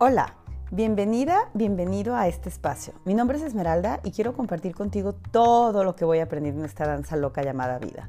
Hola, 0.00 0.34
bienvenida, 0.70 1.50
bienvenido 1.54 2.14
a 2.14 2.28
este 2.28 2.48
espacio. 2.48 2.92
Mi 3.04 3.14
nombre 3.14 3.36
es 3.36 3.42
Esmeralda 3.42 3.98
y 4.04 4.12
quiero 4.12 4.32
compartir 4.32 4.72
contigo 4.72 5.12
todo 5.12 5.82
lo 5.82 5.96
que 5.96 6.04
voy 6.04 6.20
a 6.20 6.22
aprender 6.22 6.54
en 6.54 6.64
esta 6.64 6.86
danza 6.86 7.16
loca 7.16 7.42
llamada 7.42 7.80
vida. 7.80 8.08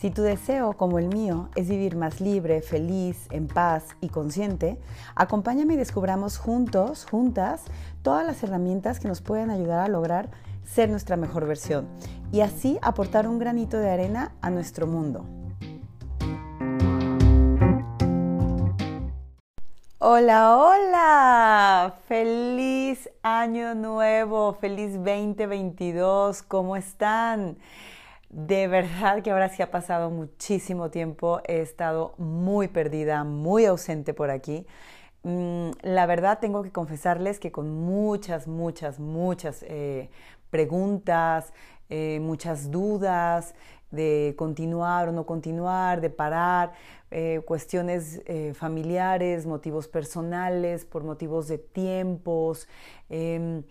Si 0.00 0.08
tu 0.08 0.22
deseo, 0.22 0.72
como 0.72 0.98
el 0.98 1.08
mío, 1.08 1.50
es 1.54 1.68
vivir 1.68 1.96
más 1.96 2.22
libre, 2.22 2.62
feliz, 2.62 3.26
en 3.30 3.46
paz 3.46 3.88
y 4.00 4.08
consciente, 4.08 4.80
acompáñame 5.16 5.74
y 5.74 5.76
descubramos 5.76 6.38
juntos, 6.38 7.04
juntas, 7.04 7.64
todas 8.00 8.26
las 8.26 8.42
herramientas 8.42 8.98
que 8.98 9.08
nos 9.08 9.20
pueden 9.20 9.50
ayudar 9.50 9.80
a 9.80 9.88
lograr 9.88 10.30
ser 10.64 10.88
nuestra 10.88 11.18
mejor 11.18 11.46
versión 11.46 11.88
y 12.32 12.40
así 12.40 12.78
aportar 12.80 13.28
un 13.28 13.38
granito 13.38 13.76
de 13.76 13.90
arena 13.90 14.32
a 14.40 14.48
nuestro 14.48 14.86
mundo. 14.86 15.26
Hola, 20.00 20.56
hola, 20.56 21.96
feliz 22.06 23.10
año 23.20 23.74
nuevo, 23.74 24.52
feliz 24.52 24.94
2022, 24.94 26.44
¿cómo 26.44 26.76
están? 26.76 27.58
De 28.30 28.68
verdad 28.68 29.22
que 29.24 29.32
ahora 29.32 29.48
sí 29.48 29.60
ha 29.60 29.72
pasado 29.72 30.10
muchísimo 30.10 30.90
tiempo, 30.90 31.40
he 31.48 31.62
estado 31.62 32.14
muy 32.16 32.68
perdida, 32.68 33.24
muy 33.24 33.64
ausente 33.64 34.14
por 34.14 34.30
aquí. 34.30 34.68
Mm, 35.24 35.70
la 35.82 36.06
verdad 36.06 36.38
tengo 36.38 36.62
que 36.62 36.70
confesarles 36.70 37.40
que 37.40 37.50
con 37.50 37.68
muchas, 37.68 38.46
muchas, 38.46 39.00
muchas 39.00 39.64
eh, 39.66 40.10
preguntas, 40.50 41.52
eh, 41.90 42.20
muchas 42.22 42.70
dudas 42.70 43.56
de 43.90 44.34
continuar 44.36 45.08
o 45.08 45.12
no 45.12 45.24
continuar, 45.26 46.00
de 46.00 46.10
parar, 46.10 46.72
eh, 47.10 47.40
cuestiones 47.46 48.22
eh, 48.26 48.52
familiares, 48.54 49.46
motivos 49.46 49.88
personales, 49.88 50.84
por 50.84 51.04
motivos 51.04 51.48
de 51.48 51.58
tiempos, 51.58 52.68
em, 53.08 53.62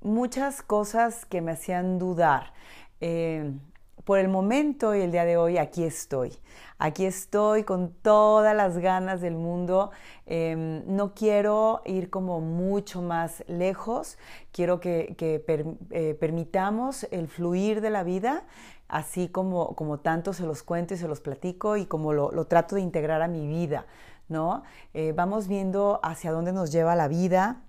muchas 0.00 0.62
cosas 0.62 1.24
que 1.26 1.40
me 1.40 1.52
hacían 1.52 1.98
dudar. 1.98 2.52
Em, 3.00 3.60
por 4.06 4.20
el 4.20 4.28
momento 4.28 4.94
y 4.94 5.00
el 5.00 5.10
día 5.10 5.24
de 5.24 5.36
hoy 5.36 5.58
aquí 5.58 5.82
estoy. 5.82 6.32
Aquí 6.78 7.06
estoy 7.06 7.64
con 7.64 7.92
todas 7.92 8.54
las 8.54 8.78
ganas 8.78 9.20
del 9.20 9.34
mundo. 9.34 9.90
Em, 10.26 10.84
no 10.86 11.12
quiero 11.12 11.82
ir 11.84 12.08
como 12.08 12.40
mucho 12.40 13.02
más 13.02 13.42
lejos. 13.48 14.16
Quiero 14.52 14.78
que, 14.78 15.16
eh, 15.18 16.16
permitamos 16.20 17.04
el 17.10 17.26
fluir 17.26 17.80
de 17.80 17.90
la 17.90 18.04
vida 18.04 18.44
así 18.88 19.28
como, 19.28 19.74
como 19.74 19.98
tanto 19.98 20.32
se 20.32 20.46
los 20.46 20.62
cuento 20.62 20.94
y 20.94 20.96
se 20.96 21.08
los 21.08 21.20
platico 21.20 21.76
y 21.76 21.86
como 21.86 22.12
lo, 22.12 22.46
trato 22.46 22.76
de 22.76 22.82
integrar 22.82 23.22
a 23.22 23.28
mi 23.28 23.46
vida, 23.46 23.86
¿no? 24.28 24.62
Eh, 24.94 25.12
vamos 25.14 25.48
viendo 25.48 26.00
hacia 26.02 26.32
dónde 26.32 26.52
nos 26.52 26.72
lleva 26.72 26.94
la 26.94 27.08
vida, 27.08 27.62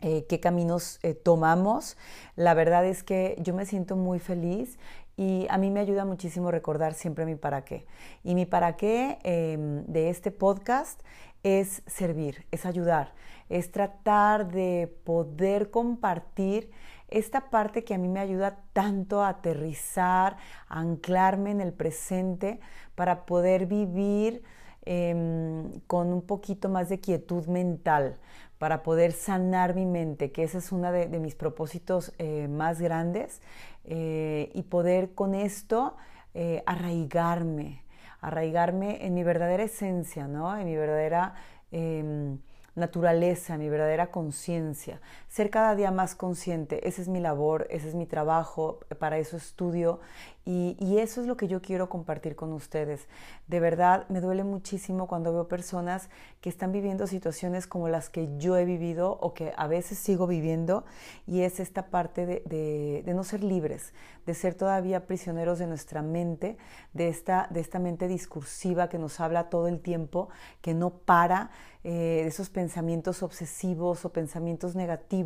eh, 0.00 0.26
qué 0.28 0.40
caminos 0.40 0.98
eh, 1.02 1.14
tomamos. 1.14 1.96
La 2.36 2.54
verdad 2.54 2.84
es 2.84 3.02
que 3.02 3.36
yo 3.40 3.54
me 3.54 3.66
siento 3.66 3.96
muy 3.96 4.18
feliz 4.18 4.78
y 5.16 5.46
a 5.48 5.58
mí 5.58 5.70
me 5.70 5.80
ayuda 5.80 6.04
muchísimo 6.04 6.50
recordar 6.50 6.94
siempre 6.94 7.24
mi 7.24 7.36
para 7.36 7.64
qué. 7.64 7.86
Y 8.24 8.34
mi 8.34 8.44
para 8.46 8.76
qué 8.76 9.18
em, 9.22 9.84
de 9.86 10.10
este 10.10 10.30
podcast 10.30 11.00
es 11.42 11.82
servir, 11.86 12.46
es 12.50 12.66
ayudar, 12.66 13.14
es 13.48 13.70
tratar 13.70 14.50
de 14.50 14.92
poder 15.04 15.70
compartir 15.70 16.70
esta 17.12 17.50
parte 17.50 17.84
que 17.84 17.94
a 17.94 17.98
mí 17.98 18.08
me 18.08 18.20
ayuda 18.20 18.58
tanto 18.72 19.22
a 19.22 19.28
aterrizar, 19.28 20.36
a 20.68 20.80
anclarme 20.80 21.50
en 21.50 21.60
el 21.60 21.72
presente 21.72 22.60
para 22.94 23.26
poder 23.26 23.66
vivir 23.66 24.42
em, 24.84 25.80
con 25.86 26.12
un 26.12 26.22
poquito 26.22 26.68
más 26.68 26.88
de 26.88 27.00
quietud 27.00 27.46
mental, 27.46 28.18
para 28.58 28.82
poder 28.82 29.12
sanar 29.12 29.74
mi 29.74 29.86
mente, 29.86 30.30
que 30.30 30.44
ese 30.44 30.58
es 30.58 30.70
uno 30.72 30.92
de, 30.92 31.06
mis 31.18 31.34
propósitos 31.34 32.12
eh, 32.18 32.48
más 32.48 32.80
grandes, 32.80 33.42
eh, 33.84 34.50
y 34.54 34.62
poder 34.62 35.14
con 35.14 35.34
esto 35.34 35.96
eh, 36.34 36.62
arraigarme, 36.66 37.82
arraigarme 38.20 39.04
en 39.04 39.14
mi 39.14 39.24
verdadera 39.24 39.64
esencia, 39.64 40.28
¿no? 40.28 40.56
en 40.56 40.66
mi 40.66 40.76
verdadera 40.76 41.34
em, 41.72 42.38
naturaleza, 42.74 43.58
mi 43.58 43.68
verdadera 43.68 44.10
conciencia, 44.10 45.00
ser 45.32 45.48
cada 45.48 45.74
día 45.74 45.90
más 45.90 46.14
consciente. 46.14 46.86
Esa 46.86 47.00
es 47.00 47.08
mi 47.08 47.18
labor, 47.18 47.66
ese 47.70 47.88
es 47.88 47.94
mi 47.94 48.04
trabajo, 48.04 48.80
para 48.98 49.16
eso 49.16 49.38
estudio 49.38 49.98
y, 50.44 50.98
eso 50.98 51.20
es 51.20 51.26
lo 51.26 51.36
que 51.36 51.48
yo 51.48 51.62
quiero 51.62 51.88
compartir 51.88 52.36
con 52.36 52.52
ustedes. 52.52 53.06
De 53.46 53.60
verdad, 53.60 54.06
me 54.08 54.20
duele 54.20 54.44
muchísimo 54.44 55.06
cuando 55.06 55.32
veo 55.32 55.48
personas 55.48 56.10
que 56.40 56.50
están 56.50 56.70
viviendo 56.70 57.06
situaciones 57.06 57.66
como 57.66 57.88
las 57.88 58.10
que 58.10 58.28
yo 58.36 58.56
he 58.56 58.64
vivido 58.64 59.18
o 59.20 59.32
que 59.34 59.52
a 59.56 59.66
veces 59.68 59.98
sigo 59.98 60.26
viviendo 60.26 60.84
y 61.26 61.42
es 61.42 61.60
esta 61.60 61.86
parte 61.86 62.26
de, 62.26 63.02
no 63.14 63.24
ser 63.24 63.42
libres, 63.42 63.94
de 64.26 64.34
ser 64.34 64.54
todavía 64.54 65.06
prisioneros 65.06 65.58
de 65.58 65.66
nuestra 65.66 66.02
mente, 66.02 66.58
de 66.92 67.08
esta, 67.08 67.48
de 67.50 67.60
esta 67.60 67.78
mente 67.78 68.06
discursiva 68.06 68.88
que 68.88 68.98
nos 68.98 69.18
habla 69.18 69.48
todo 69.48 69.66
el 69.68 69.80
tiempo, 69.80 70.28
que 70.60 70.74
no 70.74 70.90
para, 70.90 71.50
eh, 71.84 72.24
esos 72.26 72.48
pensamientos 72.48 73.24
obsesivos 73.24 74.04
o 74.04 74.12
pensamientos 74.12 74.76
negativos 74.76 75.21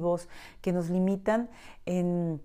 que 0.60 0.72
nos 0.72 0.90
limitan 0.90 1.48
en, 1.84 2.40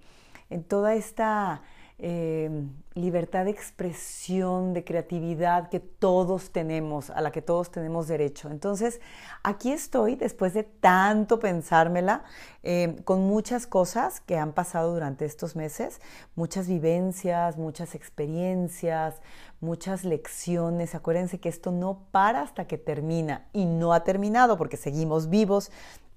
en 0.49 0.63
toda 0.63 0.95
esta 0.95 1.61
Em, 2.03 2.73
libertad 2.95 3.45
de 3.45 3.51
expresión, 3.51 4.73
de 4.73 4.83
creatividad 4.83 5.69
que 5.69 5.79
todos 5.79 6.49
tenemos, 6.49 7.11
a 7.11 7.21
la 7.21 7.31
que 7.31 7.43
todos 7.43 7.69
tenemos 7.69 8.07
derecho. 8.07 8.49
Entonces, 8.49 8.99
aquí 9.43 9.71
estoy 9.71 10.15
después 10.15 10.55
de 10.55 10.63
tanto 10.63 11.39
pensármela, 11.39 12.23
em, 12.63 12.97
con 13.03 13.27
muchas 13.27 13.67
cosas 13.67 14.19
que 14.19 14.35
han 14.35 14.51
pasado 14.51 14.95
durante 14.95 15.25
estos 15.25 15.55
meses, 15.55 16.01
muchas 16.33 16.67
vivencias, 16.67 17.55
muchas 17.59 17.93
experiencias, 17.93 19.21
muchas 19.59 20.03
lecciones. 20.03 20.95
Acuérdense 20.95 21.39
que 21.39 21.49
esto 21.49 21.71
no 21.71 22.07
para 22.09 22.41
hasta 22.41 22.65
que 22.65 22.79
termina 22.79 23.45
y 23.53 23.65
no 23.65 23.93
ha 23.93 24.03
terminado 24.03 24.57
porque 24.57 24.75
seguimos 24.75 25.29
vivos 25.29 25.71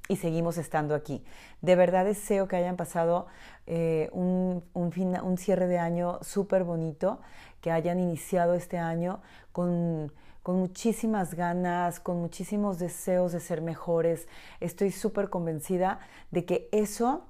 y 0.09 0.17
seguimos 0.17 0.59
estando 0.59 0.95
aquí. 0.95 1.25
De 1.63 1.77
verdad 1.77 2.05
deseo 2.05 2.47
que 2.49 2.57
hayan 2.57 2.77
pasado 2.77 3.27
eh, 3.67 4.11
un, 4.13 4.63
un, 4.75 5.39
cierre 5.39 5.67
de 5.67 5.79
año 5.79 6.19
súper 6.23 6.65
bonito, 6.65 7.21
que 7.61 7.71
hayan 7.71 7.99
iniciado 7.99 8.55
este 8.55 8.79
año 8.79 9.23
con, 9.53 10.13
con 10.43 10.59
muchísimas 10.59 11.35
ganas, 11.35 12.01
con 12.01 12.21
muchísimos 12.21 12.79
deseos 12.79 13.33
de 13.33 13.41
ser 13.41 13.63
mejores. 13.63 14.29
Estoy 14.61 14.91
súper 14.91 15.31
convencida 15.31 16.01
de 16.31 16.45
que 16.45 16.69
eso 16.73 17.25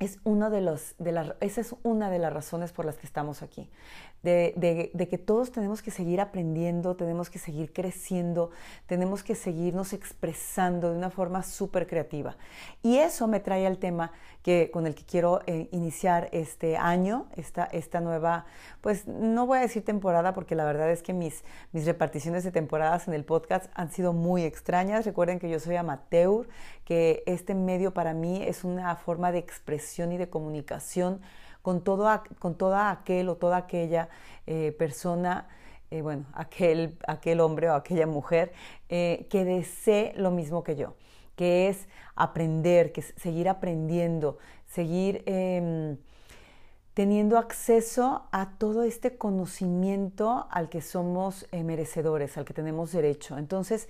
es 0.00 0.18
uno 0.24 0.50
de 0.50 0.60
los, 0.60 0.96
de 0.98 1.34
esa 1.40 1.60
es 1.60 1.76
una 1.84 2.10
de 2.10 2.18
las 2.18 2.32
razones 2.32 2.72
por 2.72 2.84
las 2.84 2.96
que 2.96 3.06
estamos 3.06 3.42
aquí 3.42 3.70
de, 4.24 5.06
que 5.10 5.18
todos 5.18 5.52
tenemos 5.52 5.82
que 5.82 5.90
seguir 5.90 6.20
aprendiendo, 6.20 6.96
tenemos 6.96 7.28
que 7.28 7.38
seguir 7.38 7.72
creciendo, 7.72 8.50
tenemos 8.86 9.22
que 9.22 9.34
seguirnos 9.34 9.92
expresando 9.92 10.90
de 10.90 10.96
una 10.96 11.10
forma 11.10 11.42
súper 11.42 11.86
creativa. 11.86 12.36
Y 12.82 12.96
eso 12.96 13.28
me 13.28 13.40
trae 13.40 13.66
al 13.66 13.78
tema 13.78 14.12
que, 14.42 14.70
con 14.72 14.86
el 14.86 14.94
que 14.94 15.04
quiero 15.04 15.40
eh, 15.46 15.68
iniciar 15.72 16.28
este 16.32 16.76
año, 16.76 17.26
esta, 17.36 17.64
esta 17.64 18.00
nueva, 18.00 18.46
pues 18.80 19.06
no 19.06 19.46
voy 19.46 19.58
a 19.58 19.62
decir 19.62 19.84
temporada 19.84 20.32
porque 20.32 20.54
la 20.54 20.64
verdad 20.64 20.90
es 20.90 21.02
que 21.02 21.12
mis, 21.12 21.44
mis 21.72 21.84
reparticiones 21.84 22.44
de 22.44 22.50
temporadas 22.50 23.08
en 23.08 23.14
el 23.14 23.24
podcast 23.24 23.70
han 23.74 23.90
sido 23.90 24.14
muy 24.14 24.42
extrañas. 24.42 25.04
Recuerden 25.04 25.38
que 25.38 25.50
yo 25.50 25.60
soy 25.60 25.76
amateur, 25.76 26.48
que 26.86 27.22
este 27.26 27.54
medio 27.54 27.92
para 27.92 28.14
mí 28.14 28.42
es 28.42 28.64
una 28.64 28.96
forma 28.96 29.32
de 29.32 29.38
expresión 29.38 30.12
y 30.12 30.16
de 30.16 30.30
comunicación 30.30 31.20
con, 31.64 31.80
todo, 31.80 32.06
con 32.38 32.56
toda 32.56 32.90
aquel 32.90 33.30
o 33.30 33.36
toda 33.36 33.56
aquella 33.56 34.10
eh, 34.46 34.76
persona, 34.78 35.48
eh, 35.90 36.02
bueno, 36.02 36.26
aquel, 36.34 36.98
aquel 37.08 37.40
hombre 37.40 37.70
o 37.70 37.74
aquella 37.74 38.06
mujer 38.06 38.52
eh, 38.90 39.26
que 39.30 39.46
desee 39.46 40.12
lo 40.14 40.30
mismo 40.30 40.62
que 40.62 40.76
yo, 40.76 40.94
que 41.36 41.68
es 41.68 41.88
aprender, 42.16 42.92
que 42.92 43.00
es 43.00 43.14
seguir 43.16 43.48
aprendiendo, 43.48 44.36
seguir 44.66 45.22
em, 45.24 45.96
teniendo 46.94 47.38
acceso 47.38 48.26
a 48.30 48.50
todo 48.56 48.84
este 48.84 49.18
conocimiento 49.18 50.46
al 50.50 50.68
que 50.68 50.80
somos 50.80 51.46
merecedores, 51.52 52.38
al 52.38 52.44
que 52.44 52.54
tenemos 52.54 52.92
derecho. 52.92 53.36
Entonces, 53.36 53.88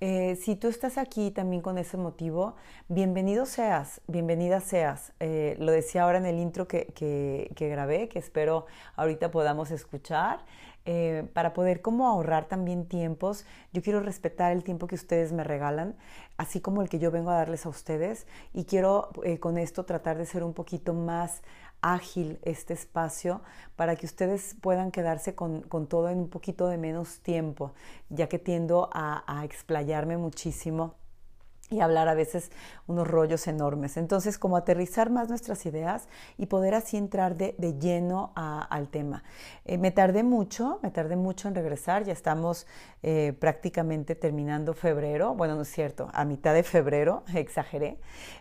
eh, 0.00 0.36
si 0.36 0.56
tú 0.56 0.68
estás 0.68 0.98
aquí 0.98 1.30
también 1.30 1.62
con 1.62 1.78
ese 1.78 1.96
motivo, 1.96 2.54
bienvenido 2.88 3.46
seas, 3.46 4.02
bienvenida 4.06 4.60
seas. 4.60 5.14
Eh, 5.20 5.56
lo 5.58 5.72
decía 5.72 6.02
ahora 6.02 6.18
en 6.18 6.26
el 6.26 6.38
intro 6.38 6.68
que, 6.68 6.92
que, 6.94 7.68
grabé, 7.68 8.10
que 8.10 8.18
espero 8.18 8.66
ahorita 8.96 9.30
podamos 9.30 9.70
escuchar. 9.70 10.40
Eh, 10.88 11.26
para 11.32 11.52
poder 11.52 11.80
como 11.80 12.06
ahorrar 12.06 12.46
también 12.46 12.86
tiempos, 12.86 13.44
yo 13.72 13.82
quiero 13.82 14.00
respetar 14.00 14.52
el 14.52 14.62
tiempo 14.62 14.86
que 14.86 14.94
ustedes 14.94 15.32
me 15.32 15.42
regalan, 15.42 15.96
así 16.36 16.60
como 16.60 16.80
el 16.80 16.88
que 16.88 17.00
yo 17.00 17.10
vengo 17.10 17.30
a 17.30 17.34
darles 17.34 17.66
a 17.66 17.70
ustedes, 17.70 18.28
y 18.52 18.66
quiero 18.66 19.10
con 19.40 19.58
esto 19.58 19.84
tratar 19.84 20.16
de 20.16 20.26
ser 20.26 20.44
un 20.44 20.54
poquito 20.54 20.94
más 20.94 21.42
ágil 21.80 22.38
este 22.42 22.74
espacio 22.74 23.42
para 23.76 23.96
que 23.96 24.06
ustedes 24.06 24.56
puedan 24.60 24.90
quedarse 24.90 25.34
con, 25.34 25.62
todo 25.88 26.08
en 26.08 26.18
un 26.18 26.28
poquito 26.28 26.68
de 26.68 26.78
menos 26.78 27.20
tiempo, 27.20 27.72
ya 28.08 28.28
que 28.28 28.38
tiendo 28.38 28.90
a, 28.92 29.42
explayarme 29.44 30.16
muchísimo 30.16 30.94
y 31.68 31.80
hablar 31.80 32.08
a 32.08 32.14
veces 32.14 32.52
unos 32.86 33.08
rollos 33.08 33.48
enormes. 33.48 33.96
Entonces, 33.96 34.38
como 34.38 34.56
aterrizar 34.56 35.10
más 35.10 35.28
nuestras 35.28 35.66
ideas 35.66 36.08
y 36.38 36.46
poder 36.46 36.74
así 36.74 36.96
entrar 36.96 37.36
de, 37.36 37.54
lleno 37.80 38.32
al 38.36 38.88
tema. 38.88 39.24
Eh, 39.64 39.76
me 39.76 39.90
tardé 39.90 40.22
mucho, 40.22 40.78
me 40.82 40.92
tardé 40.92 41.16
mucho 41.16 41.48
en 41.48 41.56
regresar, 41.56 42.04
ya 42.04 42.12
estamos 42.12 42.68
eh, 43.02 43.34
prácticamente 43.40 44.14
terminando 44.14 44.74
febrero, 44.74 45.34
bueno, 45.34 45.56
no 45.56 45.62
es 45.62 45.68
cierto, 45.68 46.08
a 46.12 46.24
mitad 46.24 46.54
de 46.54 46.62
febrero, 46.62 47.24
exageré, 47.34 47.98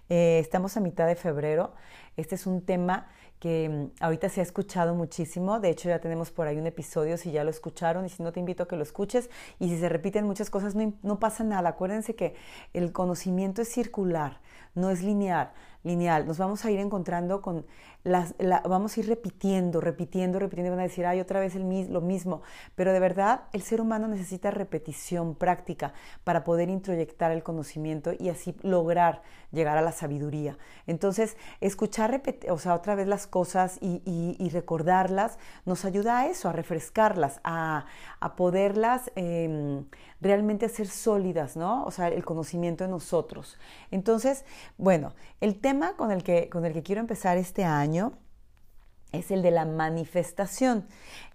eh, 0.09 0.37
estamos 0.39 0.77
a 0.77 0.79
mitad 0.79 1.07
de 1.07 1.15
febrero, 1.15 1.73
este 2.17 2.35
es 2.35 2.45
un 2.45 2.61
tema 2.61 3.07
que 3.39 3.69
mm, 3.69 4.03
ahorita 4.03 4.29
se 4.29 4.39
ha 4.39 4.43
escuchado 4.43 4.95
muchísimo. 4.95 5.59
De 5.59 5.69
hecho, 5.69 5.89
ya 5.89 5.99
tenemos 5.99 6.31
por 6.31 6.47
ahí 6.47 6.57
un 6.57 6.67
episodio 6.67 7.17
si 7.17 7.31
ya 7.31 7.43
lo 7.43 7.49
escucharon 7.49 8.05
y 8.05 8.09
si 8.09 8.23
no 8.23 8.31
te 8.31 8.39
invito 8.39 8.63
a 8.63 8.67
que 8.67 8.75
lo 8.75 8.83
escuches. 8.83 9.29
Y 9.59 9.69
si 9.69 9.79
se 9.79 9.89
repiten 9.89 10.25
muchas 10.25 10.49
cosas, 10.49 10.75
no, 10.75 10.93
no 11.03 11.19
pasa 11.19 11.43
nada. 11.43 11.69
Acuérdense 11.69 12.15
que 12.15 12.35
el 12.73 12.91
conocimiento 12.91 13.61
es 13.61 13.69
circular, 13.69 14.39
no 14.73 14.89
es 14.89 15.03
lineal 15.03 15.51
lineal. 15.85 16.25
Nos 16.27 16.37
vamos 16.37 16.65
a 16.65 16.71
ir 16.71 16.79
encontrando 16.79 17.41
con 17.41 17.65
las, 18.03 18.35
vamos 18.67 18.97
a 18.97 18.99
ir 18.99 19.07
repitiendo, 19.07 19.79
repitiendo, 19.79 20.39
repitiendo. 20.39 20.71
Van 20.71 20.79
a 20.79 20.83
decir, 20.83 21.05
ay, 21.05 21.21
otra 21.21 21.39
vez 21.39 21.55
el, 21.55 21.91
lo 21.91 22.01
mismo. 22.01 22.41
Pero 22.75 22.91
de 22.91 22.99
verdad, 22.99 23.43
el 23.53 23.61
ser 23.61 23.79
humano 23.79 24.07
necesita 24.07 24.51
repetición, 24.51 25.35
práctica, 25.35 25.93
para 26.23 26.43
poder 26.43 26.69
introyectar 26.69 27.31
el 27.31 27.43
conocimiento 27.43 28.11
y 28.17 28.29
así 28.29 28.55
lograr 28.61 29.21
llegar 29.51 29.77
a 29.77 29.81
la 29.81 29.91
sabiduría. 29.91 30.57
Entonces, 30.85 31.37
escuchar, 31.61 32.21
o 32.49 32.57
sea, 32.57 32.75
otra 32.75 32.95
vez 32.95 33.07
las 33.07 33.25
cosas 33.27 33.79
y, 33.81 34.49
recordarlas 34.55 35.37
nos 35.65 35.83
ayuda 35.85 36.19
a 36.19 36.27
eso, 36.27 36.47
a 36.47 36.53
refrescarlas, 36.53 37.41
a, 37.43 37.85
poderlas 38.37 39.11
em, 39.15 39.85
realmente 40.25 40.69
ser 40.69 40.87
sólidas, 40.87 41.55
¿no? 41.55 41.85
O 41.85 41.91
sea, 41.91 42.07
el 42.07 42.25
conocimiento 42.25 42.83
de 42.83 42.89
nosotros. 42.89 43.57
Entonces, 43.91 44.43
bueno, 44.77 45.13
el 45.39 45.59
tema 45.61 45.95
con 45.95 46.11
el 46.11 46.23
que, 46.23 46.49
con 46.49 46.65
el 46.65 46.73
que 46.73 46.81
quiero 46.81 46.99
empezar 46.99 47.37
este 47.37 47.63
año 47.63 48.13
es 49.11 49.29
el 49.29 49.43
de 49.43 49.51
la 49.51 49.65
manifestación. 49.65 50.87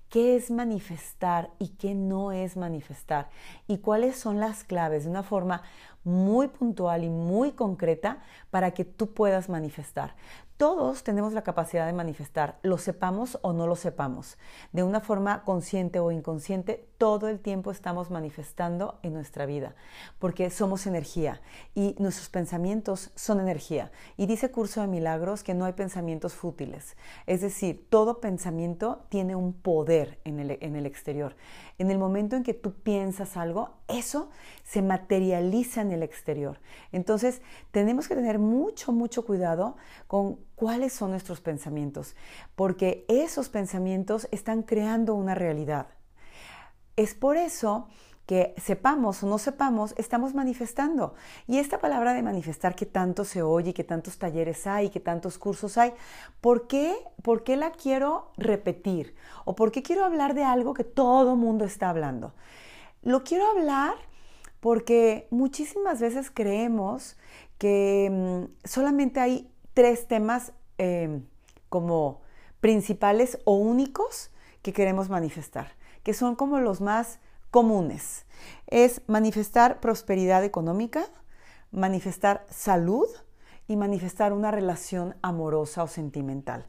¿Qué 0.08 0.34
es 0.34 0.50
manifestar 0.50 1.50
y 1.60 1.68
qué 1.68 1.94
no 1.94 2.32
es 2.32 2.56
manifestar? 2.56 3.30
¿Y 3.68 3.78
cuáles 3.78 4.16
son 4.16 4.40
las 4.40 4.64
claves 4.64 5.04
de 5.04 5.10
una 5.10 5.22
forma 5.22 5.62
muy 6.02 6.48
puntual 6.48 7.04
y 7.04 7.10
muy 7.10 7.52
concreta 7.52 8.18
para 8.50 8.72
que 8.72 8.84
tú 8.84 9.14
puedas 9.14 9.48
manifestar? 9.48 10.16
Todos 10.60 11.04
tenemos 11.04 11.32
la 11.32 11.40
capacidad 11.40 11.86
de 11.86 11.94
manifestar, 11.94 12.58
lo 12.60 12.76
sepamos 12.76 13.38
o 13.40 13.54
no 13.54 13.66
lo 13.66 13.76
sepamos. 13.76 14.36
De 14.72 14.82
una 14.82 15.00
forma 15.00 15.42
consciente 15.44 16.00
o 16.00 16.10
inconsciente, 16.10 16.86
todo 16.98 17.28
el 17.28 17.40
tiempo 17.40 17.70
estamos 17.70 18.10
manifestando 18.10 18.98
en 19.02 19.14
nuestra 19.14 19.46
vida, 19.46 19.74
porque 20.18 20.50
somos 20.50 20.86
energía 20.86 21.40
y 21.74 21.96
nuestros 21.98 22.28
pensamientos 22.28 23.10
son 23.14 23.40
energía. 23.40 23.90
Y 24.18 24.26
dice 24.26 24.50
Curso 24.50 24.82
de 24.82 24.86
Milagros 24.86 25.42
que 25.42 25.54
no 25.54 25.64
hay 25.64 25.72
pensamientos 25.72 26.34
fútiles. 26.34 26.94
Es 27.24 27.40
decir, 27.40 27.86
todo 27.88 28.20
pensamiento 28.20 29.06
tiene 29.08 29.36
un 29.36 29.54
poder 29.54 30.18
en 30.24 30.40
el, 30.40 30.58
en 30.60 30.76
el 30.76 30.84
exterior. 30.84 31.36
En 31.80 31.90
el 31.90 31.96
momento 31.96 32.36
en 32.36 32.42
que 32.42 32.52
tú 32.52 32.74
piensas 32.74 33.38
algo, 33.38 33.70
eso 33.88 34.28
se 34.64 34.82
materializa 34.82 35.80
en 35.80 35.92
el 35.92 36.02
exterior. 36.02 36.60
Entonces, 36.92 37.40
tenemos 37.70 38.06
que 38.06 38.14
tener 38.14 38.38
mucho, 38.38 38.92
mucho 38.92 39.24
cuidado 39.24 39.78
con 40.06 40.40
cuáles 40.56 40.92
son 40.92 41.12
nuestros 41.12 41.40
pensamientos, 41.40 42.16
porque 42.54 43.06
esos 43.08 43.48
pensamientos 43.48 44.28
están 44.30 44.62
creando 44.62 45.14
una 45.14 45.34
realidad. 45.34 45.86
Es 46.96 47.14
por 47.14 47.38
eso 47.38 47.88
que 48.30 48.54
sepamos 48.58 49.24
o 49.24 49.26
no 49.26 49.38
sepamos, 49.38 49.92
estamos 49.98 50.34
manifestando. 50.34 51.14
Y 51.48 51.58
esta 51.58 51.80
palabra 51.80 52.12
de 52.12 52.22
manifestar 52.22 52.76
que 52.76 52.86
tanto 52.86 53.24
se 53.24 53.42
oye, 53.42 53.74
que 53.74 53.82
tantos 53.82 54.18
talleres 54.18 54.68
hay, 54.68 54.88
que 54.88 55.00
tantos 55.00 55.36
cursos 55.36 55.76
hay, 55.76 55.94
¿por 56.40 56.68
qué, 56.68 56.94
¿por 57.24 57.42
qué 57.42 57.56
la 57.56 57.72
quiero 57.72 58.30
repetir? 58.36 59.16
¿O 59.44 59.56
por 59.56 59.72
qué 59.72 59.82
quiero 59.82 60.04
hablar 60.04 60.34
de 60.34 60.44
algo 60.44 60.74
que 60.74 60.84
todo 60.84 61.34
mundo 61.34 61.64
está 61.64 61.90
hablando? 61.90 62.32
Lo 63.02 63.24
quiero 63.24 63.50
hablar 63.50 63.94
porque 64.60 65.26
muchísimas 65.32 66.00
veces 66.00 66.30
creemos 66.30 67.16
que 67.58 68.10
mm, 68.12 68.44
solamente 68.64 69.18
hay 69.18 69.50
tres 69.74 70.06
temas 70.06 70.52
em, 70.78 71.24
como 71.68 72.20
principales 72.60 73.40
o 73.44 73.56
únicos 73.56 74.30
que 74.62 74.72
queremos 74.72 75.08
manifestar, 75.08 75.72
que 76.04 76.14
son 76.14 76.36
como 76.36 76.60
los 76.60 76.80
más 76.80 77.18
comunes. 77.50 78.26
Es 78.66 79.02
manifestar 79.06 79.80
prosperidad 79.80 80.44
económica, 80.44 81.04
manifestar 81.70 82.44
salud 82.50 83.06
y 83.68 83.76
manifestar 83.76 84.32
una 84.32 84.50
relación 84.50 85.14
amorosa 85.22 85.82
o 85.82 85.86
sentimental. 85.86 86.66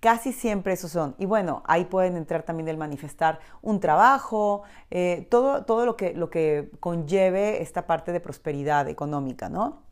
Casi 0.00 0.32
siempre 0.32 0.74
esos 0.74 0.92
son. 0.92 1.16
Y 1.18 1.26
bueno, 1.26 1.62
ahí 1.66 1.84
pueden 1.84 2.16
entrar 2.16 2.44
también 2.44 2.68
el 2.68 2.76
manifestar 2.76 3.40
un 3.62 3.80
trabajo, 3.80 4.62
eh, 4.90 5.26
todo, 5.30 5.64
todo 5.64 5.84
lo, 5.84 5.96
que, 5.96 6.14
lo 6.14 6.30
que 6.30 6.70
conlleve 6.78 7.62
esta 7.62 7.86
parte 7.86 8.12
de 8.12 8.20
prosperidad 8.20 8.88
económica, 8.88 9.48
¿no? 9.48 9.82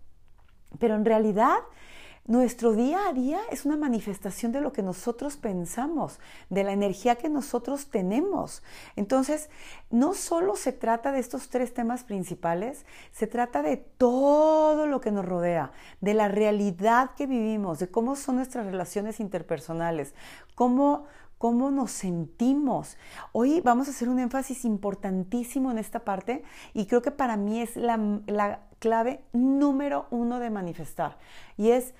Pero 0.78 0.94
en 0.94 1.04
realidad 1.04 1.56
nuestro 2.26 2.72
día 2.72 3.06
a 3.08 3.12
día 3.12 3.38
es 3.52 3.64
una 3.64 3.76
manifestación 3.76 4.50
de 4.50 4.60
lo 4.60 4.72
que 4.72 4.82
nosotros 4.82 5.36
pensamos, 5.36 6.18
de 6.50 6.64
la 6.64 6.72
energía 6.72 7.14
que 7.14 7.28
nosotros 7.28 7.86
tenemos. 7.86 8.64
Entonces, 8.96 9.48
no 9.90 10.12
solo 10.12 10.56
se 10.56 10.72
trata 10.72 11.12
de 11.12 11.20
estos 11.20 11.48
tres 11.50 11.72
temas 11.72 12.02
principales, 12.02 12.84
se 13.12 13.28
trata 13.28 13.62
de 13.62 13.76
todo 13.76 14.86
lo 14.86 15.00
que 15.00 15.12
nos 15.12 15.24
rodea, 15.24 15.70
de 16.00 16.14
la 16.14 16.26
realidad 16.26 17.12
que 17.16 17.26
vivimos, 17.26 17.78
de 17.78 17.88
cómo 17.88 18.16
son 18.16 18.36
nuestras 18.36 18.66
relaciones 18.66 19.20
interpersonales, 19.20 20.12
cómo, 20.56 21.04
cómo 21.38 21.70
nos 21.70 21.92
sentimos. 21.92 22.96
Hoy 23.30 23.60
vamos 23.60 23.86
a 23.86 23.92
hacer 23.92 24.08
un 24.08 24.18
énfasis 24.18 24.64
importantísimo 24.64 25.70
en 25.70 25.78
esta 25.78 26.00
parte 26.00 26.42
y 26.74 26.86
creo 26.86 27.02
que 27.02 27.12
para 27.12 27.36
mí 27.36 27.60
es 27.60 27.76
la, 27.76 28.20
la 28.26 28.66
clave 28.80 29.22
número 29.32 30.06
uno 30.10 30.40
de 30.40 30.50
manifestar 30.50 31.18
y 31.56 31.70
es 31.70 31.94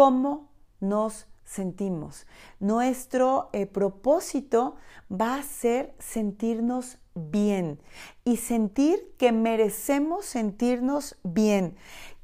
cómo 0.00 0.48
nos 0.80 1.26
sentimos. 1.44 2.26
Nuestro 2.58 3.50
eh, 3.52 3.66
propósito 3.66 4.76
va 5.12 5.34
a 5.34 5.42
ser 5.42 5.94
sentirnos 5.98 6.96
bien 7.14 7.82
y 8.24 8.38
sentir 8.38 9.14
que 9.18 9.30
merecemos 9.30 10.24
sentirnos 10.24 11.18
bien. 11.22 11.76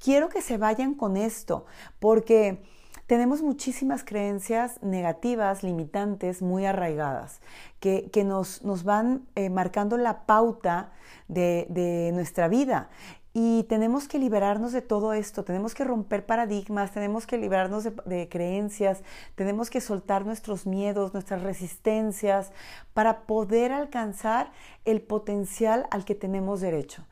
Quiero 0.03 0.31
que 0.31 0.41
se 0.41 0.57
vayan 0.57 0.95
con 0.95 1.19
esto 1.19 1.67
porque 2.01 2.63
tenemos 3.07 3.43
muchísimas 3.43 4.05
creencias 4.05 4.83
negativas, 4.83 5.63
limitantes, 5.63 6.41
muy 6.41 6.65
arraigadas, 6.65 7.43
que, 7.79 8.11
nos, 8.25 8.65
nos, 8.65 8.85
van 8.85 9.29
eh, 9.35 9.51
marcando 9.51 9.99
la 9.99 10.25
pauta 10.25 10.95
de, 11.29 11.67
de 11.69 12.11
nuestra 12.15 12.49
vida. 12.49 12.89
Y 13.39 13.65
tenemos 13.65 14.09
que 14.09 14.19
liberarnos 14.19 14.73
de 14.73 14.81
todo 14.81 15.13
esto, 15.13 15.45
tenemos 15.45 15.75
que 15.75 15.85
romper 15.85 16.25
paradigmas, 16.25 16.93
tenemos 16.93 17.27
que 17.27 17.37
liberarnos 17.37 17.85
de, 17.85 18.29
creencias, 18.31 19.03
tenemos 19.35 19.69
que 19.69 19.83
soltar 19.83 20.25
nuestros 20.25 20.65
miedos, 20.65 21.13
nuestras 21.13 21.43
resistencias 21.43 22.51
para 22.95 23.27
poder 23.27 23.73
alcanzar 23.73 24.53
el 24.87 25.03
potencial 25.03 25.85
al 25.91 26.07
que 26.07 26.15
tenemos 26.15 26.63
derecho. 26.63 27.05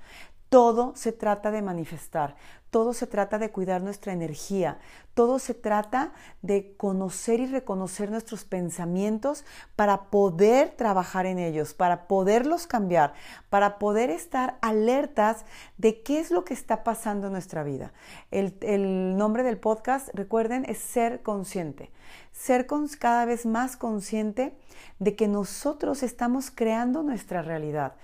Todo 0.55 0.93
se 0.95 1.11
trata 1.11 1.51
de 1.51 1.63
manifestar, 1.63 2.37
todo 2.71 2.93
se 2.93 3.09
trata 3.09 3.39
de 3.39 3.51
cuidar 3.51 3.83
nuestra 3.83 4.13
energía, 4.13 4.79
todo 5.13 5.41
se 5.41 5.53
trata 5.53 6.13
de 6.43 6.77
conocer 6.77 7.41
y 7.41 7.47
reconocer 7.47 8.09
nuestros 8.09 8.45
pensamientos 8.45 9.45
para 9.75 10.11
poder 10.11 10.71
trabajar 10.71 11.27
en 11.27 11.41
ellos, 11.41 11.75
para 11.75 12.07
poderlos 12.07 12.69
cambiar, 12.69 13.15
para 13.51 13.81
poder 13.81 14.11
estar 14.11 14.59
alertas 14.63 15.45
de 15.77 16.03
qué 16.03 16.21
es 16.21 16.31
lo 16.31 16.45
que 16.45 16.55
está 16.55 16.85
pasando 16.85 17.27
en 17.27 17.33
nuestra 17.33 17.65
vida. 17.65 17.93
El, 18.31 19.17
nombre 19.17 19.43
del 19.43 19.59
podcast, 19.59 20.09
recuerden, 20.15 20.67
es 20.69 20.79
ser 20.79 21.23
consciente. 21.23 21.91
Ser 22.31 22.67
cada 23.01 23.25
vez 23.25 23.45
más 23.45 23.77
consciente 23.77 24.57
de 25.01 25.17
que 25.17 25.27
nosotros 25.27 26.05
estamos 26.05 26.53
creando 26.53 27.03
nuestra 27.03 27.43
realidad 27.43 27.95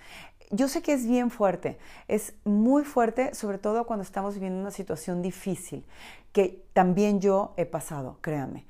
yo 0.51 0.69
sé 0.69 0.83
que 0.83 0.93
es 0.93 1.07
bien 1.07 1.31
fuerte, 1.31 1.79
es 2.09 2.35
muy 2.45 2.85
fuerte, 2.85 3.35
sobre 3.35 3.59
todo 3.59 3.87
cuando 3.87 4.03
estamos 4.03 4.35
viviendo 4.35 4.61
una 4.61 4.71
situación 4.71 5.23
difícil, 5.23 5.87
que 6.33 6.65
también 6.73 7.21
yo 7.21 7.55
he 7.57 7.67
pasado, 7.67 8.19
créanme. 8.21 8.67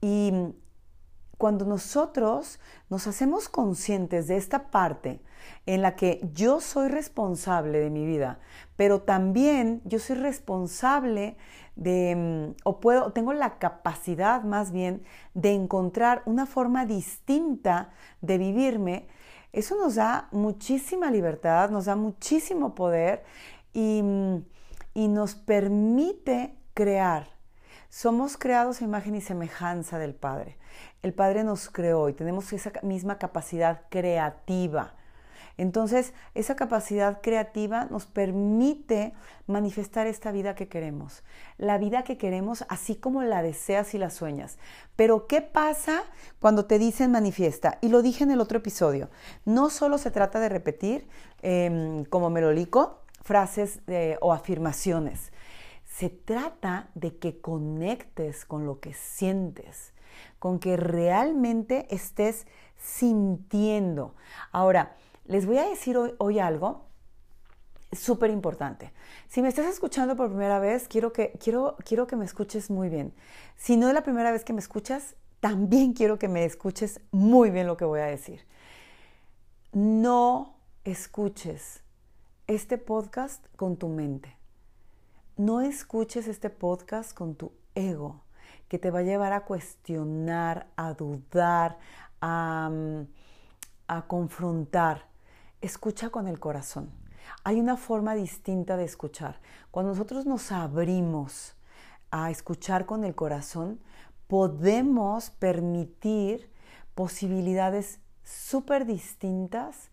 Y 0.00 0.32
cuando 1.38 1.64
nosotros 1.64 2.60
nos 2.90 3.06
hacemos 3.06 3.48
conscientes 3.48 4.26
de 4.26 4.36
esta 4.36 4.70
parte 4.70 5.22
en 5.64 5.82
la 5.82 5.96
que 5.96 6.20
yo 6.34 6.60
soy 6.60 6.88
responsable 6.88 7.78
de 7.78 7.90
mi 7.90 8.04
vida, 8.04 8.40
pero 8.76 9.00
también 9.00 9.80
yo 9.84 9.98
soy 9.98 10.16
responsable 10.16 11.36
de, 11.76 12.14
mm, 12.14 12.60
o 12.64 12.80
puedo, 12.80 13.12
tengo 13.12 13.32
la 13.32 13.58
capacidad 13.58 14.42
más 14.42 14.70
bien 14.70 15.02
de 15.32 15.52
encontrar 15.52 16.22
una 16.26 16.44
forma 16.44 16.84
distinta 16.84 17.90
de 18.20 18.36
vivirme, 18.36 19.08
eso 19.52 19.76
nos 19.76 19.96
da 19.96 20.28
muchísima 20.30 21.10
libertad, 21.10 21.70
nos 21.70 21.86
da 21.86 21.96
muchísimo 21.96 22.74
poder 22.74 23.24
y, 23.72 24.02
y 24.94 25.08
nos 25.08 25.34
permite 25.34 26.54
crear. 26.74 27.28
Somos 27.88 28.36
creados 28.36 28.80
a 28.80 28.84
imagen 28.84 29.16
y 29.16 29.20
semejanza 29.20 29.98
del 29.98 30.14
Padre. 30.14 30.56
El 31.02 31.12
Padre 31.12 31.42
nos 31.42 31.68
creó 31.68 32.08
y 32.08 32.12
tenemos 32.12 32.52
esa 32.52 32.72
misma 32.82 33.18
capacidad 33.18 33.82
creativa. 33.88 34.94
Entonces, 35.56 36.12
esa 36.34 36.56
capacidad 36.56 37.20
creativa 37.20 37.86
nos 37.86 38.06
permite 38.06 39.12
manifestar 39.46 40.06
esta 40.06 40.32
vida 40.32 40.54
que 40.54 40.68
queremos, 40.68 41.22
la 41.58 41.78
vida 41.78 42.02
que 42.04 42.18
queremos 42.18 42.64
así 42.68 42.96
como 42.96 43.22
la 43.22 43.42
deseas 43.42 43.94
y 43.94 43.98
la 43.98 44.10
sueñas. 44.10 44.58
Pero, 44.96 45.26
¿qué 45.26 45.42
pasa 45.42 46.02
cuando 46.38 46.64
te 46.64 46.78
dicen 46.78 47.10
manifiesta? 47.10 47.78
Y 47.80 47.88
lo 47.88 48.02
dije 48.02 48.24
en 48.24 48.30
el 48.30 48.40
otro 48.40 48.58
episodio, 48.58 49.10
no 49.44 49.70
solo 49.70 49.98
se 49.98 50.10
trata 50.10 50.40
de 50.40 50.48
repetir 50.48 51.08
em, 51.42 52.04
como 52.04 52.30
melolico 52.30 53.00
frases 53.22 53.80
o 54.20 54.32
afirmaciones, 54.32 55.30
se 55.86 56.08
trata 56.08 56.88
de 56.94 57.18
que 57.18 57.40
conectes 57.40 58.44
con 58.44 58.64
lo 58.64 58.80
que 58.80 58.94
sientes, 58.94 59.92
con 60.38 60.58
que 60.58 60.76
realmente 60.76 61.86
estés 61.90 62.46
sintiendo. 62.78 64.14
Ahora, 64.52 64.96
les 65.30 65.46
voy 65.46 65.58
a 65.58 65.68
decir 65.68 65.96
hoy, 65.96 66.38
algo 66.40 66.86
súper 67.92 68.30
importante. 68.30 68.92
Si 69.28 69.42
me 69.42 69.48
estás 69.48 69.66
escuchando 69.66 70.16
por 70.16 70.28
primera 70.28 70.58
vez, 70.58 70.88
quiero 70.88 71.12
que, 71.12 71.38
quiero, 71.38 71.76
quiero 71.84 72.08
que 72.08 72.16
me 72.16 72.24
escuches 72.24 72.68
muy 72.68 72.88
bien. 72.88 73.14
Si 73.56 73.76
no 73.76 73.86
es 73.86 73.94
la 73.94 74.02
primera 74.02 74.32
vez 74.32 74.42
que 74.42 74.52
me 74.52 74.58
escuchas, 74.58 75.14
también 75.38 75.92
quiero 75.92 76.18
que 76.18 76.26
me 76.26 76.44
escuches 76.44 77.00
muy 77.12 77.50
bien 77.50 77.68
lo 77.68 77.76
que 77.76 77.84
voy 77.84 78.00
a 78.00 78.06
decir. 78.06 78.44
No 79.72 80.56
escuches 80.82 81.84
este 82.48 82.76
podcast 82.76 83.46
con 83.54 83.76
tu 83.76 83.88
mente. 83.88 84.36
No 85.36 85.60
escuches 85.60 86.26
este 86.26 86.50
podcast 86.50 87.14
con 87.14 87.36
tu 87.36 87.52
ego, 87.76 88.24
que 88.66 88.80
te 88.80 88.90
va 88.90 88.98
a 88.98 89.02
llevar 89.02 89.32
a 89.32 89.44
cuestionar, 89.44 90.66
a 90.74 90.92
dudar, 90.94 91.78
a, 92.20 92.68
mm, 92.68 93.06
a 93.86 94.06
confrontar 94.08 95.09
escucha 95.60 96.10
con 96.10 96.26
el 96.26 96.38
corazón. 96.38 96.90
Hay 97.44 97.60
una 97.60 97.76
forma 97.76 98.14
distinta 98.14 98.76
de 98.76 98.84
escuchar. 98.84 99.40
Cuando 99.70 99.92
nosotros 99.92 100.26
nos 100.26 100.52
abrimos 100.52 101.54
a 102.10 102.30
escuchar 102.30 102.86
con 102.86 103.04
el 103.04 103.14
corazón, 103.14 103.80
podemos 104.26 105.30
permitir 105.30 106.50
posibilidades 106.94 108.00
súper 108.24 108.86
distintas 108.86 109.90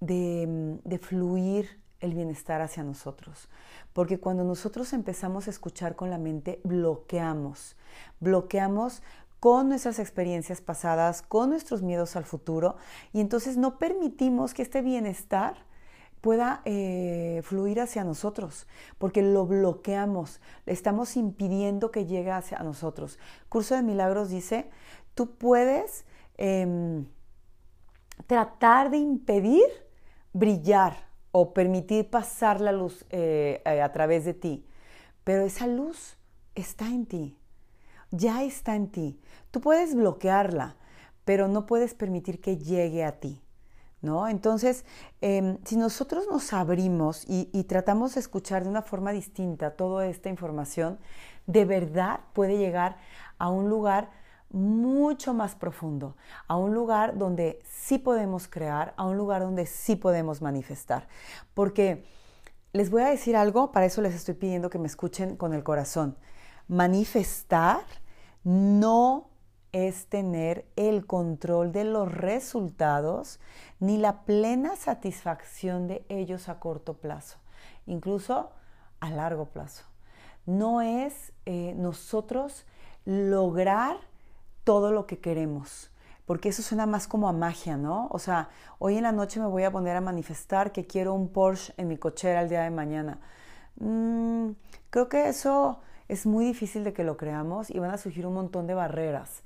de, 0.00 0.78
de, 0.84 0.98
fluir 0.98 1.80
el 2.00 2.14
bienestar 2.14 2.60
hacia 2.60 2.82
nosotros. 2.82 3.48
Porque 3.92 4.18
cuando 4.20 4.44
nosotros 4.44 4.92
empezamos 4.92 5.46
a 5.46 5.50
escuchar 5.50 5.96
con 5.96 6.10
la 6.10 6.18
mente, 6.18 6.60
bloqueamos. 6.64 7.76
Bloqueamos 8.20 9.02
con 9.40 9.68
nuestras 9.68 9.98
experiencias 9.98 10.60
pasadas, 10.60 11.22
con 11.22 11.50
nuestros 11.50 11.82
miedos 11.82 12.16
al 12.16 12.24
futuro, 12.24 12.76
y 13.12 13.20
entonces 13.20 13.56
no 13.56 13.78
permitimos 13.78 14.54
que 14.54 14.62
este 14.62 14.82
bienestar 14.82 15.66
pueda 16.20 16.62
eh, 16.64 17.40
fluir 17.44 17.80
hacia 17.80 18.02
nosotros, 18.02 18.66
porque 18.98 19.22
lo 19.22 19.46
bloqueamos, 19.46 20.40
le 20.64 20.72
estamos 20.72 21.16
impidiendo 21.16 21.90
que 21.90 22.06
llegue 22.06 22.32
hacia 22.32 22.58
nosotros. 22.60 23.18
Curso 23.48 23.76
de 23.76 23.82
Milagros 23.82 24.30
dice, 24.30 24.70
tú 25.14 25.36
puedes 25.36 26.04
em, 26.36 27.06
tratar 28.26 28.90
de 28.90 28.96
impedir 28.96 29.64
brillar 30.32 31.06
o 31.30 31.52
permitir 31.52 32.10
pasar 32.10 32.60
la 32.60 32.72
luz 32.72 33.04
eh, 33.10 33.62
eh, 33.64 33.82
a 33.82 33.92
través 33.92 34.24
de 34.24 34.34
ti, 34.34 34.66
pero 35.22 35.44
esa 35.44 35.66
luz 35.66 36.16
está 36.54 36.88
en 36.88 37.06
ti 37.06 37.36
ya 38.10 38.42
está 38.42 38.76
en 38.76 38.88
ti. 38.88 39.20
Tú 39.50 39.60
puedes 39.60 39.94
bloquearla, 39.94 40.76
pero 41.24 41.48
no 41.48 41.66
puedes 41.66 41.94
permitir 41.94 42.40
que 42.40 42.58
llegue 42.58 43.04
a 43.04 43.20
ti. 43.20 43.42
¿No? 44.02 44.28
Entonces, 44.28 44.84
em, 45.20 45.58
si 45.64 45.76
nosotros 45.76 46.26
nos 46.30 46.52
abrimos 46.52 47.24
y, 47.26 47.48
y, 47.52 47.64
tratamos 47.64 48.14
de 48.14 48.20
escuchar 48.20 48.62
de 48.62 48.68
una 48.68 48.82
forma 48.82 49.10
distinta 49.10 49.70
toda 49.70 50.06
esta 50.06 50.28
información, 50.28 50.98
de 51.46 51.64
verdad 51.64 52.20
puede 52.34 52.58
llegar 52.58 52.98
a 53.38 53.48
un 53.48 53.68
lugar 53.68 54.10
mucho 54.50 55.34
más 55.34 55.54
profundo, 55.54 56.16
a 56.46 56.56
un 56.56 56.74
lugar 56.74 57.18
donde 57.18 57.58
sí 57.64 57.98
podemos 57.98 58.48
crear, 58.48 58.94
a 58.96 59.06
un 59.06 59.16
lugar 59.16 59.42
donde 59.42 59.66
sí 59.66 59.96
podemos 59.96 60.40
manifestar. 60.40 61.08
Porque 61.54 62.04
les 62.72 62.90
voy 62.90 63.02
a 63.02 63.08
decir 63.08 63.34
algo, 63.34 63.72
para 63.72 63.86
eso 63.86 64.02
les 64.02 64.14
estoy 64.14 64.34
pidiendo 64.34 64.70
que 64.70 64.78
me 64.78 64.86
escuchen 64.86 65.36
con 65.36 65.52
el 65.52 65.64
corazón 65.64 66.16
manifestar 66.68 67.80
no 68.44 69.28
es 69.72 70.06
tener 70.06 70.66
el 70.76 71.06
control 71.06 71.72
de 71.72 71.84
los 71.84 72.10
resultados 72.10 73.40
ni 73.78 73.98
la 73.98 74.24
plena 74.24 74.76
satisfacción 74.76 75.86
de 75.86 76.04
ellos 76.08 76.48
a 76.48 76.58
corto 76.60 76.94
plazo, 76.94 77.38
incluso 77.84 78.50
a 79.00 79.10
largo 79.10 79.46
plazo. 79.46 79.84
No 80.46 80.80
es 80.80 81.32
eh, 81.44 81.74
nosotros 81.76 82.64
lograr 83.04 83.96
todo 84.64 84.92
lo 84.92 85.06
que 85.06 85.18
queremos, 85.18 85.90
porque 86.24 86.48
eso 86.48 86.62
suena 86.62 86.86
más 86.86 87.06
como 87.06 87.28
a 87.28 87.32
magia, 87.32 87.76
¿no? 87.76 88.08
O 88.10 88.18
sea, 88.18 88.48
hoy 88.78 88.96
en 88.96 89.02
la 89.02 89.12
noche 89.12 89.40
me 89.40 89.46
voy 89.46 89.64
a 89.64 89.70
poner 89.70 89.96
a 89.96 90.00
manifestar 90.00 90.72
que 90.72 90.86
quiero 90.86 91.14
un 91.14 91.28
Porsche 91.28 91.74
en 91.76 91.88
mi 91.88 91.98
cochera 91.98 92.42
el 92.42 92.48
día 92.48 92.62
de 92.62 92.70
mañana. 92.70 93.20
Mm, 93.78 94.52
creo 94.90 95.08
que 95.08 95.28
eso 95.28 95.80
es 96.08 96.26
muy 96.26 96.44
difícil 96.44 96.84
de 96.84 96.92
que 96.92 97.04
lo 97.04 97.16
creamos 97.16 97.70
y 97.70 97.78
van 97.78 97.90
a 97.90 97.98
surgir 97.98 98.26
un 98.26 98.34
montón 98.34 98.66
de 98.66 98.74
barreras. 98.74 99.42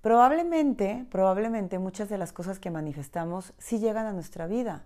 Probablemente, 0.00 1.06
probablemente 1.10 1.78
muchas 1.78 2.08
de 2.08 2.18
las 2.18 2.32
cosas 2.32 2.58
que 2.58 2.70
manifestamos 2.70 3.52
sí 3.58 3.78
llegan 3.78 4.06
a 4.06 4.12
nuestra 4.12 4.46
vida, 4.46 4.84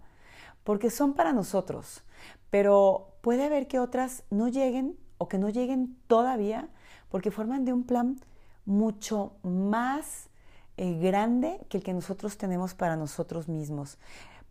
porque 0.64 0.90
son 0.90 1.14
para 1.14 1.32
nosotros, 1.32 2.02
pero 2.50 3.16
puede 3.20 3.44
haber 3.44 3.68
que 3.68 3.78
otras 3.78 4.24
no 4.30 4.48
lleguen 4.48 4.96
o 5.18 5.28
que 5.28 5.38
no 5.38 5.50
lleguen 5.50 5.96
todavía 6.08 6.68
porque 7.10 7.30
forman 7.30 7.64
de 7.64 7.72
un 7.72 7.84
plan 7.84 8.20
mucho 8.64 9.36
más 9.42 10.28
eh, 10.76 10.98
grande 10.98 11.60
que 11.68 11.76
el 11.76 11.84
que 11.84 11.94
nosotros 11.94 12.36
tenemos 12.36 12.74
para 12.74 12.96
nosotros 12.96 13.48
mismos, 13.48 13.98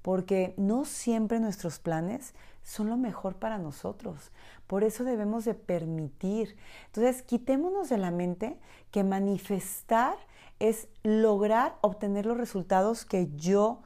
porque 0.01 0.53
no 0.55 0.85
siempre 0.85 1.41
nuestros 1.41 1.79
planes 1.79 2.33
son 2.61 2.89
lo 2.89 2.95
mejor 2.95 3.35
para 3.35 3.57
nosotros. 3.57 4.31
Por 4.73 4.83
eso 4.83 5.03
debemos 5.03 5.45
de 5.45 5.53
permitir. 5.53 6.57
Entonces, 6.87 7.21
quitémonos 7.21 7.89
de 7.89 7.99
la 7.99 8.09
mente 8.09 8.57
que 8.89 9.03
manifestar 9.03 10.15
es 10.57 10.87
lograr 11.03 11.77
obtener 11.81 12.25
los 12.25 12.39
resultados 12.39 13.05
que 13.05 13.29
yo 13.35 13.83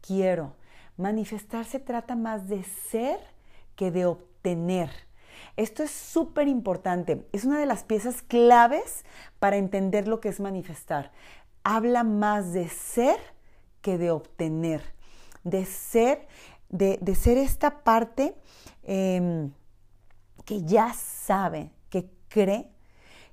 quiero. 0.00 0.54
Manifestar 0.96 1.66
se 1.66 1.78
trata 1.78 2.16
más 2.16 2.48
de 2.48 2.64
ser 2.64 3.20
que 3.76 3.90
de 3.90 4.06
obtener. 4.06 4.88
Esto 5.58 5.82
es 5.82 5.90
súper 5.90 6.48
importante. 6.48 7.28
Es 7.32 7.44
una 7.44 7.60
de 7.60 7.66
las 7.66 7.84
piezas 7.84 8.22
claves 8.22 9.04
para 9.40 9.58
entender 9.58 10.08
lo 10.08 10.20
que 10.20 10.30
es 10.30 10.40
manifestar. 10.40 11.12
Habla 11.64 12.02
más 12.02 12.54
de 12.54 12.70
ser 12.70 13.18
que 13.82 13.98
de 13.98 14.10
obtener. 14.10 14.80
De 15.44 15.66
ser 15.66 16.26
de, 16.70 17.14
ser 17.14 17.36
esta 17.36 17.82
parte 17.82 18.34
em, 18.84 19.50
que 20.50 20.64
ya 20.64 20.92
sabe, 20.94 21.70
que 21.90 22.10
cree 22.28 22.72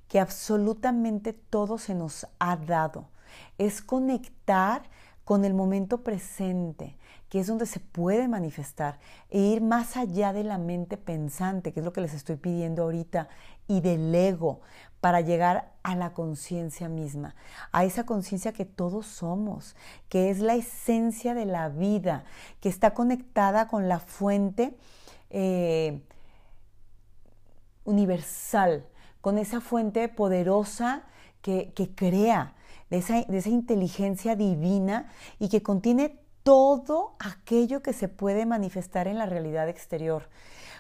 que 0.08 0.20
absolutamente 0.20 1.34
todo 1.34 1.80
se 1.80 1.96
nos 1.96 2.28
ha 2.38 2.56
dado. 2.58 3.10
Es 3.58 3.82
conectar 3.82 4.84
con 5.26 5.44
el 5.44 5.56
momento 5.56 6.04
presente, 6.04 6.96
que 7.28 7.40
es 7.40 7.48
donde 7.48 7.66
se 7.66 7.80
puede 7.80 8.28
manifestar, 8.28 9.00
e 9.32 9.40
ir 9.40 9.62
más 9.62 9.98
allá 9.98 10.32
de 10.32 10.44
la 10.44 10.60
mente 10.60 10.96
pensante, 10.96 11.74
que 11.74 11.80
es 11.80 11.86
lo 11.88 11.92
que 11.92 12.02
les 12.02 12.14
estoy 12.14 12.36
pidiendo 12.36 12.84
ahorita, 12.84 13.30
y 13.68 13.82
del 13.82 14.14
ego, 14.14 14.62
para 15.02 15.22
llegar 15.22 15.72
a 15.82 15.96
la 15.96 16.14
conciencia 16.14 16.88
misma, 16.88 17.34
a 17.72 17.84
esa 17.84 18.06
conciencia 18.06 18.54
que 18.54 18.66
todos 18.66 19.08
somos, 19.08 19.76
que 20.08 20.30
es 20.30 20.38
la 20.38 20.54
esencia 20.54 21.34
de 21.34 21.46
la 21.46 21.70
vida, 21.70 22.26
que 22.62 22.70
está 22.70 22.94
conectada 22.94 23.68
con 23.68 23.90
la 23.90 23.98
fuente 23.98 24.78
eh, 25.32 26.04
universal, 27.88 28.86
con 29.22 29.40
esa 29.40 29.62
fuente 29.62 30.08
poderosa 30.10 31.06
que, 31.42 31.74
crea, 31.96 32.54
de 32.90 32.98
esa, 32.98 33.22
de 33.24 33.38
esa 33.38 33.50
inteligencia 33.50 34.36
divina 34.36 35.10
y 35.40 35.50
que 35.50 35.64
contiene 35.64 36.20
todo 36.44 37.16
aquello 37.20 37.82
que 37.82 37.94
se 37.94 38.08
puede 38.08 38.46
manifestar 38.46 39.08
en 39.08 39.18
la 39.18 39.26
realidad 39.26 39.70
exterior 39.70 40.30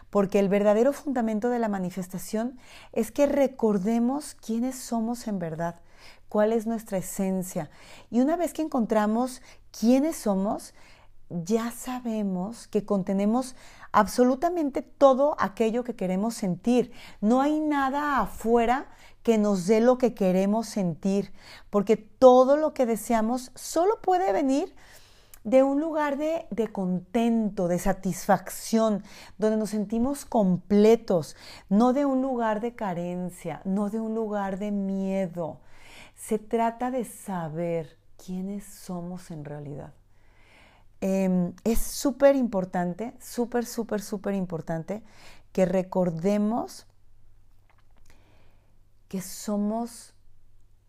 porque 0.09 0.39
el 0.39 0.49
verdadero 0.49 0.93
fundamento 0.93 1.49
de 1.49 1.59
la 1.59 1.67
manifestación 1.67 2.57
es 2.93 3.11
que 3.11 3.25
recordemos 3.25 4.35
quiénes 4.35 4.77
somos 4.77 5.27
en 5.27 5.39
verdad, 5.39 5.81
cuál 6.29 6.53
es 6.53 6.65
nuestra 6.65 6.97
esencia. 6.97 7.69
Y 8.09 8.21
una 8.21 8.37
vez 8.37 8.53
que 8.53 8.61
encontramos 8.61 9.41
quiénes 9.77 10.15
somos, 10.15 10.73
ya 11.29 11.71
sabemos 11.71 12.67
que 12.67 12.85
contenemos 12.85 13.55
absolutamente 13.91 14.81
todo 14.81 15.35
aquello 15.39 15.83
que 15.83 15.95
queremos 15.95 16.35
sentir. 16.35 16.91
No 17.21 17.41
hay 17.41 17.59
nada 17.59 18.19
afuera 18.19 18.87
que 19.23 19.37
nos 19.37 19.67
dé 19.67 19.81
lo 19.81 19.97
que 19.97 20.13
queremos 20.13 20.67
sentir, 20.67 21.33
porque 21.69 21.97
todo 21.97 22.55
lo 22.55 22.73
que 22.73 22.85
deseamos 22.85 23.51
solo 23.55 24.01
puede 24.01 24.31
venir 24.31 24.73
de 25.43 25.63
un 25.63 25.81
lugar 25.81 26.17
de, 26.17 26.45
de, 26.49 26.67
contento, 26.69 27.67
de 27.67 27.79
satisfacción, 27.79 29.03
donde 29.37 29.57
nos 29.57 29.71
sentimos 29.71 30.25
completos, 30.25 31.35
no 31.69 31.93
de 31.93 32.05
un 32.05 32.21
lugar 32.21 32.61
de 32.61 32.75
carencia, 32.75 33.61
no 33.65 33.89
de 33.89 33.99
un 33.99 34.13
lugar 34.13 34.59
de 34.59 34.71
miedo. 34.71 35.59
Se 36.15 36.39
trata 36.39 36.91
de 36.91 37.05
saber 37.05 37.97
quiénes 38.17 38.65
somos 38.65 39.31
en 39.31 39.45
realidad. 39.45 39.93
Em, 40.99 41.53
es 41.63 41.79
súper 41.79 42.35
importante, 42.35 43.13
súper, 43.19 43.65
súper, 43.65 44.01
súper 44.01 44.33
importante 44.33 45.03
que 45.51 45.65
recordemos 45.65 46.87
que 49.07 49.21
somos 49.21 50.13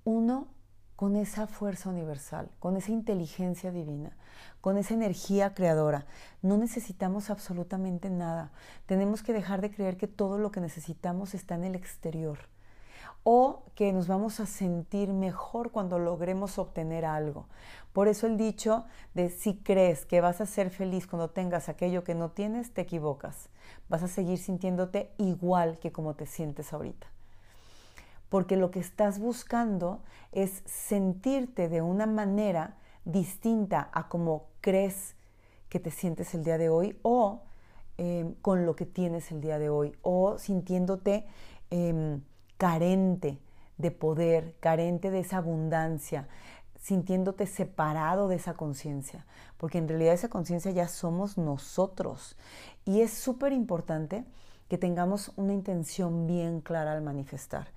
uno 0.05 0.49
con 0.97 1.15
esa 1.15 1.47
fuerza 1.47 1.91
universal, 1.91 2.51
con 2.59 2.77
esa 2.77 2.91
inteligencia 2.91 3.71
divina, 3.71 4.17
con 4.61 4.79
esa 4.79 4.95
energía 4.95 5.55
creadora. 5.55 6.07
No 6.43 6.57
necesitamos 6.57 7.31
absolutamente 7.31 8.11
nada. 8.11 8.51
Tenemos 8.87 9.23
que 9.23 9.33
dejar 9.33 9.61
de 9.61 9.71
creer 9.71 9.97
que 9.97 10.09
todo 10.09 10.39
lo 10.39 10.51
que 10.51 10.61
necesitamos 10.61 11.35
está 11.35 11.55
en 11.55 11.65
el 11.65 11.75
exterior 11.77 12.39
o 13.23 13.65
que 13.75 13.93
nos 13.93 14.09
vamos 14.09 14.41
a 14.41 14.47
sentir 14.47 15.13
mejor 15.13 15.71
cuando 15.71 15.99
logremos 15.99 16.59
obtener 16.59 17.05
algo. 17.05 17.47
Por 17.93 18.09
eso 18.09 18.27
el 18.27 18.37
dicho 18.37 18.85
de 19.15 19.29
si 19.29 19.57
crees 19.57 20.07
que 20.07 20.21
vas 20.21 20.41
a 20.41 20.47
ser 20.47 20.71
feliz 20.71 21.07
cuando 21.07 21.31
tengas 21.31 21.69
aquello 21.69 22.05
que 22.05 22.15
no 22.15 22.31
tienes, 22.31 22.73
te 22.73 22.81
equivocas. 22.81 23.49
Vas 23.89 24.03
a 24.03 24.09
seguir 24.09 24.39
sintiéndote 24.39 25.11
igual 25.19 25.79
que 25.79 25.93
como 25.93 26.15
te 26.15 26.27
sientes 26.27 26.73
ahorita. 26.73 27.07
Porque 28.29 28.57
lo 28.57 28.71
que 28.71 28.81
estás 28.81 29.19
buscando 29.19 30.03
es 30.33 30.63
sentirte 30.67 31.69
de 31.69 31.83
una 31.83 32.07
manera 32.07 32.77
distinta 33.05 33.89
a 33.93 34.09
como 34.09 34.47
crees 34.61 35.17
que 35.69 35.81
te 35.81 35.91
sientes 35.91 36.35
el 36.35 36.45
día 36.45 36.59
de 36.59 36.69
hoy 36.69 36.99
o 37.03 37.43
eh, 37.97 38.35
con 38.43 38.65
lo 38.65 38.77
que 38.77 38.87
tienes 38.87 39.33
el 39.33 39.41
día 39.41 39.59
de 39.59 39.71
hoy 39.71 39.93
o 40.03 40.39
sintiéndote 40.39 41.27
em, 41.71 42.23
carente 42.59 43.39
de 43.79 43.91
poder, 43.91 44.57
carente 44.61 45.11
de 45.11 45.21
esa 45.21 45.39
abundancia, 45.39 46.29
sintiéndote 46.81 47.47
separado 47.47 48.29
de 48.29 48.37
esa 48.37 48.55
conciencia, 48.55 49.25
porque 49.57 49.79
en 49.79 49.89
realidad 49.89 50.15
esa 50.15 50.29
conciencia 50.29 50.71
ya 50.71 50.89
somos 50.89 51.39
nosotros. 51.39 52.37
Y 52.85 53.01
es 53.01 53.13
súper 53.13 53.53
importante 53.53 54.25
que 54.69 54.79
tengamos 54.79 55.33
una 55.37 55.55
intención 55.55 56.27
bien 56.27 56.61
clara 56.61 56.93
al 56.93 57.03
manifestar. 57.03 57.69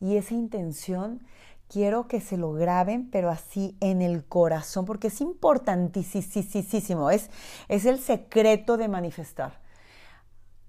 Y 0.00 0.16
esa 0.16 0.34
intención 0.34 1.20
quiero 1.68 2.08
que 2.08 2.20
se 2.20 2.36
lo 2.36 2.52
graben, 2.52 3.08
pero 3.10 3.30
así 3.30 3.76
en 3.80 4.02
el 4.02 4.24
corazón, 4.24 4.84
porque 4.84 5.08
es 5.08 5.20
importantísimo, 5.20 7.10
es, 7.10 7.30
es 7.68 7.84
el 7.84 8.00
secreto 8.00 8.76
de 8.76 8.88
manifestar. 8.88 9.60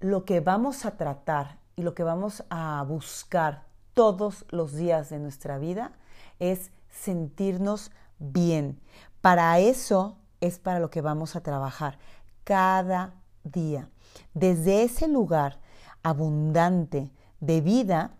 Lo 0.00 0.24
que 0.24 0.40
vamos 0.40 0.84
a 0.84 0.96
tratar 0.96 1.61
y 1.76 1.82
lo 1.82 1.94
que 1.94 2.02
vamos 2.02 2.44
a 2.50 2.82
buscar 2.86 3.64
todos 3.94 4.44
los 4.50 4.74
días 4.74 5.10
de 5.10 5.18
nuestra 5.18 5.58
vida 5.58 5.92
es 6.38 6.70
sentirnos 6.88 7.90
bien. 8.18 8.80
Para 9.20 9.58
eso 9.58 10.18
es 10.40 10.58
para 10.58 10.80
lo 10.80 10.90
que 10.90 11.00
vamos 11.00 11.36
a 11.36 11.42
trabajar 11.42 11.98
cada 12.44 13.14
día. 13.44 13.88
Desde 14.34 14.82
ese 14.82 15.08
lugar 15.08 15.60
abundante 16.02 17.10
de 17.40 17.60
vida, 17.60 18.12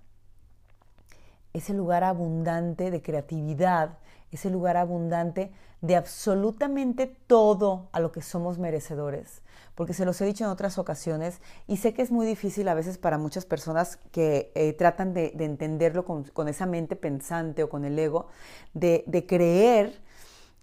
ese 1.52 1.74
lugar 1.74 2.04
abundante 2.04 2.90
de 2.90 3.02
creatividad, 3.02 3.98
ese 4.30 4.50
lugar 4.50 4.76
abundante 4.76 5.52
de 5.82 5.96
absolutamente 5.96 7.08
todo 7.26 7.88
a 7.92 8.00
lo 8.00 8.12
que 8.12 8.22
somos 8.22 8.58
merecedores. 8.58 9.42
Porque 9.74 9.94
se 9.94 10.04
los 10.04 10.20
he 10.20 10.24
dicho 10.24 10.44
en 10.44 10.50
otras 10.50 10.78
ocasiones 10.78 11.40
y 11.66 11.78
sé 11.78 11.92
que 11.92 12.02
es 12.02 12.12
muy 12.12 12.24
difícil 12.24 12.68
a 12.68 12.74
veces 12.74 12.98
para 12.98 13.18
muchas 13.18 13.44
personas 13.44 13.96
que 14.12 14.52
eh, 14.54 14.72
tratan 14.74 15.12
de, 15.12 15.34
entenderlo 15.38 16.04
con, 16.04 16.48
esa 16.48 16.66
mente 16.66 16.94
pensante 16.94 17.64
o 17.64 17.68
con 17.68 17.84
el 17.84 17.98
ego, 17.98 18.28
de, 18.74 19.24
creer 19.28 20.00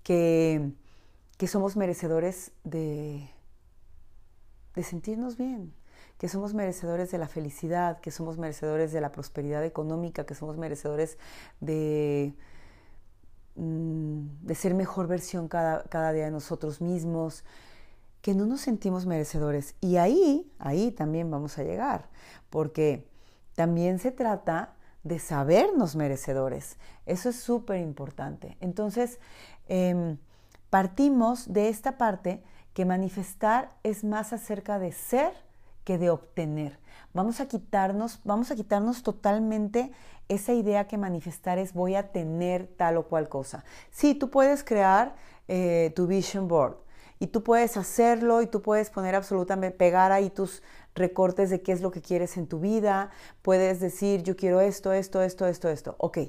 que, 0.04 0.72
que, 1.38 1.48
somos 1.48 1.76
merecedores 1.76 2.52
de, 2.64 3.30
de 4.76 4.84
sentirnos 4.84 5.38
bien, 5.38 5.74
que 6.18 6.30
somos 6.30 6.54
merecedores 6.54 7.12
de 7.12 7.18
la 7.18 7.28
felicidad, 7.28 8.00
que 8.00 8.12
somos 8.12 8.38
merecedores 8.38 8.94
de 8.94 9.02
la 9.02 9.12
prosperidad 9.12 9.66
económica, 9.66 10.26
que 10.26 10.36
somos 10.36 10.56
merecedores 10.58 11.18
de, 11.60 12.36
de 13.60 14.56
ser 14.56 14.74
mejor 14.74 15.08
versión 15.08 15.48
cada, 15.48 15.84
cada 15.84 16.14
día 16.14 16.26
de 16.26 16.32
nosotros 16.32 16.82
mismos, 16.82 17.44
que 18.22 18.34
no 18.34 18.46
nos 18.46 18.62
sentimos 18.62 19.06
merecedores. 19.06 19.76
Y 19.82 19.98
ahí, 19.98 20.52
ahí 20.60 20.92
también 20.92 21.30
vamos 21.30 21.58
a 21.58 21.64
llegar, 21.64 22.10
porque 22.50 23.08
también 23.56 24.00
se 24.00 24.12
trata 24.12 24.76
de 25.04 25.20
sabernos 25.20 25.96
merecedores. 25.96 26.78
Eso 27.06 27.30
es 27.30 27.38
súper 27.38 27.82
importante. 27.82 28.58
Entonces, 28.62 29.20
em, 29.68 30.18
partimos 30.70 31.52
de 31.52 31.70
esta 31.70 31.98
parte 31.98 32.44
que 32.74 32.86
manifestar 32.86 33.74
es 33.84 34.04
más 34.04 34.34
acerca 34.34 34.80
de 34.80 34.92
ser 34.92 35.34
que 35.84 35.98
de 35.98 36.10
obtener. 36.10 36.80
Vamos 37.14 37.40
a 37.40 37.48
quitarnos, 37.48 38.20
vamos 38.24 38.52
a 38.52 38.56
quitarnos 38.56 39.04
totalmente 39.04 39.92
esa 40.28 40.54
idea 40.54 40.88
que 40.88 40.98
manifestar 40.98 41.58
es 41.58 41.74
voy 41.74 41.96
a 41.96 42.12
tener 42.12 42.68
tal 42.68 42.98
o 42.98 43.08
cual 43.08 43.30
cosa. 43.30 43.64
Sí, 43.90 44.14
tú 44.14 44.30
puedes 44.30 44.64
crear 44.64 45.16
eh, 45.48 45.92
tu 45.96 46.06
vision 46.06 46.48
board 46.48 46.78
y 47.20 47.28
tú 47.28 47.44
puedes 47.44 47.78
hacerlo 47.78 48.42
y 48.42 48.48
tú 48.48 48.62
puedes 48.62 48.92
poner 48.92 49.16
absolutamente, 49.16 49.76
pegar 49.76 50.12
ahí 50.12 50.30
tus 50.30 50.62
recortes 50.96 51.50
de 51.50 51.62
qué 51.62 51.72
es 51.72 51.82
lo 51.82 51.92
que 51.92 52.02
quieres 52.02 52.38
en 52.38 52.48
tu 52.48 52.60
vida. 52.60 53.10
Puedes 53.42 53.80
decir, 53.80 54.24
yo 54.24 54.36
quiero 54.36 54.62
esto, 54.62 54.94
esto, 54.94 55.22
esto, 55.22 55.48
esto, 55.48 55.70
esto. 55.70 55.96
Ok, 55.98 56.20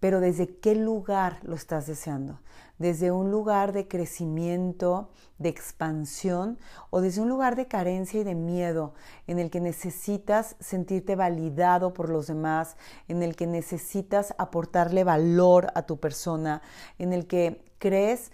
pero 0.00 0.20
¿desde 0.20 0.58
qué 0.58 0.74
lugar 0.74 1.38
lo 1.42 1.54
estás 1.54 1.86
deseando? 1.86 2.40
¿Desde 2.78 3.10
un 3.10 3.30
lugar 3.30 3.72
de 3.72 3.88
crecimiento, 3.88 5.10
de 5.38 5.48
expansión 5.48 6.58
o 6.90 7.00
desde 7.00 7.20
un 7.20 7.28
lugar 7.28 7.56
de 7.56 7.66
carencia 7.66 8.20
y 8.20 8.24
de 8.24 8.34
miedo 8.34 8.94
en 9.26 9.38
el 9.38 9.50
que 9.50 9.60
necesitas 9.60 10.56
sentirte 10.60 11.16
validado 11.16 11.92
por 11.92 12.08
los 12.08 12.28
demás, 12.28 12.76
en 13.08 13.22
el 13.22 13.34
que 13.34 13.46
necesitas 13.46 14.34
aportarle 14.38 15.02
valor 15.02 15.72
a 15.74 15.82
tu 15.82 15.98
persona, 15.98 16.62
en 16.98 17.12
el 17.12 17.26
que 17.26 17.64
crees 17.78 18.30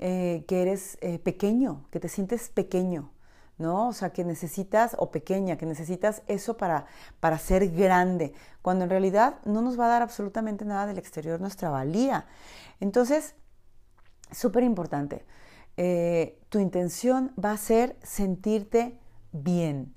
eh, 0.00 0.44
que 0.48 0.62
eres 0.62 0.98
eh, 1.00 1.20
pequeño, 1.20 1.86
que 1.90 2.00
te 2.00 2.08
sientes 2.08 2.48
pequeño? 2.48 3.13
¿No? 3.58 3.88
O 3.88 3.92
sea, 3.92 4.10
que 4.10 4.24
necesitas, 4.24 4.96
o 4.98 5.10
pequeña, 5.10 5.56
que 5.56 5.66
necesitas 5.66 6.22
eso 6.26 6.56
para, 6.56 6.86
para 7.20 7.38
ser 7.38 7.68
grande, 7.70 8.32
cuando 8.62 8.84
en 8.84 8.90
realidad 8.90 9.36
no 9.44 9.62
nos 9.62 9.78
va 9.78 9.86
a 9.86 9.88
dar 9.88 10.02
absolutamente 10.02 10.64
nada 10.64 10.86
del 10.86 10.98
exterior 10.98 11.40
nuestra 11.40 11.70
valía. 11.70 12.26
Entonces, 12.80 13.34
súper 14.32 14.62
importante, 14.64 15.24
eh, 15.76 16.38
tu 16.48 16.58
intención 16.58 17.32
va 17.42 17.52
a 17.52 17.56
ser 17.56 17.96
sentirte 18.02 18.98
bien. 19.32 19.94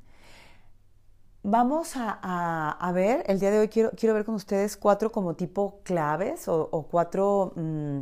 Vamos 1.50 1.94
a, 1.96 2.92
ver, 2.94 3.24
el 3.26 3.40
día 3.40 3.52
de 3.52 3.60
hoy 3.60 3.70
quiero, 3.70 3.92
quiero 3.92 4.14
ver 4.14 4.26
con 4.26 4.36
ustedes 4.36 4.76
cuatro 4.76 5.14
como 5.14 5.36
tipo 5.36 5.80
claves 5.84 6.50
o, 6.50 6.88
cuatro 6.92 7.54
mm, 7.56 8.02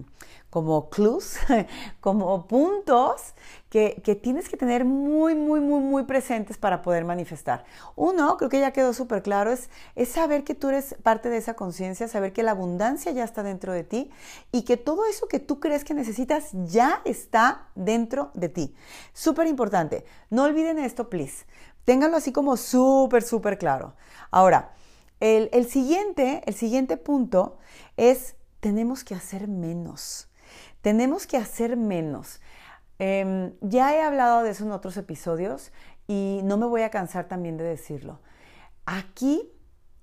como 0.49 0.89
clues, 0.89 1.37
como 1.99 2.47
puntos 2.47 3.35
que, 3.69 4.19
tienes 4.23 4.49
que 4.49 4.57
tener 4.57 4.83
muy, 4.83 5.35
muy, 5.35 5.59
muy, 5.59 5.79
muy 5.79 6.05
presentes 6.05 6.57
para 6.57 6.81
poder 6.81 7.05
manifestar. 7.05 7.65
Uno, 7.95 8.35
creo 8.37 8.49
que 8.49 8.61
ya 8.61 8.71
quedó 8.71 8.93
súper 8.93 9.21
claro, 9.21 9.51
es, 9.51 9.69
es 9.93 10.09
saber 10.09 10.43
que 10.43 10.55
tú 10.55 10.69
eres 10.69 10.95
parte 11.03 11.29
de 11.29 11.37
esa 11.37 11.53
conciencia, 11.53 12.07
saber 12.07 12.33
que 12.33 12.41
la 12.41 12.51
abundancia 12.51 13.11
ya 13.11 13.23
está 13.23 13.43
dentro 13.43 13.73
de 13.73 13.83
ti 13.83 14.09
y 14.51 14.63
que 14.63 14.75
todo 14.75 15.05
eso 15.05 15.27
que 15.27 15.39
tú 15.39 15.59
crees 15.59 15.83
que 15.83 15.93
necesitas 15.93 16.49
ya 16.65 17.03
está 17.05 17.67
dentro 17.75 18.31
de 18.33 18.49
ti. 18.49 18.75
Súper 19.13 19.45
importante. 19.45 20.03
No 20.31 20.45
olviden 20.45 20.79
esto, 20.79 21.11
please. 21.11 21.45
Ténganlo 21.85 22.17
así 22.17 22.31
como 22.31 22.57
súper, 22.57 23.23
súper 23.23 23.57
claro. 23.57 23.95
Ahora, 24.31 24.73
el, 25.19 25.65
siguiente, 25.67 26.41
el 26.45 26.53
siguiente 26.53 26.97
punto 26.97 27.57
es, 27.95 28.35
tenemos 28.59 29.03
que 29.03 29.15
hacer 29.15 29.47
menos. 29.47 30.27
Tenemos 30.81 31.25
que 31.25 31.37
hacer 31.37 31.77
menos. 31.77 32.41
Em, 32.99 33.53
ya 33.61 33.95
he 33.95 34.01
hablado 34.01 34.43
de 34.43 34.51
eso 34.51 34.65
en 34.65 34.71
otros 34.71 34.97
episodios 34.97 35.71
y 36.07 36.41
no 36.43 36.57
me 36.57 36.65
voy 36.65 36.81
a 36.81 36.89
cansar 36.89 37.27
también 37.27 37.57
de 37.57 37.63
decirlo. 37.63 38.19
Aquí 38.85 39.51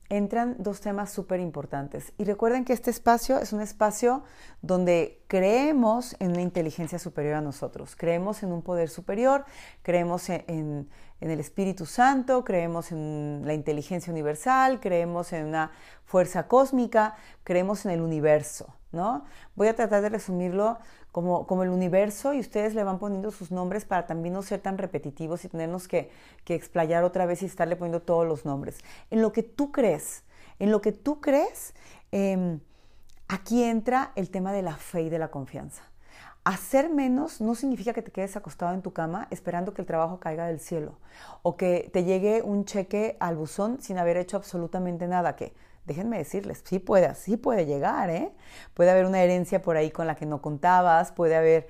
entran 0.08 0.56
dos 0.58 0.80
temas 0.80 1.10
súper 1.10 1.40
importantes. 1.40 2.12
Y 2.18 2.24
recuerden 2.24 2.66
que 2.66 2.74
este 2.74 2.90
espacio 2.90 3.38
es 3.38 3.52
un 3.54 3.62
espacio 3.62 4.24
donde 4.60 5.22
creemos 5.26 6.16
en 6.18 6.32
una 6.32 6.42
inteligencia 6.42 6.98
superior 6.98 7.34
a 7.34 7.40
nosotros, 7.40 7.96
creemos 7.96 8.42
en 8.42 8.52
un 8.52 8.60
poder 8.60 8.90
superior, 8.90 9.46
creemos 9.82 10.28
en, 10.28 10.44
en 10.48 10.88
el 11.30 11.40
Espíritu 11.40 11.87
Santo, 11.87 12.44
creemos 12.44 12.92
en 12.92 13.42
la 13.44 13.54
inteligencia 13.54 14.12
universal, 14.12 14.80
creemos 14.80 15.32
en 15.32 15.46
una 15.46 15.70
fuerza 16.04 16.48
cósmica, 16.48 17.16
creemos 17.44 17.85
en 17.85 17.92
el 17.92 18.00
universo, 18.00 18.74
¿no? 18.90 19.24
Voy 19.54 19.68
a 19.68 19.76
tratar 19.76 20.02
de 20.02 20.08
resumirlo 20.08 20.78
como, 21.12 21.46
como 21.46 21.62
el 21.62 21.68
universo 21.68 22.32
y 22.32 22.40
ustedes 22.40 22.74
le 22.74 22.85
van 22.85 22.98
poniendo 22.98 23.30
sus 23.30 23.50
nombres 23.50 23.85
para 23.85 24.06
también 24.06 24.32
no 24.32 24.42
ser 24.42 24.61
tan 24.61 24.78
repetitivos 24.78 25.44
y 25.44 25.48
tenernos 25.48 25.87
que, 25.87 26.11
que 26.44 26.54
explayar 26.54 27.04
otra 27.04 27.26
vez 27.26 27.42
y 27.42 27.46
estarle 27.46 27.76
poniendo 27.76 28.00
todos 28.00 28.26
los 28.26 28.44
nombres. 28.44 28.78
En 29.11 29.20
lo 29.20 29.32
que 29.32 29.42
tú 29.42 29.70
crees, 29.70 30.24
en 30.58 30.70
lo 30.70 30.80
que 30.80 30.92
tú 30.92 31.20
crees, 31.20 31.74
em, 32.11 32.61
aquí 33.28 33.62
entra 33.62 34.12
el 34.16 34.30
tema 34.30 34.52
de 34.52 34.62
la 34.62 34.76
fe 34.76 35.02
y 35.02 35.11
de 35.11 35.18
la 35.18 35.28
confianza. 35.28 35.82
Hacer 36.44 36.90
menos 36.90 37.40
no 37.40 37.55
significa 37.55 37.92
que 37.92 38.03
te 38.03 38.11
quedes 38.11 38.37
acostado 38.37 38.75
en 38.75 38.83
tu 38.83 38.92
cama 38.92 39.29
esperando 39.31 39.75
que 39.75 39.83
el 39.83 39.87
trabajo 39.87 40.18
caiga 40.18 40.46
del 40.46 40.59
cielo 40.59 40.98
o 41.42 41.57
que 41.57 41.88
te 41.92 42.03
llegue 42.03 42.42
un 42.42 42.64
cheque 42.64 43.16
al 43.20 43.37
buzón 43.37 43.81
sin 43.81 43.96
haber 43.98 44.16
hecho 44.16 44.37
absolutamente 44.37 45.07
nada, 45.07 45.37
que 45.37 45.55
déjenme 45.85 46.18
decirles, 46.18 46.62
sí 46.64 46.79
puede, 46.79 47.14
sí 47.14 47.37
puede 47.37 47.66
llegar, 47.66 48.09
¿eh? 48.11 48.33
Puede 48.75 48.90
haber 48.90 49.07
una 49.07 49.20
herencia 49.20 49.62
por 49.62 49.77
ahí 49.77 49.90
con 49.90 50.07
la 50.07 50.14
que 50.14 50.27
no 50.27 50.40
contabas, 50.40 51.11
puede 51.12 51.37
haber, 51.37 51.66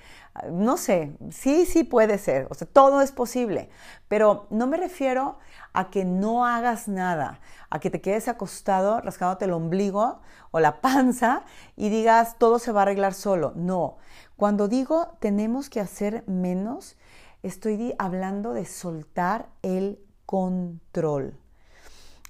no 0.50 0.76
sé, 0.76 1.12
sí, 1.30 1.64
sí 1.64 1.84
puede 1.84 2.18
ser, 2.18 2.46
o 2.50 2.54
sea, 2.54 2.68
todo 2.70 3.00
es 3.00 3.12
posible, 3.12 3.70
pero 4.08 4.46
no 4.50 4.66
me 4.66 4.76
refiero 4.76 5.38
a 5.72 5.90
que 5.90 6.04
no 6.04 6.44
hagas 6.44 6.88
nada, 6.88 7.40
a 7.70 7.80
que 7.80 7.88
te 7.88 8.02
quedes 8.02 8.28
acostado 8.28 9.00
rascándote 9.00 9.46
el 9.46 9.52
ombligo 9.52 10.20
o 10.50 10.60
la 10.60 10.82
panza 10.82 11.44
y 11.76 11.88
digas, 11.88 12.36
todo 12.38 12.58
se 12.58 12.72
va 12.72 12.80
a 12.80 12.82
arreglar 12.82 13.14
solo. 13.14 13.52
No, 13.56 13.96
cuando 14.42 14.66
digo 14.66 15.16
tenemos 15.20 15.70
que 15.70 15.78
hacer 15.78 16.24
menos, 16.26 16.96
estoy 17.44 17.94
hablando 17.96 18.54
de 18.54 18.64
soltar 18.64 19.50
el 19.62 20.00
control 20.26 21.38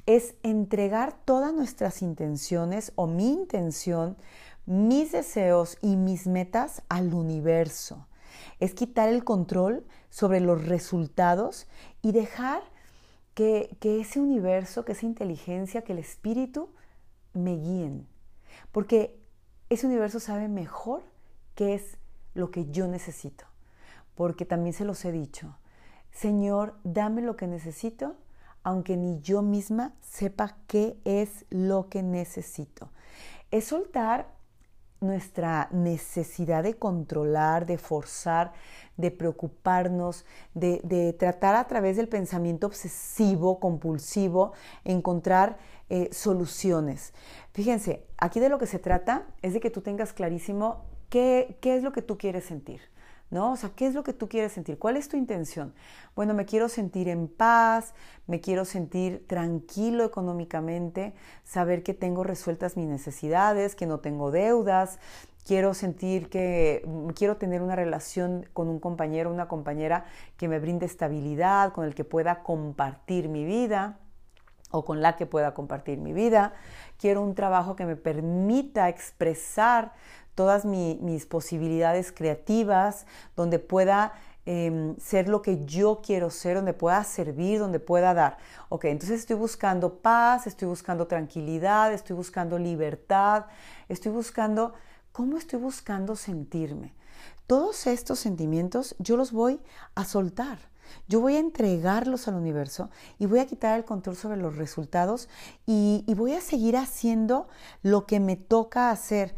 es 0.04 0.34
entregar 0.42 1.16
todas 1.24 1.54
nuestras 1.54 2.02
intenciones 2.02 2.92
o 2.96 3.06
mi 3.06 3.32
intención, 3.32 4.18
mis 4.66 5.12
deseos 5.12 5.78
y 5.80 5.96
mis 5.96 6.26
metas 6.26 6.82
al 6.90 7.14
universo. 7.14 8.06
Es 8.60 8.74
quitar 8.74 9.08
el 9.08 9.24
control 9.24 9.86
sobre 10.10 10.40
los 10.40 10.66
resultados 10.66 11.66
y 12.02 12.12
dejar 12.12 12.62
que, 13.32 13.74
ese 13.80 14.20
universo, 14.20 14.84
que 14.84 14.92
esa 14.92 15.06
inteligencia, 15.06 15.80
que 15.80 15.94
el 15.94 15.98
espíritu 15.98 16.68
me 17.32 17.56
guíen. 17.56 18.06
Porque 18.70 19.18
ese 19.70 19.86
universo 19.86 20.20
sabe 20.20 20.48
mejor 20.48 21.02
qué 21.54 21.72
es 21.72 21.96
lo 22.34 22.50
que 22.50 22.70
yo 22.70 22.88
necesito. 22.88 23.44
Porque 24.14 24.44
también 24.44 24.74
se 24.74 24.84
los 24.84 25.04
he 25.04 25.12
dicho, 25.12 25.56
Señor, 26.10 26.74
dame 26.84 27.22
lo 27.22 27.36
que 27.36 27.46
necesito 27.46 28.16
aunque 28.62 28.96
ni 28.96 29.20
yo 29.20 29.42
misma 29.42 29.92
sepa 30.00 30.56
qué 30.66 30.96
es 31.04 31.44
lo 31.50 31.88
que 31.88 32.02
necesito. 32.02 32.90
Es 33.50 33.66
soltar 33.66 34.28
nuestra 35.00 35.68
necesidad 35.72 36.62
de 36.62 36.74
controlar, 36.74 37.66
de 37.66 37.76
forzar, 37.76 38.52
de 38.96 39.10
preocuparnos, 39.10 40.24
de, 40.54 41.16
tratar 41.18 41.56
a 41.56 41.66
través 41.66 41.96
del 41.96 42.08
pensamiento 42.08 42.68
obsesivo, 42.68 43.58
compulsivo, 43.58 44.52
encontrar 44.84 45.58
eh, 45.90 46.08
soluciones. 46.12 47.14
Fíjense, 47.52 48.06
aquí 48.16 48.38
de 48.38 48.48
lo 48.48 48.58
que 48.58 48.66
se 48.66 48.78
trata 48.78 49.26
es 49.42 49.54
de 49.54 49.60
que 49.60 49.70
tú 49.70 49.80
tengas 49.80 50.12
clarísimo 50.12 50.84
qué, 51.12 51.58
qué 51.60 51.76
es 51.76 51.82
lo 51.82 51.92
que 51.92 52.00
tú 52.00 52.16
quieres 52.16 52.44
sentir. 52.46 52.80
¿no? 53.30 53.52
O 53.52 53.56
sea, 53.56 53.70
¿qué 53.74 53.86
es 53.86 53.94
lo 53.94 54.02
que 54.02 54.12
tú 54.12 54.28
quieres 54.28 54.52
sentir? 54.52 54.78
¿Cuál 54.78 54.96
es 54.96 55.08
tu 55.08 55.16
intención? 55.16 55.74
Bueno, 56.14 56.34
me 56.34 56.44
quiero 56.44 56.68
sentir 56.68 57.08
en 57.08 57.28
paz, 57.28 57.94
me 58.26 58.40
quiero 58.40 58.64
sentir 58.64 59.26
tranquilo 59.26 60.04
económicamente, 60.04 61.14
saber 61.44 61.82
que 61.82 61.94
tengo 61.94 62.24
resueltas 62.24 62.76
mis 62.76 62.86
necesidades, 62.86 63.74
que 63.74 63.86
no 63.86 64.00
tengo 64.00 64.30
deudas, 64.30 64.98
quiero 65.46 65.74
sentir 65.74 66.28
que 66.28 66.82
mm, 66.86 67.08
quiero 67.10 67.36
tener 67.36 67.62
una 67.62 67.76
relación 67.76 68.46
con 68.52 68.68
un 68.68 68.78
compañero, 68.78 69.30
una 69.30 69.48
compañera 69.48 70.04
que 70.36 70.48
me 70.48 70.58
brinde 70.58 70.86
estabilidad, 70.86 71.72
con 71.72 71.84
el 71.84 71.94
que 71.94 72.04
pueda 72.04 72.42
compartir 72.42 73.28
mi 73.28 73.44
vida 73.44 73.98
o 74.72 74.84
con 74.84 75.00
la 75.00 75.16
que 75.16 75.26
pueda 75.26 75.54
compartir 75.54 75.98
mi 75.98 76.12
vida. 76.12 76.52
Quiero 76.98 77.22
un 77.22 77.34
trabajo 77.34 77.76
que 77.76 77.86
me 77.86 77.96
permita 77.96 78.88
expresar 78.88 79.92
todas 80.34 80.64
mis 80.64 81.26
posibilidades 81.26 82.12
creativas, 82.12 83.06
donde 83.36 83.58
pueda 83.58 84.12
em, 84.44 84.96
ser 84.98 85.28
lo 85.28 85.42
que 85.42 85.64
yo 85.64 86.00
quiero 86.04 86.30
ser, 86.30 86.56
donde 86.56 86.72
pueda 86.72 87.04
servir, 87.04 87.58
donde 87.58 87.78
pueda 87.80 88.14
dar. 88.14 88.38
Ok, 88.68 88.86
entonces 88.86 89.20
estoy 89.20 89.36
buscando 89.36 89.98
paz, 89.98 90.46
estoy 90.46 90.68
buscando 90.68 91.06
tranquilidad, 91.06 91.92
estoy 91.92 92.16
buscando 92.16 92.58
libertad, 92.58 93.46
estoy 93.88 94.12
buscando, 94.12 94.74
¿cómo 95.12 95.36
estoy 95.36 95.60
buscando 95.60 96.16
sentirme? 96.16 96.94
Todos 97.46 97.86
estos 97.86 98.18
sentimientos 98.18 98.96
yo 98.98 99.16
los 99.16 99.32
voy 99.32 99.60
a 99.94 100.04
soltar. 100.04 100.58
Yo 101.08 101.20
voy 101.20 101.36
a 101.36 101.38
entregarlos 101.38 102.28
al 102.28 102.34
universo 102.34 102.90
y 103.18 103.26
voy 103.26 103.38
a 103.38 103.46
quitar 103.46 103.78
el 103.78 103.84
control 103.84 104.16
sobre 104.16 104.36
los 104.36 104.56
resultados 104.56 105.28
y, 105.66 106.04
y 106.06 106.14
voy 106.14 106.34
a 106.34 106.40
seguir 106.40 106.76
haciendo 106.76 107.48
lo 107.82 108.06
que 108.06 108.20
me 108.20 108.36
toca 108.36 108.90
hacer 108.90 109.34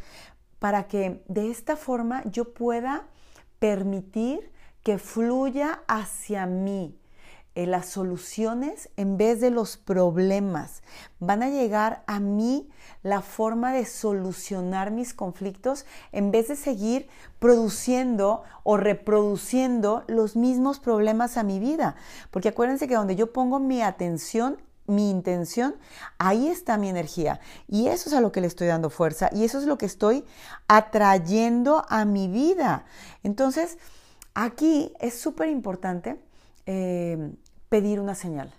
para 0.64 0.85
que 0.85 1.22
de 1.29 1.50
esta 1.50 1.77
forma 1.77 2.22
yo 2.24 2.55
pueda 2.55 3.07
permitir 3.59 4.50
que 4.83 4.96
fluya 4.96 5.83
hacia 5.88 6.46
mí 6.46 6.98
eh, 7.55 7.66
las 7.66 7.90
soluciones 7.90 8.88
en 8.96 9.18
vez 9.18 9.42
de 9.42 9.50
los 9.50 9.77
problemas. 9.77 10.83
Van 11.18 11.42
a 11.42 11.50
llegar 11.50 12.03
a 12.07 12.18
mí 12.18 12.70
la 13.03 13.20
forma 13.20 13.74
de 13.74 13.85
solucionar 13.85 14.90
mis 14.90 15.12
conflictos 15.12 15.85
en 16.12 16.31
vez 16.31 16.48
de 16.48 16.57
seguir 16.57 17.09
produciendo 17.38 18.42
o 18.62 18.79
reproduciendo 18.79 20.05
los 20.07 20.35
mismos 20.35 20.81
problemas 20.81 21.37
a 21.37 21.42
mi 21.42 21.59
vida. 21.59 21.94
Porque 22.31 22.48
acuérdense 22.48 22.88
que 22.88 22.94
donde 22.94 23.16
yo 23.16 23.35
pongo 23.35 23.59
mi 23.59 23.83
atención, 23.83 24.57
mi 24.87 25.11
intención, 25.11 25.77
ahí 26.18 26.49
está 26.49 26.77
mi 26.77 26.88
energía. 26.88 27.40
Y 27.68 27.88
eso 27.88 28.09
es 28.09 28.14
a 28.14 28.20
lo 28.20 28.33
que 28.33 28.40
le 28.40 28.47
estoy 28.47 28.66
dando 28.66 28.90
fuerza 28.90 29.31
y 29.33 29.44
eso 29.44 29.59
es 29.59 29.64
lo 29.64 29.79
que 29.79 29.87
estoy 29.87 30.25
atrayendo 30.68 31.85
a 31.88 32.05
mi 32.05 32.29
vida. 32.29 32.85
Entonces, 33.23 33.79
aquí 34.35 34.92
es 35.01 35.18
súper 35.18 35.49
importante 35.49 36.20
eh, 36.66 37.33
pedir 37.68 38.01
una 38.01 38.14
señal. 38.14 38.53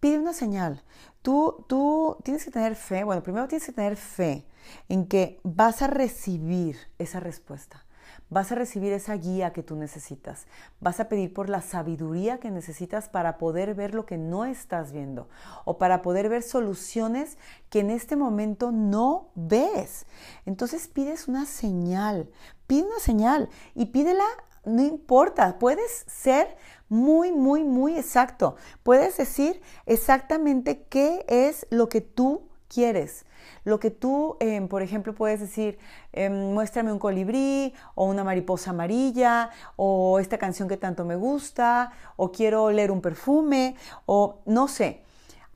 Pide 0.00 0.18
una 0.18 0.32
señal. 0.32 0.82
Tú, 1.22 1.64
tú 1.68 2.16
tienes 2.24 2.44
que 2.44 2.50
tener 2.50 2.74
fe, 2.74 3.04
bueno, 3.04 3.22
primero 3.22 3.46
tienes 3.46 3.66
que 3.66 3.72
tener 3.72 3.96
fe 3.96 4.46
en 4.88 5.06
que 5.06 5.38
vas 5.42 5.82
a 5.82 5.86
recibir 5.86 6.76
esa 6.98 7.20
respuesta 7.20 7.84
vas 8.30 8.52
a 8.52 8.54
recibir 8.54 8.92
esa 8.92 9.14
guía 9.14 9.52
que 9.52 9.62
tú 9.62 9.76
necesitas. 9.76 10.46
Vas 10.80 11.00
a 11.00 11.08
pedir 11.08 11.34
por 11.34 11.48
la 11.48 11.60
sabiduría 11.60 12.38
que 12.38 12.50
necesitas 12.50 13.08
para 13.08 13.36
poder 13.36 13.74
ver 13.74 13.94
lo 13.94 14.06
que 14.06 14.16
no 14.16 14.44
estás 14.44 14.92
viendo 14.92 15.28
o 15.64 15.78
para 15.78 16.00
poder 16.00 16.28
ver 16.28 16.42
soluciones 16.42 17.36
que 17.68 17.80
en 17.80 17.90
este 17.90 18.16
momento 18.16 18.70
no 18.70 19.28
ves. 19.34 20.06
Entonces 20.46 20.88
pides 20.88 21.28
una 21.28 21.44
señal, 21.44 22.30
pide 22.66 22.84
una 22.84 23.00
señal 23.00 23.50
y 23.74 23.86
pídela, 23.86 24.26
no 24.64 24.82
importa, 24.82 25.58
puedes 25.58 26.04
ser 26.06 26.56
muy, 26.88 27.32
muy, 27.32 27.64
muy 27.64 27.96
exacto. 27.96 28.56
Puedes 28.82 29.16
decir 29.16 29.60
exactamente 29.86 30.84
qué 30.88 31.24
es 31.28 31.66
lo 31.70 31.88
que 31.88 32.00
tú 32.00 32.48
quieres. 32.68 33.24
Lo 33.64 33.80
que 33.80 33.90
tú, 33.90 34.36
em, 34.40 34.68
por 34.68 34.82
ejemplo, 34.82 35.14
puedes 35.14 35.40
decir, 35.40 35.78
em, 36.12 36.52
muéstrame 36.52 36.92
un 36.92 36.98
colibrí 36.98 37.74
o 37.94 38.04
una 38.04 38.24
mariposa 38.24 38.70
amarilla 38.70 39.50
o 39.76 40.18
esta 40.18 40.38
canción 40.38 40.68
que 40.68 40.76
tanto 40.76 41.04
me 41.04 41.16
gusta 41.16 41.92
o 42.16 42.32
quiero 42.32 42.64
oler 42.64 42.90
un 42.90 43.00
perfume 43.00 43.76
o 44.06 44.40
no 44.46 44.68
sé. 44.68 45.02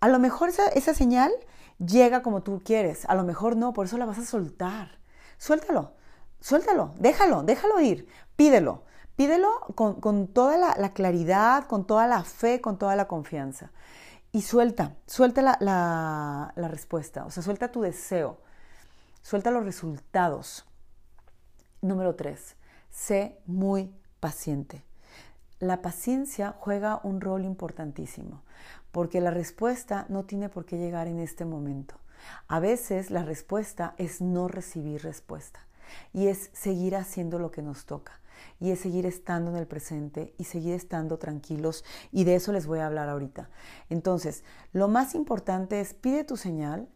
A 0.00 0.08
lo 0.08 0.18
mejor 0.18 0.48
esa, 0.48 0.66
esa 0.68 0.94
señal 0.94 1.32
llega 1.78 2.22
como 2.22 2.42
tú 2.42 2.62
quieres, 2.64 3.04
a 3.08 3.14
lo 3.14 3.24
mejor 3.24 3.56
no, 3.56 3.72
por 3.72 3.86
eso 3.86 3.98
la 3.98 4.06
vas 4.06 4.18
a 4.18 4.24
soltar. 4.24 4.98
Suéltalo, 5.38 5.92
suéltalo, 6.40 6.92
déjalo, 6.98 7.42
déjalo 7.42 7.80
ir, 7.80 8.08
pídelo. 8.36 8.82
Pídelo 9.16 9.60
con, 9.76 10.26
toda 10.26 10.56
la 10.56 10.92
claridad, 10.92 11.68
con 11.68 11.86
toda 11.86 12.08
la 12.08 12.24
fe, 12.24 12.60
con 12.60 12.78
toda 12.78 12.96
la 12.96 13.06
confianza 13.06 13.70
y 14.34 14.42
suelta, 14.42 14.96
suelta 15.06 15.42
la, 15.60 16.52
respuesta, 16.56 17.24
o 17.24 17.30
sea, 17.30 17.40
suelta 17.40 17.70
tu 17.70 17.82
deseo, 17.82 18.40
suelta 19.22 19.52
los 19.52 19.64
resultados. 19.64 20.66
Número 21.80 22.16
tres, 22.16 22.56
sé 22.90 23.38
muy 23.46 23.94
paciente. 24.18 24.82
la 25.60 25.82
paciencia 25.82 26.56
juega 26.58 27.00
un 27.04 27.20
rol 27.20 27.44
importantísimo, 27.44 28.42
porque 28.90 29.20
la 29.20 29.30
respuesta 29.30 30.04
no 30.08 30.24
tiene 30.24 30.48
por 30.48 30.66
qué 30.66 30.78
llegar 30.78 31.06
en 31.06 31.20
este 31.20 31.44
momento. 31.44 31.94
A 32.48 32.58
veces 32.58 33.12
la 33.12 33.22
respuesta 33.22 33.94
es 33.98 34.20
no 34.20 34.48
recibir 34.48 35.04
respuesta 35.04 35.60
y 36.12 36.26
es 36.26 36.50
seguir 36.52 36.96
haciendo 36.96 37.38
lo 37.38 37.52
que 37.52 37.62
nos 37.62 37.86
toca 37.86 38.20
y 38.60 38.70
es 38.70 38.80
seguir 38.80 39.06
estando 39.06 39.50
en 39.50 39.56
el 39.56 39.66
presente 39.66 40.34
y 40.38 40.44
seguir 40.44 40.74
estando 40.74 41.18
tranquilos 41.18 41.84
y 42.12 42.24
de 42.24 42.36
eso 42.36 42.52
les 42.52 42.66
voy 42.66 42.78
a 42.78 42.86
hablar 42.86 43.08
ahorita. 43.08 43.50
Entonces, 43.90 44.44
lo 44.72 44.88
más 44.88 45.14
importante 45.14 45.80
es 45.80 45.94
pide 45.94 46.24
tu 46.24 46.36
señal, 46.36 46.88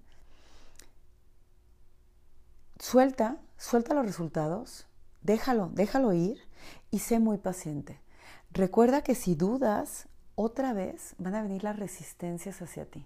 suelta, 2.79 3.39
suelta 3.57 3.95
los 3.95 4.07
resultados, 4.07 4.87
déjalo, 5.23 5.71
déjalo 5.73 6.13
ir 6.13 6.41
y 6.91 7.01
sé 7.01 7.19
muy 7.19 7.39
paciente. 7.39 8.01
Recuerda 8.51 9.03
que 9.03 9.15
si 9.15 9.35
dudas, 9.35 10.09
otra 10.35 10.73
vez 10.73 11.15
van 11.19 11.35
a 11.35 11.43
venir 11.43 11.65
las 11.65 11.79
resistencias 11.79 12.63
hacia 12.63 12.87
ti. 12.87 13.05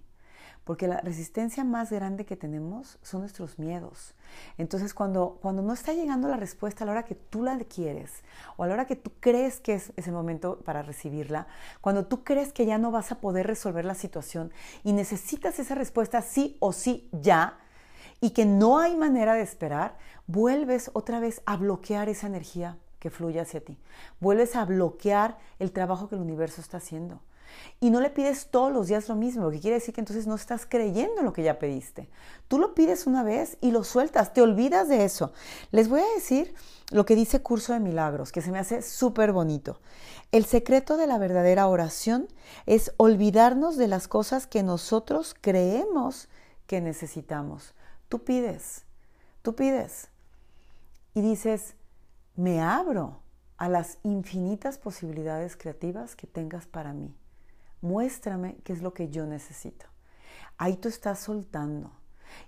Porque 0.65 0.87
la 0.87 1.01
resistencia 1.01 1.65
más 1.65 1.91
grande 1.91 2.25
que 2.25 2.37
tenemos 2.37 2.99
son 3.03 3.21
nuestros 3.21 3.59
miedos. 3.59 4.15
Entonces, 4.59 4.95
cuando, 4.95 5.39
cuando 5.43 5.63
no 5.63 5.73
está 5.73 5.93
llegando 5.93 6.29
la 6.29 6.37
respuesta 6.37 6.85
a 6.85 6.87
la 6.87 6.93
hora 6.93 7.05
que 7.05 7.17
tú 7.17 7.43
la 7.43 7.59
quieres 7.59 8.23
o 8.57 8.63
a 8.63 8.69
la 8.69 8.75
hora 8.75 8.87
que 8.87 8.97
tú 8.97 9.11
crees 9.19 9.61
que 9.61 9.75
es 9.75 9.93
ese 9.97 10.13
momento 10.13 10.61
para 10.61 10.83
recibirla, 10.83 11.49
cuando 11.81 12.07
tú 12.07 12.23
crees 12.23 12.53
que 12.53 12.65
ya 12.65 12.79
no 12.79 12.91
vas 12.91 13.11
a 13.11 13.21
poder 13.21 13.47
resolver 13.47 13.85
la 13.85 13.95
situación 13.95 14.53
y 14.85 14.93
necesitas 14.93 15.59
esa 15.59 15.75
respuesta 15.75 16.23
sí 16.23 16.57
o 16.61 16.73
sí 16.73 17.09
ya, 17.13 17.59
y 18.21 18.31
que 18.31 18.47
no 18.47 18.79
hay 18.79 18.97
manera 18.97 19.35
de 19.35 19.43
esperar, 19.43 19.99
vuelves 20.29 20.91
otra 20.95 21.19
vez 21.19 21.43
a 21.45 21.57
bloquear 21.57 22.09
esa 22.09 22.29
energía 22.29 22.79
que 23.01 23.11
fluye 23.11 23.41
hacia 23.41 23.65
ti. 23.65 23.77
Vuelves 24.21 24.55
a 24.55 24.65
bloquear 24.65 25.39
el 25.59 25.73
trabajo 25.73 26.09
que 26.09 26.15
el 26.15 26.21
universo 26.21 26.61
está 26.61 26.77
haciendo. 26.77 27.21
Y 27.81 27.91
no 27.91 28.01
le 28.01 28.11
pides 28.11 28.49
todos 28.51 28.73
los 28.73 28.89
días 28.89 29.09
lo 29.09 29.17
mismo, 29.17 29.51
que 29.51 29.61
quiere 29.61 29.77
decir 29.77 29.95
que 29.95 30.01
entonces 30.01 30.27
no 30.27 30.35
estás 30.35 30.67
creyendo 30.67 31.19
en 31.19 31.25
lo 31.25 31.33
que 31.33 31.43
ya 31.43 31.59
pediste. 31.59 32.09
Tú 32.49 32.59
lo 32.59 32.75
pides 32.75 33.07
una 33.07 33.23
vez 33.23 33.59
y 33.61 33.71
lo 33.71 33.85
sueltas, 33.85 34.33
te 34.33 34.43
olvidas 34.43 34.89
de 34.89 35.05
eso. 35.05 35.33
Les 35.71 35.89
voy 35.89 36.01
a 36.01 36.15
decir 36.15 36.55
lo 36.91 37.05
que 37.05 37.17
dice 37.17 37.43
Curso 37.43 37.73
de 37.73 37.81
Milagros, 37.81 38.33
que 38.33 38.43
se 38.43 38.51
me 38.51 38.59
hace 38.59 38.83
súper 38.83 39.33
bonito. 39.33 39.81
El 40.31 40.45
secreto 40.45 40.97
de 40.97 41.07
la 41.07 41.19
verdadera 41.19 41.67
oración 41.67 42.29
es 42.67 42.93
olvidarnos 42.97 43.77
de 43.77 43.89
las 43.89 44.09
cosas 44.09 44.47
que 44.47 44.63
nosotros 44.63 45.35
creemos 45.41 46.29
que 46.67 46.81
necesitamos. 46.81 47.75
Tú 48.09 48.25
pides, 48.25 48.85
tú 49.43 49.55
pides. 49.55 50.09
Y 51.15 51.21
dices, 51.21 51.75
me 52.37 52.63
abro 52.63 53.21
a 53.59 53.69
las 53.69 53.99
infinitas 54.03 54.79
posibilidades 54.79 55.57
creativas 55.57 56.17
que 56.17 56.27
tengas 56.27 56.67
para 56.67 56.93
mí. 56.93 57.15
Muéstrame 57.83 58.57
qué 58.65 58.73
es 58.73 58.81
lo 58.81 58.95
que 58.95 59.11
yo 59.11 59.27
necesito. 59.27 59.87
Ahí 60.57 60.77
tú 60.77 60.89
estás 60.89 61.19
soltando. 61.19 61.91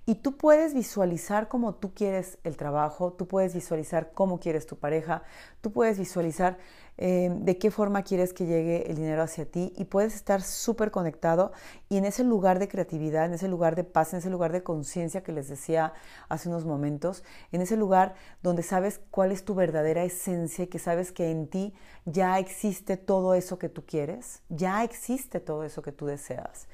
Y 0.07 0.16
tú 0.16 0.37
puedes 0.37 0.75
visualizar 0.75 1.49
cómo 1.49 1.75
tú 1.75 1.94
quieres 1.94 2.38
el 2.44 2.57
trabajo, 2.57 3.12
tú 3.12 3.27
puedes 3.27 3.55
visualizar 3.55 4.12
cómo 4.12 4.40
quieres 4.40 4.66
tu 4.66 4.77
pareja, 4.77 5.23
tú 5.61 5.73
puedes 5.73 5.99
visualizar 5.99 6.59
eh, 6.97 7.29
de 7.29 7.59
qué 7.59 7.73
forma 7.73 8.05
quieres 8.05 8.33
que 8.33 8.47
llegue 8.47 8.88
el 8.88 8.94
dinero 8.94 9.23
hacia 9.23 9.51
ti 9.51 9.73
y 9.77 9.87
puedes 9.87 10.14
estar 10.14 10.42
súper 10.42 10.92
conectado 10.92 11.51
y 11.88 11.97
en 11.97 12.05
ese 12.05 12.23
lugar 12.23 12.61
de 12.61 12.68
creatividad, 12.68 13.25
en 13.25 13.33
ese 13.33 13.49
lugar 13.49 13.75
de 13.75 13.83
paz, 13.83 14.12
en 14.12 14.20
ese 14.20 14.31
lugar 14.31 14.53
de 14.53 14.62
conciencia 14.62 15.25
que 15.25 15.33
les 15.33 15.49
decía 15.49 15.92
hace 16.29 16.49
unos 16.49 16.64
momentos, 16.64 17.25
en 17.51 17.62
ese 17.62 17.77
lugar 17.77 18.14
donde 18.44 18.62
sabes 18.62 19.01
cuál 19.11 19.33
es 19.33 19.44
tu 19.44 19.57
verdadera 19.57 20.05
esencia 20.05 20.64
y 20.64 20.66
que 20.68 20.79
sabes 20.79 21.11
que 21.11 21.33
en 21.33 21.49
ti 21.49 21.75
ya 22.05 22.38
existe 22.38 22.97
todo 22.97 23.35
eso 23.35 23.59
que 23.59 23.68
tú 23.68 23.85
quieres, 23.85 24.42
ya 24.49 24.85
existe 24.85 25.40
todo 25.40 25.64
eso 25.64 25.83
que 25.83 25.90
tú 25.90 26.07
deseas. 26.07 26.68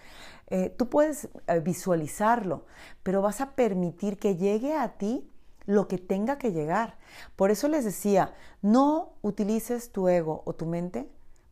Eh, 0.50 0.74
tú 0.76 0.88
puedes 0.88 1.28
eh, 1.46 1.60
visualizarlo, 1.60 2.66
pero 3.02 3.22
vas 3.22 3.40
a 3.40 3.52
permitir 3.52 4.18
que 4.18 4.36
llegue 4.36 4.74
a 4.74 4.98
ti 4.98 5.30
lo 5.66 5.86
que 5.86 5.98
tenga 5.98 6.38
que 6.38 6.52
llegar. 6.52 6.98
Por 7.36 7.50
eso 7.50 7.68
les 7.68 7.84
decía, 7.84 8.34
no 8.60 9.12
utilices 9.22 9.92
tu 9.92 10.08
ego 10.08 10.42
o 10.44 10.52
tu 10.52 10.66
mente 10.66 11.08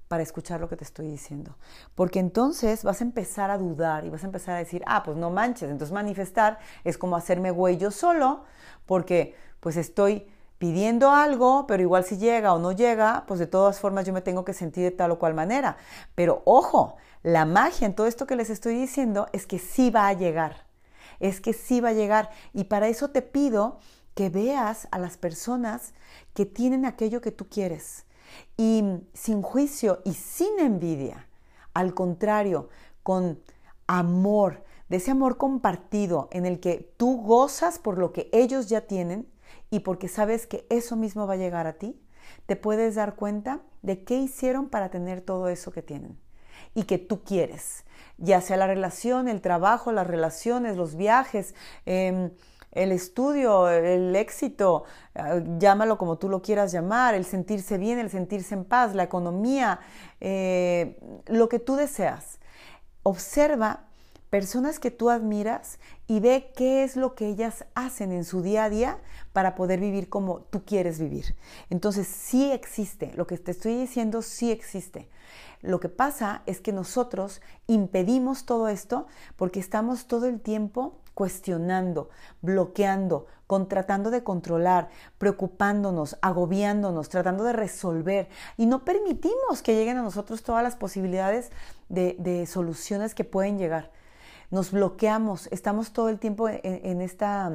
para 0.08 0.22
escuchar 0.22 0.60
lo 0.60 0.68
que 0.68 0.76
te 0.76 0.84
estoy 0.84 1.06
diciendo. 1.06 1.56
Porque 1.94 2.18
entonces 2.18 2.82
vas 2.82 3.00
a 3.00 3.04
empezar 3.04 3.50
a 3.50 3.58
dudar 3.58 4.04
y 4.04 4.10
vas 4.10 4.24
a 4.24 4.26
empezar 4.26 4.56
a 4.56 4.58
decir, 4.58 4.82
ah, 4.86 5.02
pues 5.04 5.16
no 5.16 5.30
manches, 5.30 5.70
entonces 5.70 5.92
manifestar 5.92 6.58
es 6.82 6.98
como 6.98 7.14
hacerme 7.14 7.50
güey 7.50 7.76
yo 7.76 7.90
solo, 7.90 8.44
porque 8.86 9.36
pues 9.60 9.76
estoy 9.76 10.26
pidiendo 10.58 11.10
algo, 11.12 11.66
pero 11.66 11.82
igual 11.82 12.04
si 12.04 12.18
llega 12.18 12.52
o 12.52 12.58
no 12.58 12.72
llega, 12.72 13.24
pues 13.26 13.40
de 13.40 13.46
todas 13.46 13.78
formas 13.78 14.04
yo 14.04 14.12
me 14.12 14.20
tengo 14.20 14.44
que 14.44 14.52
sentir 14.52 14.84
de 14.84 14.90
tal 14.90 15.12
o 15.12 15.18
cual 15.18 15.34
manera. 15.34 15.76
Pero 16.14 16.42
ojo, 16.44 16.96
la 17.22 17.44
magia 17.44 17.86
en 17.86 17.94
todo 17.94 18.06
esto 18.06 18.26
que 18.26 18.36
les 18.36 18.50
estoy 18.50 18.74
diciendo 18.74 19.26
es 19.32 19.46
que 19.46 19.58
sí 19.58 19.90
va 19.90 20.08
a 20.08 20.12
llegar, 20.12 20.66
es 21.20 21.40
que 21.40 21.52
sí 21.52 21.80
va 21.80 21.90
a 21.90 21.94
llegar. 21.94 22.30
Y 22.52 22.64
para 22.64 22.88
eso 22.88 23.10
te 23.10 23.22
pido 23.22 23.78
que 24.14 24.30
veas 24.30 24.88
a 24.90 24.98
las 24.98 25.16
personas 25.16 25.94
que 26.34 26.44
tienen 26.44 26.84
aquello 26.84 27.20
que 27.20 27.30
tú 27.30 27.48
quieres 27.48 28.04
y 28.56 28.82
sin 29.14 29.42
juicio 29.42 30.02
y 30.04 30.14
sin 30.14 30.58
envidia. 30.58 31.28
Al 31.72 31.94
contrario, 31.94 32.68
con 33.04 33.40
amor, 33.86 34.64
de 34.88 34.96
ese 34.96 35.12
amor 35.12 35.36
compartido 35.36 36.28
en 36.32 36.46
el 36.46 36.60
que 36.60 36.92
tú 36.96 37.22
gozas 37.22 37.78
por 37.78 37.98
lo 37.98 38.12
que 38.12 38.28
ellos 38.32 38.68
ya 38.68 38.82
tienen 38.82 39.28
y 39.70 39.80
porque 39.80 40.08
sabes 40.08 40.46
que 40.46 40.66
eso 40.70 40.96
mismo 40.96 41.26
va 41.26 41.34
a 41.34 41.38
llegar 41.38 41.66
a 41.66 41.74
ti, 41.74 42.00
te 42.46 42.56
puedes 42.56 42.94
dar 42.94 43.16
cuenta 43.16 43.60
de 43.82 44.04
qué 44.04 44.16
hicieron 44.16 44.68
para 44.68 44.90
tener 44.90 45.20
todo 45.20 45.48
eso 45.48 45.70
que 45.70 45.82
tienen 45.82 46.18
y 46.74 46.84
que 46.84 46.98
tú 46.98 47.22
quieres, 47.22 47.84
ya 48.18 48.40
sea 48.40 48.56
la 48.56 48.66
relación, 48.66 49.28
el 49.28 49.40
trabajo, 49.40 49.92
las 49.92 50.06
relaciones, 50.06 50.76
los 50.76 50.96
viajes, 50.96 51.54
eh, 51.86 52.30
el 52.72 52.92
estudio, 52.92 53.68
el 53.68 54.14
éxito, 54.14 54.84
eh, 55.14 55.44
llámalo 55.58 55.98
como 55.98 56.18
tú 56.18 56.28
lo 56.28 56.42
quieras 56.42 56.72
llamar, 56.72 57.14
el 57.14 57.24
sentirse 57.24 57.78
bien, 57.78 57.98
el 57.98 58.10
sentirse 58.10 58.54
en 58.54 58.64
paz, 58.64 58.94
la 58.94 59.02
economía, 59.02 59.80
eh, 60.20 60.98
lo 61.26 61.48
que 61.48 61.58
tú 61.58 61.76
deseas. 61.76 62.38
Observa 63.02 63.87
personas 64.30 64.78
que 64.78 64.90
tú 64.90 65.10
admiras 65.10 65.78
y 66.06 66.20
ve 66.20 66.52
qué 66.56 66.84
es 66.84 66.96
lo 66.96 67.14
que 67.14 67.28
ellas 67.28 67.64
hacen 67.74 68.12
en 68.12 68.24
su 68.24 68.42
día 68.42 68.64
a 68.64 68.70
día 68.70 68.98
para 69.32 69.54
poder 69.54 69.80
vivir 69.80 70.08
como 70.08 70.40
tú 70.40 70.64
quieres 70.64 70.98
vivir. 70.98 71.36
Entonces 71.70 72.06
sí 72.06 72.50
existe, 72.50 73.12
lo 73.14 73.26
que 73.26 73.38
te 73.38 73.52
estoy 73.52 73.76
diciendo 73.76 74.22
sí 74.22 74.50
existe. 74.50 75.08
Lo 75.60 75.80
que 75.80 75.88
pasa 75.88 76.42
es 76.46 76.60
que 76.60 76.72
nosotros 76.72 77.40
impedimos 77.66 78.46
todo 78.46 78.68
esto 78.68 79.06
porque 79.36 79.60
estamos 79.60 80.06
todo 80.06 80.26
el 80.26 80.40
tiempo 80.40 80.98
cuestionando, 81.14 82.10
bloqueando, 82.42 83.26
tratando 83.68 84.10
de 84.10 84.22
controlar, 84.22 84.88
preocupándonos, 85.18 86.16
agobiándonos, 86.22 87.08
tratando 87.08 87.42
de 87.44 87.54
resolver 87.54 88.28
y 88.56 88.66
no 88.66 88.84
permitimos 88.84 89.62
que 89.62 89.74
lleguen 89.74 89.96
a 89.96 90.02
nosotros 90.02 90.42
todas 90.42 90.62
las 90.62 90.76
posibilidades 90.76 91.50
de, 91.88 92.46
soluciones 92.46 93.14
que 93.14 93.24
pueden 93.24 93.58
llegar. 93.58 93.90
Nos 94.50 94.70
bloqueamos, 94.70 95.48
estamos 95.48 95.92
todo 95.92 96.08
el 96.08 96.18
tiempo 96.18 96.48
en 96.48 97.00
esta 97.00 97.52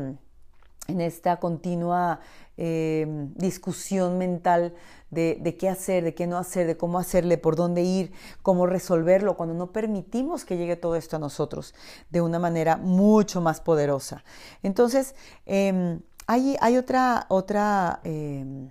en 0.88 1.01
esta 1.01 1.38
continua 1.38 2.19
eh, 2.58 3.06
discusión 3.36 4.17
mental 4.17 4.73
de, 5.12 5.56
qué 5.60 5.69
hacer, 5.69 6.03
de 6.03 6.15
qué 6.15 6.25
no 6.27 6.38
hacer, 6.38 6.65
de 6.65 6.75
cómo 6.75 6.97
hacerle, 6.97 7.38
por 7.38 7.56
dónde 7.56 7.84
ir, 7.84 8.12
cómo 8.41 8.65
resolverlo, 8.65 9.38
cuando 9.38 9.53
no 9.53 9.71
permitimos 9.71 10.43
que 10.43 10.58
llegue 10.58 10.75
todo 10.75 10.95
esto 10.95 11.15
a 11.15 11.19
nosotros 11.19 11.75
de 12.10 12.21
una 12.21 12.39
manera 12.39 12.77
mucho 12.77 13.41
más 13.41 13.62
poderosa. 13.62 14.23
Entonces, 14.63 15.15
em, 15.45 16.01
hay, 16.25 16.58
hay, 16.62 16.77
otra, 16.77 17.27
otra, 17.29 17.99
em, 18.03 18.69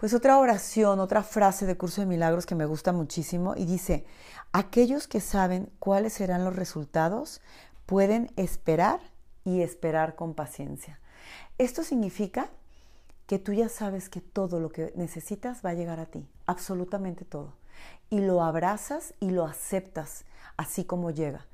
pues 0.00 0.14
otra 0.14 0.38
oración, 0.38 0.98
otra 0.98 1.22
frase 1.22 1.66
de 1.66 1.76
Curso 1.76 2.00
de 2.00 2.06
Milagros 2.06 2.46
que 2.46 2.54
me 2.54 2.64
gusta 2.64 2.90
muchísimo 2.90 3.52
y 3.54 3.66
dice, 3.66 4.06
aquellos 4.50 5.06
que 5.06 5.20
saben 5.20 5.70
cuáles 5.78 6.14
serán 6.14 6.42
los 6.42 6.56
resultados 6.56 7.42
pueden 7.84 8.32
esperar 8.36 9.00
y 9.44 9.60
esperar 9.60 10.14
con 10.14 10.32
paciencia. 10.32 10.98
Esto 11.58 11.84
significa 11.84 12.48
que 13.26 13.38
tú 13.38 13.52
ya 13.52 13.68
sabes 13.68 14.08
que 14.08 14.22
todo 14.22 14.58
lo 14.58 14.70
que 14.70 14.90
necesitas 14.96 15.62
va 15.62 15.68
a 15.68 15.74
llegar 15.74 16.00
a 16.00 16.06
ti, 16.06 16.26
absolutamente 16.46 17.26
todo. 17.26 17.52
Y 18.08 18.20
lo 18.20 18.42
abrazas 18.42 19.12
y 19.20 19.32
lo 19.32 19.44
aceptas 19.44 20.24
así 20.56 20.82
como 20.86 21.10
llega. 21.10 21.46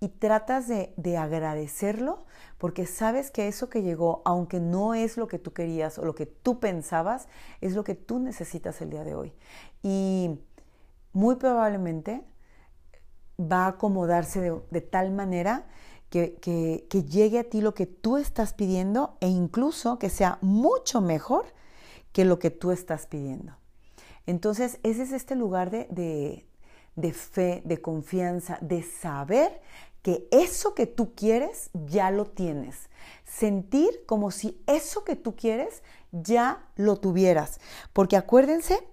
Y 0.00 0.08
tratas 0.08 0.68
de, 0.68 1.16
agradecerlo 1.16 2.24
porque 2.58 2.86
sabes 2.86 3.30
que 3.30 3.48
eso 3.48 3.68
que 3.68 3.82
llegó, 3.82 4.22
aunque 4.24 4.60
no 4.60 4.94
es 4.94 5.16
lo 5.16 5.26
que 5.28 5.38
tú 5.38 5.52
querías 5.52 5.98
o 5.98 6.04
lo 6.04 6.14
que 6.14 6.26
tú 6.26 6.60
pensabas, 6.60 7.28
es 7.60 7.74
lo 7.74 7.84
que 7.84 7.94
tú 7.94 8.18
necesitas 8.18 8.80
el 8.80 8.90
día 8.90 9.04
de 9.04 9.14
hoy. 9.14 9.32
Y 9.82 10.40
muy 11.12 11.36
probablemente 11.36 12.24
va 13.40 13.64
a 13.64 13.68
acomodarse 13.68 14.52
de 14.70 14.80
tal 14.80 15.12
manera 15.12 15.66
que, 16.10 17.06
llegue 17.08 17.38
a 17.38 17.44
ti 17.44 17.60
lo 17.60 17.74
que 17.74 17.86
tú 17.86 18.16
estás 18.16 18.52
pidiendo 18.52 19.16
e 19.20 19.28
incluso 19.28 19.98
que 19.98 20.10
sea 20.10 20.38
mucho 20.40 21.00
mejor 21.00 21.46
que 22.12 22.24
lo 22.24 22.38
que 22.38 22.50
tú 22.50 22.72
estás 22.72 23.06
pidiendo. 23.06 23.56
Entonces, 24.26 24.80
ese 24.82 25.04
es 25.04 25.12
este 25.12 25.34
lugar 25.34 25.70
de, 25.70 25.86
de 25.90 26.46
fe, 27.12 27.62
de 27.64 27.80
confianza, 27.80 28.58
de 28.60 28.82
saber 28.82 29.60
que 30.02 30.28
eso 30.30 30.74
que 30.74 30.86
tú 30.86 31.14
quieres 31.14 31.70
ya 31.72 32.10
lo 32.10 32.26
tienes. 32.26 32.88
Sentir 33.24 34.04
como 34.06 34.30
si 34.30 34.60
eso 34.66 35.04
que 35.04 35.16
tú 35.16 35.36
quieres 35.36 35.82
ya 36.12 36.64
lo 36.76 36.96
tuvieras. 36.96 37.60
Porque 37.92 38.16
acuérdense 38.16 38.86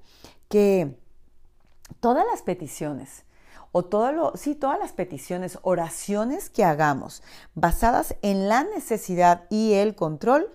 que 0.50 0.98
todas 2.00 2.26
las 2.30 2.42
peticiones, 2.42 3.24
o 3.72 3.84
todo 3.84 4.12
lo, 4.12 4.34
sí, 4.36 4.56
todas 4.56 4.80
las 4.80 4.94
peticiones, 4.94 5.60
oraciones 5.62 6.50
que 6.50 6.64
hagamos 6.64 7.24
basadas 7.54 8.16
en 8.22 8.48
la 8.48 8.64
necesidad 8.64 9.46
y 9.50 9.74
el 9.74 9.96
control, 9.96 10.50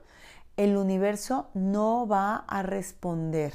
el 0.56 0.76
universo 0.76 1.48
no 1.54 2.06
va 2.06 2.36
a 2.36 2.62
responder 2.62 3.52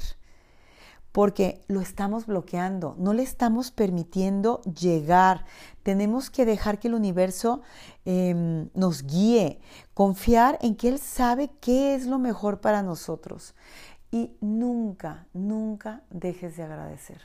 porque 1.12 1.60
lo 1.68 1.80
estamos 1.80 2.26
bloqueando, 2.26 2.94
no 2.98 3.12
le 3.12 3.22
estamos 3.22 3.70
permitiendo 3.70 4.60
llegar. 4.62 5.44
Tenemos 5.82 6.30
que 6.30 6.44
dejar 6.44 6.78
que 6.78 6.88
el 6.88 6.94
universo 6.94 7.62
em, 8.04 8.68
nos 8.74 9.04
guíe, 9.04 9.60
confiar 9.94 10.58
en 10.60 10.76
que 10.76 10.88
Él 10.88 10.98
sabe 10.98 11.50
qué 11.60 11.94
es 11.94 12.06
lo 12.06 12.18
mejor 12.18 12.60
para 12.60 12.82
nosotros. 12.82 13.54
Y 14.10 14.36
nunca, 14.40 15.26
nunca 15.32 16.02
dejes 16.10 16.56
de 16.56 16.62
agradecer. 16.62 17.20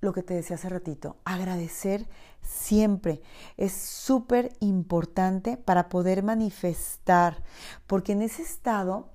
Lo 0.00 0.12
que 0.12 0.22
te 0.22 0.34
decía 0.34 0.56
hace 0.56 0.68
ratito, 0.68 1.16
agradecer 1.24 2.08
siempre 2.42 3.22
es 3.56 3.72
súper 3.72 4.52
importante 4.60 5.56
para 5.56 5.88
poder 5.88 6.22
manifestar, 6.22 7.42
porque 7.86 8.12
en 8.12 8.22
ese 8.22 8.42
estado 8.42 9.10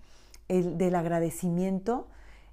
el, 0.47 0.77
del 0.77 0.95
agradecimiento, 0.95 2.07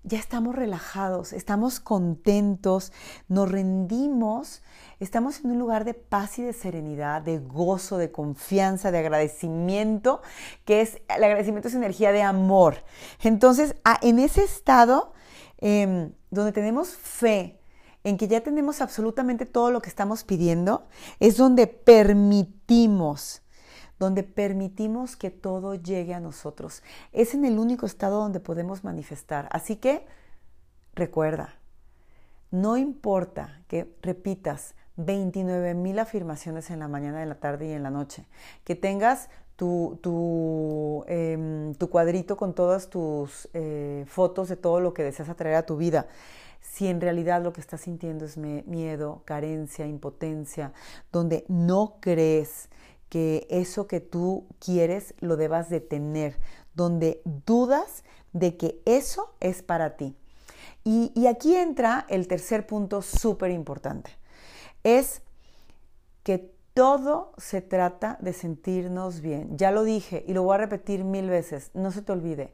ya 0.05 0.19
estamos 0.19 0.55
relajados, 0.55 1.33
estamos 1.33 1.81
contentos, 1.81 2.93
nos 3.29 3.51
rendimos, 3.51 4.63
estamos 5.01 5.41
en 5.41 5.53
un 5.53 5.59
lugar 5.59 5.85
de 5.85 5.95
paz 5.95 6.39
y 6.39 6.43
de 6.43 6.53
serenidad, 6.53 7.23
de 7.23 7.39
gozo, 7.39 7.97
de 7.97 8.13
confianza, 8.13 8.91
de 8.91 8.99
agradecimiento, 8.99 10.21
que 10.67 10.83
es, 10.83 11.01
el 11.09 11.25
agradecimiento 11.25 11.69
es 11.69 11.75
energía 11.75 12.13
de 12.13 12.23
amor. 12.23 12.85
Entonces, 13.23 13.77
en 14.03 14.19
ese 14.19 14.45
estado 14.45 15.15
em, 15.59 16.13
donde 16.31 16.53
tenemos 16.53 16.91
fe, 16.91 17.59
en 18.05 18.19
que 18.19 18.29
ya 18.29 18.43
tenemos 18.43 18.83
absolutamente 18.83 19.47
todo 19.47 19.71
lo 19.71 19.81
que 19.81 19.89
estamos 19.89 20.25
pidiendo, 20.25 20.87
es 21.19 21.39
donde 21.39 21.67
permitimos 21.67 23.41
donde 23.99 24.23
permitimos 24.23 25.17
que 25.17 25.31
todo 25.31 25.75
llegue 25.75 26.15
a 26.15 26.21
nosotros. 26.21 26.83
Es 27.13 27.35
en 27.35 27.45
el 27.45 27.59
único 27.59 27.87
estado 27.87 28.21
donde 28.21 28.41
podemos 28.41 28.85
manifestar. 28.85 29.49
Así 29.53 29.77
que 29.77 30.07
recuerda, 30.95 31.55
no 32.51 32.77
importa 32.77 33.63
que 33.69 33.95
repitas 34.03 34.75
29 34.97 35.75
mil 35.75 35.99
afirmaciones 35.99 36.71
en 36.71 36.79
la 36.79 36.89
mañana, 36.89 37.23
en 37.23 37.29
la 37.29 37.41
tarde 37.41 37.69
y 37.69 37.73
en 37.73 37.83
la 37.83 37.91
noche, 37.91 38.27
que 38.65 38.75
tengas 38.75 39.29
tu, 39.57 39.99
tu, 40.03 41.05
em, 41.07 41.75
cuadrito 41.75 42.37
con 42.37 42.55
todas 42.55 42.91
tus 42.91 43.49
eh, 43.55 44.05
fotos 44.07 44.49
de 44.49 44.57
todo 44.57 44.81
lo 44.81 44.95
que 44.95 45.03
deseas 45.03 45.29
atraer 45.29 45.57
a 45.57 45.67
tu 45.67 45.77
vida. 45.77 46.09
Si 46.61 46.89
en 46.89 47.01
realidad 47.01 47.43
lo 47.43 47.53
que 47.53 47.61
estás 47.61 47.83
sintiendo 47.83 48.25
es 48.25 48.37
miedo, 48.37 49.23
carencia, 49.25 49.87
impotencia, 49.87 50.73
donde 51.13 51.45
no 51.49 51.99
crees 52.01 52.69
que 53.15 53.47
eso 53.49 53.87
que 53.87 54.01
tú 54.01 54.49
quieres 54.59 55.15
lo 55.21 55.37
debas 55.37 55.71
de 55.71 55.79
tener, 55.79 56.37
donde 56.75 57.23
dudas 57.47 58.03
de 58.33 58.57
que 58.57 58.83
eso 58.87 59.37
es 59.39 59.63
para 59.63 59.97
ti. 59.97 60.17
Y, 60.83 61.29
aquí 61.29 61.55
entra 61.55 62.07
el 62.09 62.27
tercer 62.27 62.67
punto 62.67 63.03
súper 63.03 63.53
importante. 63.53 64.11
Es 64.83 65.23
que 66.25 66.53
todo 66.75 67.35
se 67.39 67.63
trata 67.63 68.19
de 68.21 68.33
sentirnos 68.33 69.21
bien. 69.21 69.57
Ya 69.57 69.71
lo 69.71 69.85
dije 69.85 70.25
y 70.27 70.33
lo 70.33 70.43
voy 70.43 70.57
a 70.57 70.59
repetir 70.59 71.05
mil 71.05 71.31
veces, 71.31 71.71
no 71.73 71.93
se 71.93 72.03
te 72.03 72.11
olvide. 72.11 72.53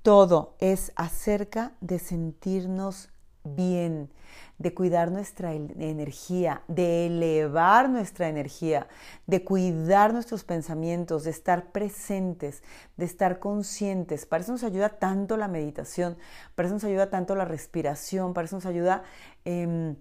Todo 0.00 0.56
es 0.58 0.90
acerca 0.96 1.76
de 1.82 1.98
sentirnos 1.98 3.10
bien, 3.54 4.10
de 4.58 4.74
cuidar 4.74 5.12
nuestra 5.12 5.54
energía, 5.54 6.62
de 6.66 7.06
elevar 7.06 7.88
nuestra 7.88 8.28
energía, 8.28 8.88
de 9.26 9.44
cuidar 9.44 10.12
nuestros 10.12 10.42
pensamientos, 10.42 11.22
de 11.24 11.30
estar 11.30 11.70
presentes, 11.70 12.62
de 12.96 13.04
estar 13.04 13.38
conscientes. 13.38 14.26
Para 14.26 14.42
eso 14.42 14.52
nos 14.52 14.64
ayuda 14.64 14.98
tanto 14.98 15.36
la 15.36 15.46
meditación, 15.46 16.18
para 16.56 16.66
eso 16.66 16.74
nos 16.74 16.84
ayuda 16.84 17.08
tanto 17.08 17.36
la 17.36 17.44
respiración, 17.44 18.34
para 18.34 18.46
eso 18.46 18.56
nos 18.56 18.66
ayuda 18.66 19.04
em, 19.44 19.94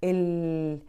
el, 0.00 0.84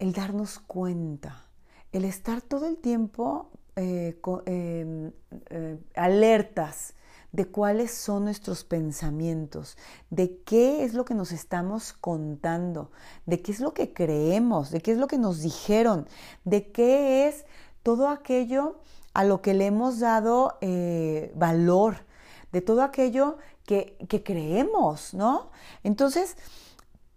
el, 0.00 0.12
darnos 0.12 0.58
cuenta, 0.58 1.44
el 1.92 2.04
estar 2.04 2.40
todo 2.42 2.66
el 2.66 2.78
tiempo 2.78 3.50
eh, 3.76 4.20
em, 4.46 5.12
eh, 5.50 5.78
alertas 5.94 6.94
de 7.32 7.46
cuáles 7.46 7.92
son 7.92 8.24
nuestros 8.24 8.64
pensamientos, 8.64 9.76
de 10.10 10.40
qué 10.44 10.84
es 10.84 10.94
lo 10.94 11.04
que 11.04 11.14
nos 11.14 11.32
estamos 11.32 11.92
contando, 11.92 12.90
de 13.26 13.40
qué 13.40 13.52
es 13.52 13.60
lo 13.60 13.72
que 13.72 13.92
creemos, 13.92 14.70
de 14.70 14.80
qué 14.80 14.92
es 14.92 14.98
lo 14.98 15.06
que 15.06 15.18
nos 15.18 15.40
dijeron, 15.40 16.08
de 16.44 16.72
qué 16.72 17.28
es 17.28 17.44
todo 17.82 18.08
aquello 18.08 18.78
a 19.14 19.24
lo 19.24 19.42
que 19.42 19.54
le 19.54 19.66
hemos 19.66 20.00
dado 20.00 20.58
eh, 20.60 21.32
valor, 21.34 22.04
de 22.52 22.60
todo 22.60 22.82
aquello 22.82 23.38
que, 23.64 23.96
que 24.08 24.22
creemos, 24.22 25.14
¿no? 25.14 25.50
Entonces, 25.84 26.36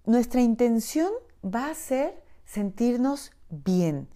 nuestra 0.06 0.42
intención 0.42 1.12
va 1.44 1.70
a 1.70 1.76
ser 1.76 2.24
sentirnos 2.46 3.32
bien. 3.50 4.08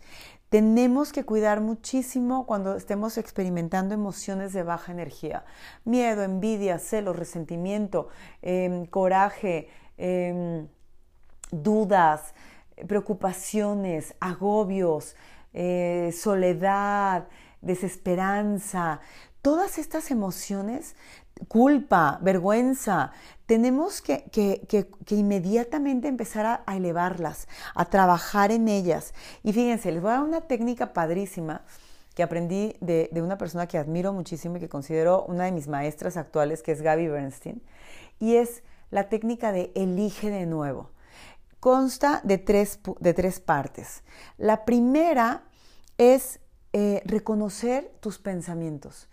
Tenemos 0.49 1.11
que 1.11 1.25
cuidar 1.25 1.59
muchísimo 1.59 2.45
cuando 2.45 2.77
estemos 2.77 3.17
experimentando 3.17 3.93
emociones 3.93 4.53
de 4.53 4.63
baja 4.63 4.93
energía. 4.93 5.43
Miedo, 5.83 6.23
envidia, 6.23 6.79
celo, 6.79 7.11
resentimiento, 7.11 8.07
em, 8.41 8.85
coraje, 8.85 9.67
em, 9.97 10.67
dudas, 11.51 12.33
preocupaciones, 12.87 14.15
agobios, 14.21 15.15
eh, 15.53 16.11
soledad, 16.17 17.27
desesperanza. 17.61 19.01
Todas 19.41 19.77
estas 19.77 20.11
emociones 20.11 20.95
culpa, 21.47 22.19
vergüenza, 22.21 23.11
tenemos 23.45 24.01
que, 24.01 24.25
inmediatamente 25.09 26.07
empezar 26.07 26.63
a, 26.65 26.75
elevarlas, 26.75 27.47
a 27.75 27.85
trabajar 27.85 28.51
en 28.51 28.67
ellas. 28.67 29.13
Y 29.43 29.53
fíjense, 29.53 29.91
les 29.91 30.01
voy 30.01 30.11
a 30.11 30.15
dar 30.15 30.23
una 30.23 30.41
técnica 30.41 30.93
padrísima 30.93 31.63
que 32.13 32.23
aprendí 32.23 32.75
de, 32.81 33.09
una 33.15 33.37
persona 33.37 33.67
que 33.67 33.77
admiro 33.77 34.11
muchísimo 34.11 34.57
y 34.57 34.59
que 34.59 34.69
considero 34.69 35.23
una 35.25 35.45
de 35.45 35.51
mis 35.51 35.67
maestras 35.67 36.17
actuales, 36.17 36.61
que 36.61 36.73
es 36.73 36.81
Gaby 36.81 37.07
Bernstein, 37.07 37.61
y 38.19 38.35
es 38.35 38.63
la 38.89 39.07
técnica 39.07 39.51
de 39.51 39.71
elige 39.75 40.29
de 40.29 40.45
nuevo. 40.45 40.91
Consta 41.59 42.21
de 42.23 42.37
tres, 42.37 42.79
de 42.99 43.13
tres 43.13 43.39
partes. 43.39 44.03
La 44.37 44.65
primera 44.65 45.43
es 45.97 46.39
eh, 46.73 47.01
reconocer 47.05 47.91
tus 48.01 48.19
pensamientos. 48.19 49.07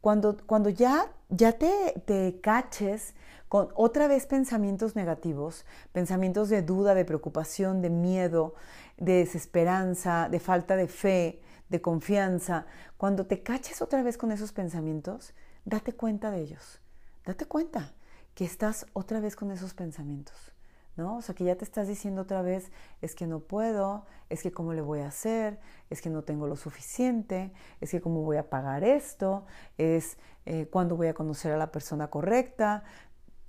Cuando, 0.00 0.36
cuando 0.46 0.70
ya, 0.70 1.12
ya 1.28 1.52
te, 1.52 2.00
te 2.06 2.40
caches 2.40 3.14
con 3.48 3.70
otra 3.74 4.08
vez 4.08 4.26
pensamientos 4.26 4.94
negativos, 4.94 5.64
pensamientos 5.92 6.48
de 6.50 6.62
duda, 6.62 6.94
de 6.94 7.04
preocupación, 7.04 7.80
de 7.82 7.90
miedo, 7.90 8.54
de 8.96 9.14
desesperanza, 9.14 10.28
de 10.28 10.40
falta 10.40 10.76
de 10.76 10.88
fe, 10.88 11.40
de 11.68 11.80
confianza, 11.80 12.66
cuando 12.96 13.26
te 13.26 13.42
caches 13.42 13.82
otra 13.82 14.02
vez 14.02 14.18
con 14.18 14.32
esos 14.32 14.52
pensamientos, 14.52 15.34
date 15.64 15.92
cuenta 15.92 16.30
de 16.30 16.42
ellos. 16.42 16.80
Date 17.24 17.46
cuenta 17.46 17.92
que 18.34 18.44
estás 18.44 18.86
otra 18.92 19.20
vez 19.20 19.36
con 19.36 19.50
esos 19.50 19.74
pensamientos. 19.74 20.52
¿No? 20.98 21.16
O 21.16 21.22
sea, 21.22 21.34
que 21.34 21.44
ya 21.44 21.56
te 21.56 21.64
estás 21.64 21.88
diciendo 21.88 22.22
otra 22.22 22.42
vez, 22.42 22.70
es 23.00 23.14
que 23.14 23.26
no 23.26 23.40
puedo, 23.40 24.04
es 24.28 24.42
que 24.42 24.52
cómo 24.52 24.74
le 24.74 24.82
voy 24.82 25.00
a 25.00 25.06
hacer, 25.06 25.58
es 25.88 26.02
que 26.02 26.10
no 26.10 26.22
tengo 26.22 26.46
lo 26.46 26.56
suficiente, 26.56 27.52
es 27.80 27.92
que 27.92 28.00
cómo 28.00 28.22
voy 28.22 28.36
a 28.36 28.50
pagar 28.50 28.84
esto, 28.84 29.46
es 29.78 30.18
eh, 30.44 30.66
cuándo 30.70 30.96
voy 30.96 31.06
a 31.06 31.14
conocer 31.14 31.52
a 31.52 31.56
la 31.56 31.72
persona 31.72 32.08
correcta, 32.08 32.82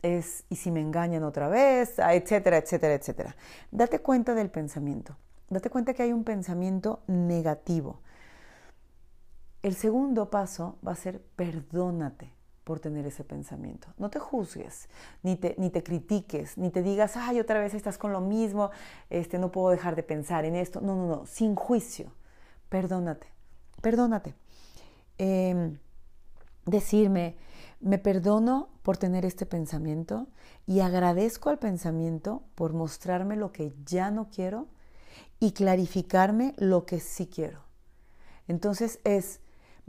es 0.01 0.45
y 0.49 0.55
si 0.55 0.71
me 0.71 0.79
engañan 0.79 1.23
otra 1.23 1.49
vez, 1.49 1.99
ah, 1.99 2.13
etcétera, 2.13 2.57
etcétera, 2.57 2.93
etcétera. 2.93 3.35
Date 3.71 3.99
cuenta 3.99 4.35
del 4.35 4.49
pensamiento, 4.49 5.17
date 5.49 5.69
cuenta 5.69 5.93
que 5.93 6.03
hay 6.03 6.13
un 6.13 6.23
pensamiento 6.23 7.01
negativo. 7.07 8.01
El 9.63 9.75
segundo 9.75 10.29
paso 10.29 10.77
va 10.87 10.93
a 10.93 10.95
ser 10.95 11.21
perdónate 11.35 12.38
por 12.63 12.79
tener 12.79 13.05
ese 13.05 13.23
pensamiento. 13.23 13.87
No 13.97 14.09
te 14.09 14.19
juzgues, 14.19 14.89
ni 15.23 15.35
te, 15.35 15.55
ni 15.57 15.69
te 15.69 15.83
critiques, 15.83 16.57
ni 16.57 16.69
te 16.69 16.83
digas, 16.83 17.17
ay, 17.17 17.39
otra 17.39 17.59
vez 17.59 17.73
estás 17.73 17.97
con 17.97 18.13
lo 18.13 18.21
mismo, 18.21 18.71
este, 19.09 19.39
no 19.39 19.51
puedo 19.51 19.69
dejar 19.69 19.95
de 19.95 20.03
pensar 20.03 20.45
en 20.45 20.55
esto. 20.55 20.81
No, 20.81 20.95
no, 20.95 21.07
no, 21.07 21.25
sin 21.25 21.55
juicio. 21.55 22.11
Perdónate, 22.69 23.27
perdónate. 23.81 24.35
Em, 25.17 25.77
decirme, 26.65 27.35
Me 27.81 27.97
perdono 27.97 28.67
por 28.83 28.97
tener 28.97 29.23
este 29.25 29.45
pensamiento 29.45 30.27
y 30.67 30.81
agradezco 30.81 31.49
al 31.49 31.59
pensamiento 31.59 32.43
por 32.55 32.73
mostrarme 32.73 33.37
lo 33.37 33.53
que 33.53 33.73
ya 33.85 34.11
no 34.11 34.29
quiero 34.29 34.67
y 35.39 35.53
clarificarme 35.53 36.55
lo 36.57 36.85
que 36.85 36.99
sí 36.99 37.27
quiero. 37.27 37.61
Entonces 38.49 38.99
es, 39.05 39.39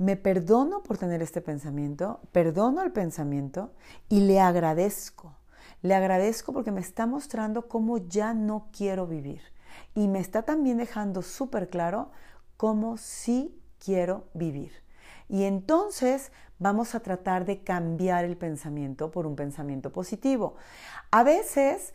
me 0.01 0.17
perdono 0.17 0.83
por 0.83 0.97
tener 0.97 1.21
este 1.21 1.43
pensamiento, 1.43 2.21
perdono 2.33 2.83
el 2.83 2.91
pensamiento 2.91 3.75
y 4.09 4.21
le 4.21 4.41
agradezco. 4.41 5.37
Le 5.83 5.95
agradezco 5.95 6.55
porque 6.55 6.73
me 6.73 6.81
está 6.81 7.05
mostrando 7.05 7.69
cómo 7.69 7.99
ya 7.99 8.33
no 8.33 8.69
quiero 8.75 9.07
vivir. 9.07 9.43
Y 9.95 10.09
me 10.09 10.21
está 10.21 10.43
también 10.43 10.79
dejando 10.79 11.21
súper 11.21 11.69
claro 11.69 12.13
cómo 12.57 12.97
sí 12.97 13.61
quiero 13.79 14.25
vivir. 14.33 14.73
Y 15.29 15.45
entonces 15.45 16.33
vamos 16.59 16.95
a 16.95 17.01
tratar 17.01 17.45
de 17.45 17.63
cambiar 17.63 18.25
el 18.25 18.39
pensamiento 18.39 19.11
por 19.11 19.27
un 19.27 19.37
pensamiento 19.37 19.93
positivo. 19.93 20.57
A 21.11 21.25
veces 21.25 21.93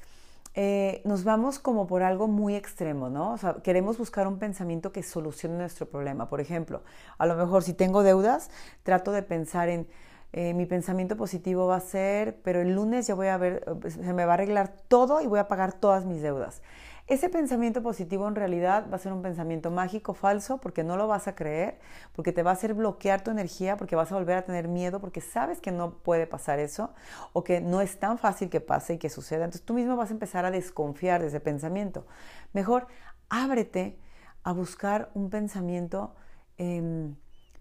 eh, 0.55 1.01
nos 1.03 1.25
vamos 1.25 1.59
como 1.59 1.85
por 1.85 2.01
algo 2.01 2.27
muy 2.27 2.55
extremo, 2.55 3.09
¿no? 3.09 3.33
O 3.33 3.37
sea, 3.37 3.55
queremos 3.55 3.97
buscar 3.97 4.25
un 4.27 4.39
pensamiento 4.39 4.93
que 4.93 5.03
solucione 5.03 5.57
nuestro 5.57 5.85
problema. 5.85 6.29
Por 6.29 6.39
ejemplo, 6.39 6.81
a 7.17 7.25
lo 7.25 7.35
mejor 7.35 7.63
si 7.63 7.73
tengo 7.73 8.03
deudas, 8.03 8.49
trato 8.83 9.11
de 9.11 9.21
pensar 9.21 9.67
en, 9.67 9.87
eh, 10.31 10.53
mi 10.53 10.65
pensamiento 10.65 11.17
positivo 11.17 11.67
va 11.67 11.77
a 11.77 11.81
ser, 11.81 12.41
pero 12.41 12.61
el 12.61 12.73
lunes 12.73 13.05
ya 13.07 13.15
voy 13.15 13.27
a 13.27 13.37
ver, 13.37 13.65
se 13.87 14.13
me 14.13 14.25
va 14.25 14.31
a 14.31 14.35
arreglar 14.35 14.73
todo 14.87 15.21
y 15.21 15.27
voy 15.27 15.39
a 15.39 15.47
pagar 15.47 15.73
todas 15.73 16.05
mis 16.05 16.21
deudas. 16.21 16.61
Ese 17.07 17.29
pensamiento 17.29 17.83
positivo 17.83 18.27
en 18.27 18.33
realidad 18.33 18.87
va 18.91 18.95
a 18.95 18.99
ser 18.99 19.13
un 19.13 19.21
pensamiento 19.21 19.69
mágico, 19.69 20.15
falso, 20.15 20.57
porque 20.57 20.83
no 20.83 20.97
lo 20.97 21.07
vas 21.07 21.27
a 21.27 21.35
creer, 21.35 21.77
porque 22.13 22.31
te 22.31 22.41
va 22.41 22.49
a 22.49 22.53
hacer 22.53 22.73
bloquear 22.73 23.23
tu 23.23 23.29
energía, 23.29 23.77
porque 23.77 23.95
vas 23.95 24.11
a 24.11 24.15
volver 24.15 24.37
a 24.37 24.41
tener 24.43 24.67
miedo, 24.67 24.99
porque 24.99 25.21
sabes 25.21 25.61
que 25.61 25.71
no 25.71 25.99
puede 25.99 26.25
pasar 26.25 26.57
eso, 26.57 26.95
o 27.31 27.43
que 27.43 27.61
no 27.61 27.81
es 27.81 27.99
tan 27.99 28.17
fácil 28.17 28.49
que 28.49 28.59
pase 28.59 28.95
y 28.95 28.97
que 28.97 29.11
suceda. 29.11 29.45
Entonces 29.45 29.63
tú 29.63 29.75
mismo 29.75 29.95
vas 29.95 30.09
a 30.09 30.13
empezar 30.13 30.45
a 30.45 30.51
desconfiar 30.51 31.21
de 31.21 31.27
ese 31.27 31.39
pensamiento. 31.39 32.07
Mejor 32.53 32.87
ábrete 33.29 33.99
a 34.43 34.51
buscar 34.51 35.11
un 35.13 35.29
pensamiento 35.29 36.15
em, 36.57 37.17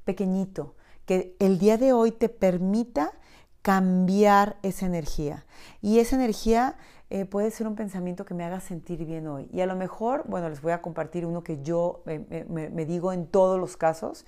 pequeñito, 0.07 0.75
que 1.05 1.37
el 1.39 1.59
día 1.59 1.77
de 1.77 1.93
hoy 1.93 2.13
te 2.13 2.31
permita 2.31 3.13
cambiar 3.61 4.57
esa 4.63 4.87
energía. 4.87 5.47
Y 5.81 5.99
esa 5.99 6.17
energía 6.17 6.77
eh, 7.11 7.27
puede 7.27 7.51
ser 7.51 7.67
un 7.67 7.77
pensamiento 7.77 8.25
que 8.25 8.35
me 8.35 8.45
haga 8.45 8.61
sentir 8.61 9.05
bien 9.05 9.27
hoy. 9.27 9.49
Y 9.53 9.61
a 9.61 9.67
lo 9.67 9.77
mejor, 9.77 10.25
bueno, 10.27 10.49
les 10.49 10.63
voy 10.63 10.73
a 10.73 10.81
compartir 10.81 11.27
uno 11.27 11.45
que 11.45 11.63
yo 11.63 12.03
me, 12.07 12.85
digo 12.87 13.13
en 13.13 13.27
todos 13.27 13.59
los 13.61 13.77
casos, 13.77 14.25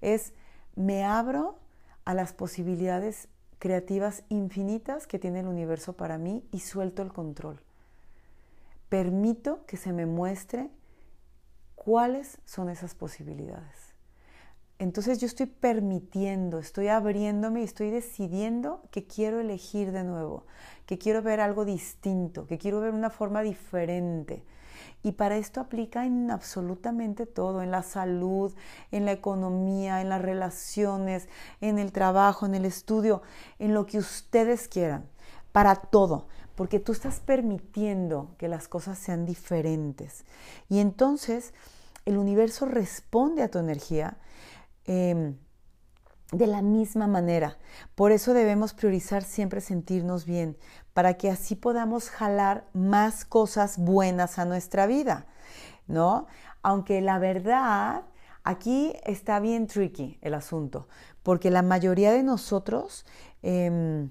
es 0.00 0.32
me 0.76 1.04
abro 1.04 1.58
a 2.04 2.14
las 2.14 2.32
posibilidades 2.32 3.28
creativas 3.58 4.24
infinitas 4.28 5.06
que 5.06 5.18
tiene 5.18 5.40
el 5.40 5.48
universo 5.48 5.92
para 5.94 6.18
mí 6.18 6.44
y 6.52 6.60
suelto 6.60 7.02
el 7.02 7.12
control. 7.12 7.60
Permito 8.88 9.66
que 9.66 9.76
se 9.76 9.92
me 9.92 10.06
muestre 10.06 10.70
cuáles 11.74 12.38
son 12.44 12.70
esas 12.70 12.94
posibilidades. 12.94 13.89
Entonces 14.80 15.18
yo 15.18 15.26
estoy 15.26 15.44
permitiendo, 15.44 16.58
estoy 16.58 16.88
abriéndome 16.88 17.60
y 17.60 17.64
estoy 17.64 17.90
decidiendo 17.90 18.80
que 18.90 19.04
quiero 19.04 19.38
elegir 19.38 19.92
de 19.92 20.04
nuevo, 20.04 20.46
que 20.86 20.96
quiero 20.96 21.20
ver 21.20 21.38
algo 21.40 21.66
distinto, 21.66 22.46
que 22.46 22.56
quiero 22.56 22.80
ver 22.80 22.94
una 22.94 23.10
forma 23.10 23.42
diferente. 23.42 24.42
Y 25.02 25.12
para 25.12 25.36
esto 25.36 25.60
aplica 25.60 26.06
en 26.06 26.30
absolutamente 26.30 27.26
todo, 27.26 27.60
en 27.60 27.70
la 27.70 27.82
salud, 27.82 28.54
en 28.90 29.04
la 29.04 29.12
economía, 29.12 30.00
en 30.00 30.08
las 30.08 30.22
relaciones, 30.22 31.28
en 31.60 31.78
el 31.78 31.92
trabajo, 31.92 32.46
en 32.46 32.54
el 32.54 32.64
estudio, 32.64 33.20
en 33.58 33.74
lo 33.74 33.84
que 33.84 33.98
ustedes 33.98 34.66
quieran, 34.66 35.04
para 35.52 35.74
todo, 35.74 36.26
porque 36.54 36.80
tú 36.80 36.92
estás 36.92 37.20
permitiendo 37.20 38.34
que 38.38 38.48
las 38.48 38.66
cosas 38.66 38.98
sean 38.98 39.26
diferentes. 39.26 40.24
Y 40.70 40.78
entonces 40.78 41.52
el 42.06 42.16
universo 42.16 42.64
responde 42.64 43.42
a 43.42 43.50
tu 43.50 43.58
energía 43.58 44.16
Em, 44.86 45.36
de 46.32 46.46
la 46.46 46.62
misma 46.62 47.06
manera. 47.06 47.58
Por 47.94 48.12
eso 48.12 48.34
debemos 48.34 48.72
priorizar 48.72 49.22
siempre 49.24 49.60
sentirnos 49.60 50.26
bien, 50.26 50.56
para 50.92 51.14
que 51.14 51.30
así 51.30 51.56
podamos 51.56 52.08
jalar 52.08 52.68
más 52.72 53.24
cosas 53.24 53.78
buenas 53.78 54.38
a 54.38 54.44
nuestra 54.44 54.86
vida, 54.86 55.26
¿no? 55.86 56.26
Aunque 56.62 57.00
la 57.00 57.18
verdad, 57.18 58.02
aquí 58.44 58.94
está 59.04 59.40
bien 59.40 59.66
tricky 59.66 60.18
el 60.22 60.34
asunto, 60.34 60.88
porque 61.22 61.50
la 61.50 61.62
mayoría 61.62 62.12
de 62.12 62.22
nosotros 62.22 63.06
em, 63.42 64.10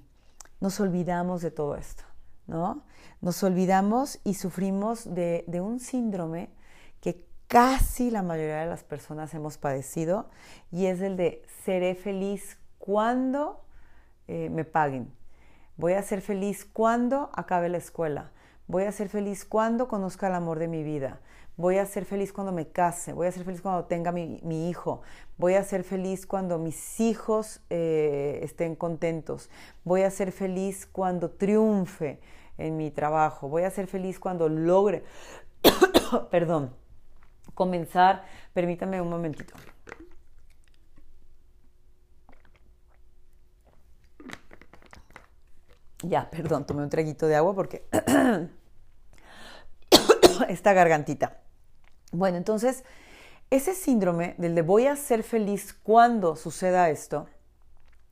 nos 0.60 0.78
olvidamos 0.80 1.42
de 1.42 1.50
todo 1.50 1.76
esto, 1.76 2.04
¿no? 2.46 2.82
Nos 3.20 3.42
olvidamos 3.42 4.18
y 4.24 4.34
sufrimos 4.34 5.04
de, 5.14 5.44
un 5.62 5.80
síndrome 5.80 6.50
casi 7.50 8.12
la 8.12 8.22
mayoría 8.22 8.60
de 8.60 8.66
las 8.66 8.84
personas 8.84 9.34
hemos 9.34 9.58
padecido 9.58 10.30
y 10.70 10.86
es 10.86 11.00
el 11.00 11.16
de 11.16 11.42
seré 11.64 11.96
feliz 11.96 12.58
cuando 12.78 13.64
eh, 14.28 14.48
me 14.50 14.64
paguen. 14.64 15.12
Voy 15.76 15.94
a 15.94 16.02
ser 16.04 16.20
feliz 16.20 16.64
cuando 16.64 17.28
acabe 17.34 17.68
la 17.68 17.78
escuela. 17.78 18.30
Voy 18.68 18.84
a 18.84 18.92
ser 18.92 19.08
feliz 19.08 19.44
cuando 19.44 19.88
conozca 19.88 20.28
el 20.28 20.34
amor 20.34 20.60
de 20.60 20.68
mi 20.68 20.84
vida. 20.84 21.18
Voy 21.56 21.78
a 21.78 21.86
ser 21.86 22.04
feliz 22.04 22.32
cuando 22.32 22.52
me 22.52 22.68
case. 22.68 23.14
Voy 23.14 23.26
a 23.26 23.32
ser 23.32 23.44
feliz 23.44 23.62
cuando 23.62 23.84
tenga 23.86 24.12
mi, 24.12 24.70
hijo. 24.70 25.02
Voy 25.36 25.54
a 25.54 25.64
ser 25.64 25.82
feliz 25.82 26.28
cuando 26.28 26.56
mis 26.56 27.00
hijos 27.00 27.62
eh, 27.68 28.38
estén 28.44 28.76
contentos. 28.76 29.50
Voy 29.82 30.02
a 30.02 30.10
ser 30.12 30.30
feliz 30.30 30.86
cuando 30.86 31.30
triunfe 31.30 32.20
en 32.58 32.76
mi 32.76 32.92
trabajo. 32.92 33.48
Voy 33.48 33.64
a 33.64 33.70
ser 33.70 33.88
feliz 33.88 34.20
cuando 34.20 34.48
logre, 34.48 35.02
perdón, 36.30 36.78
comenzar, 37.54 38.24
permítame 38.52 39.00
un 39.00 39.10
momentito. 39.10 39.54
Ya, 46.02 46.30
perdón, 46.30 46.66
tomé 46.66 46.82
un 46.82 46.88
traguito 46.88 47.26
de 47.26 47.36
agua 47.36 47.54
porque 47.54 47.84
esta 50.48 50.72
gargantita. 50.72 51.40
Bueno, 52.12 52.38
entonces, 52.38 52.84
ese 53.50 53.74
síndrome 53.74 54.34
del 54.38 54.54
de 54.54 54.62
voy 54.62 54.86
a 54.86 54.96
ser 54.96 55.22
feliz 55.22 55.74
cuando 55.74 56.36
suceda 56.36 56.88
esto, 56.88 57.26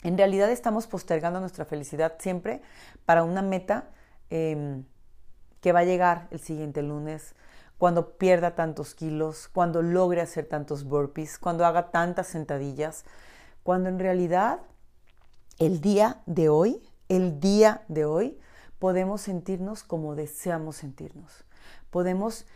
en 0.03 0.17
realidad 0.17 0.51
estamos 0.51 0.87
postergando 0.87 1.41
nuestra 1.41 1.65
felicidad 1.65 2.17
siempre 2.19 2.63
para 3.05 3.25
una 3.25 3.43
meta 3.43 3.89
em, 4.31 4.85
que 5.61 5.73
va 5.73 5.81
a 5.81 5.85
llegar 5.85 6.29
el 6.31 6.41
siguiente 6.41 6.83
lunes, 6.83 7.35
cuando 7.79 8.19
pierda 8.19 8.55
tantos 8.55 8.95
kilos, 8.95 9.49
cuando 9.49 9.83
logre 9.83 10.21
hacer 10.21 10.47
tantos 10.47 10.85
burpees, 10.85 11.39
cuando 11.39 11.65
haga 11.65 11.91
tantas 11.91 12.27
sentadillas, 12.27 13.05
cuando 13.63 13.89
en 13.89 13.99
realidad 13.99 14.61
el 15.59 15.81
día 15.81 16.21
de 16.27 16.49
hoy, 16.49 16.83
el 17.09 17.41
día 17.41 17.85
de 17.89 18.05
hoy, 18.05 18.39
podemos 18.79 19.23
sentirnos 19.23 19.83
como 19.85 20.15
deseamos 20.15 20.77
sentirnos. 20.77 21.45
Podemos 21.91 22.47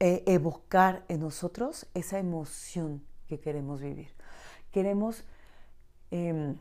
eh, 0.00 0.22
evocar 0.26 1.04
en 1.08 1.20
nosotros 1.20 1.86
esa 1.94 2.18
emoción 2.18 3.04
que 3.28 3.40
queremos 3.40 3.80
vivir. 3.80 4.08
Queremos 4.72 5.24
em, 6.10 6.56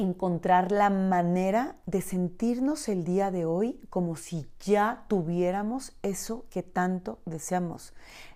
encontrar 0.00 0.72
la 0.72 0.90
manera 0.90 1.76
de 1.86 2.00
sentirnos 2.00 2.88
el 2.88 3.04
día 3.04 3.30
de 3.30 3.44
hoy 3.44 3.80
como 3.90 4.16
si 4.16 4.46
ya 4.60 5.04
tuviéramos 5.08 5.92
eso 6.02 6.46
que 6.50 6.62
tanto 6.62 7.18
deseamos. 7.24 7.92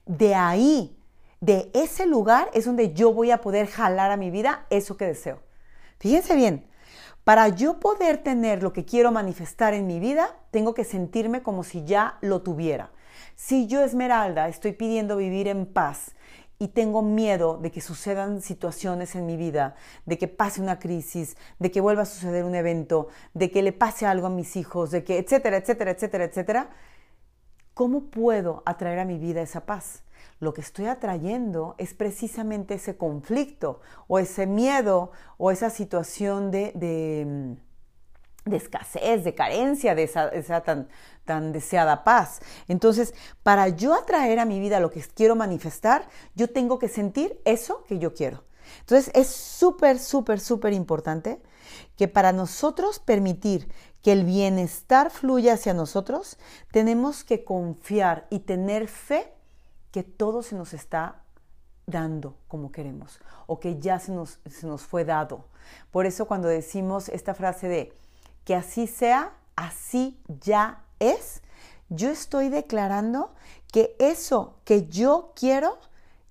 De 0.06 0.34
ahí, 0.34 0.96
de 1.40 1.70
ese 1.74 2.06
lugar 2.06 2.50
es 2.54 2.64
donde 2.64 2.92
yo 2.92 3.12
voy 3.12 3.30
a 3.30 3.40
poder 3.40 3.66
jalar 3.66 4.10
a 4.10 4.16
mi 4.16 4.30
vida 4.30 4.66
eso 4.70 4.96
que 4.96 5.06
deseo. 5.06 5.40
Fíjense 5.98 6.36
bien, 6.36 6.66
para 7.24 7.48
yo 7.48 7.78
poder 7.78 8.18
tener 8.18 8.62
lo 8.62 8.72
que 8.72 8.84
quiero 8.84 9.12
manifestar 9.12 9.74
en 9.74 9.86
mi 9.86 10.00
vida, 10.00 10.36
tengo 10.50 10.74
que 10.74 10.84
sentirme 10.84 11.42
como 11.42 11.62
si 11.62 11.84
ya 11.84 12.18
lo 12.20 12.42
tuviera. 12.42 12.90
Si 13.36 13.66
yo, 13.66 13.82
Esmeralda, 13.82 14.48
estoy 14.48 14.72
pidiendo 14.72 15.16
vivir 15.16 15.48
en 15.48 15.66
paz 15.66 16.14
y 16.62 16.68
tengo 16.68 17.02
miedo 17.02 17.58
de 17.58 17.72
que 17.72 17.80
sucedan 17.80 18.40
situaciones 18.40 19.16
en 19.16 19.26
mi 19.26 19.36
vida, 19.36 19.74
de 20.06 20.16
que 20.16 20.28
pase 20.28 20.62
una 20.62 20.78
crisis, 20.78 21.36
de 21.58 21.72
que 21.72 21.80
vuelva 21.80 22.02
a 22.02 22.06
suceder 22.06 22.44
un 22.44 22.54
evento, 22.54 23.08
de 23.34 23.50
que 23.50 23.62
le 23.62 23.72
pase 23.72 24.06
algo 24.06 24.28
a 24.28 24.30
mis 24.30 24.54
hijos, 24.54 24.92
de 24.92 25.02
que, 25.02 25.18
etcétera, 25.18 25.56
etcétera, 25.56 25.90
etcétera, 25.90 26.24
etcétera, 26.24 26.70
¿cómo 27.74 28.10
puedo 28.10 28.62
atraer 28.64 29.00
a 29.00 29.04
mi 29.04 29.18
vida 29.18 29.42
esa 29.42 29.66
paz? 29.66 30.04
Lo 30.38 30.54
que 30.54 30.60
estoy 30.60 30.86
atrayendo 30.86 31.74
es 31.78 31.94
precisamente 31.94 32.74
ese 32.74 32.96
conflicto 32.96 33.80
o 34.06 34.20
ese 34.20 34.46
miedo 34.46 35.10
o 35.38 35.50
esa 35.50 35.68
situación 35.68 36.52
de, 36.52 36.70
de 36.76 37.56
de 38.44 38.56
escasez, 38.56 39.24
de 39.24 39.34
carencia, 39.34 39.94
de 39.94 40.04
esa, 40.04 40.60
tan, 40.62 40.88
tan, 41.24 41.52
deseada 41.52 42.04
paz. 42.04 42.40
Entonces, 42.68 43.14
para 43.42 43.68
yo 43.68 43.94
atraer 43.94 44.38
a 44.38 44.44
mi 44.44 44.58
vida 44.60 44.80
lo 44.80 44.90
que 44.90 45.02
quiero 45.14 45.36
manifestar, 45.36 46.08
yo 46.34 46.50
tengo 46.50 46.78
que 46.78 46.88
sentir 46.88 47.40
eso 47.44 47.84
que 47.84 47.98
yo 47.98 48.14
quiero. 48.14 48.44
Entonces 48.80 49.10
es 49.14 49.28
súper, 49.28 49.98
súper, 49.98 50.40
súper 50.40 50.72
importante 50.72 51.42
que 51.96 52.08
para 52.08 52.32
nosotros 52.32 52.98
permitir 52.98 53.70
que 54.02 54.12
el 54.12 54.24
bienestar 54.24 55.10
fluya 55.10 55.54
hacia 55.54 55.74
nosotros, 55.74 56.38
tenemos 56.72 57.22
que 57.22 57.44
confiar 57.44 58.26
y 58.30 58.40
tener 58.40 58.88
fe 58.88 59.32
que 59.92 60.02
todo 60.02 60.42
se 60.42 60.56
nos 60.56 60.74
está 60.74 61.22
dando 61.86 62.36
como 62.48 62.72
queremos 62.72 63.20
o 63.46 63.60
que 63.60 63.78
ya 63.78 63.98
se 63.98 64.12
nos, 64.12 64.40
se 64.48 64.66
nos 64.66 64.82
fue 64.82 65.04
dado. 65.04 65.44
Por 65.90 66.06
eso 66.06 66.26
cuando 66.26 66.48
decimos 66.48 67.08
esta 67.08 67.34
frase 67.34 67.68
de 67.68 67.92
que 68.44 68.54
así 68.54 68.86
sea, 68.86 69.32
así 69.56 70.18
ya 70.40 70.84
es, 70.98 71.42
yo 71.88 72.10
estoy 72.10 72.48
declarando 72.48 73.34
que 73.72 73.96
eso 73.98 74.56
que 74.64 74.86
yo 74.88 75.32
quiero 75.34 75.78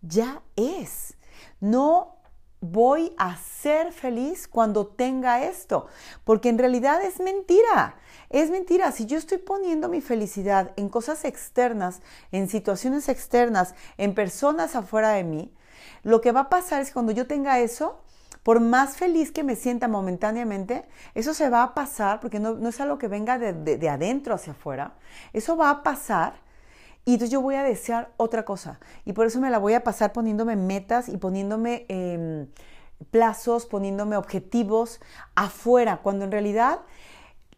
ya 0.02 0.42
es. 0.56 1.16
No 1.60 2.16
voy 2.62 3.14
a 3.18 3.38
ser 3.38 3.92
feliz 3.92 4.48
cuando 4.48 4.86
tenga 4.86 5.44
esto, 5.44 5.88
porque 6.24 6.50
en 6.50 6.60
realidad 6.60 7.04
es 7.04 7.20
mentira. 7.20 7.96
Es 8.30 8.50
mentira, 8.50 8.92
si 8.92 9.06
yo 9.08 9.18
estoy 9.18 9.40
poniendo 9.40 9.90
mi 9.90 10.00
felicidad 10.00 10.72
en 10.78 10.88
cosas 10.88 11.26
externas, 11.26 12.02
en 12.32 12.48
situaciones 12.48 13.10
externas, 13.10 13.76
en 13.98 14.14
personas 14.14 14.76
afuera 14.76 15.10
de 15.10 15.24
mí, 15.24 15.54
lo 16.04 16.22
que 16.22 16.32
va 16.32 16.42
a 16.42 16.50
pasar 16.50 16.82
es 16.82 16.92
cuando 16.92 17.12
yo 17.12 17.28
tenga 17.28 17.60
eso, 17.60 18.00
por 18.44 18.60
más 18.60 18.98
feliz 18.98 19.32
que 19.32 19.44
me 19.44 19.56
sienta 19.56 19.88
momentáneamente, 19.88 20.86
eso 21.14 21.34
se 21.34 21.50
va 21.50 21.64
a 21.64 21.74
pasar, 21.74 22.20
porque 22.20 22.40
no, 22.40 22.68
es 22.68 22.82
algo 22.82 22.98
que 22.98 23.08
venga 23.08 23.38
de, 23.38 23.90
adentro 23.90 24.34
hacia 24.34 24.54
afuera, 24.54 24.96
eso 25.34 25.56
va 25.58 25.70
a 25.70 25.84
pasar 25.84 26.34
y 27.06 27.14
entonces 27.14 27.32
yo 27.32 27.42
voy 27.42 27.56
a 27.56 27.64
desear 27.64 28.12
otra 28.18 28.46
cosa. 28.46 28.80
Y 29.06 29.14
por 29.14 29.26
eso 29.26 29.40
me 29.40 29.50
la 29.50 29.58
voy 29.58 29.74
a 29.74 29.84
pasar 29.84 30.14
poniéndome 30.14 30.56
metas 30.56 31.10
y 31.10 31.18
poniéndome 31.18 31.86
em, 31.90 32.48
plazos, 33.10 33.66
poniéndome 33.66 34.18
objetivos 34.18 35.00
afuera, 35.36 35.98
cuando 36.04 36.26
en 36.26 36.32
realidad 36.32 36.82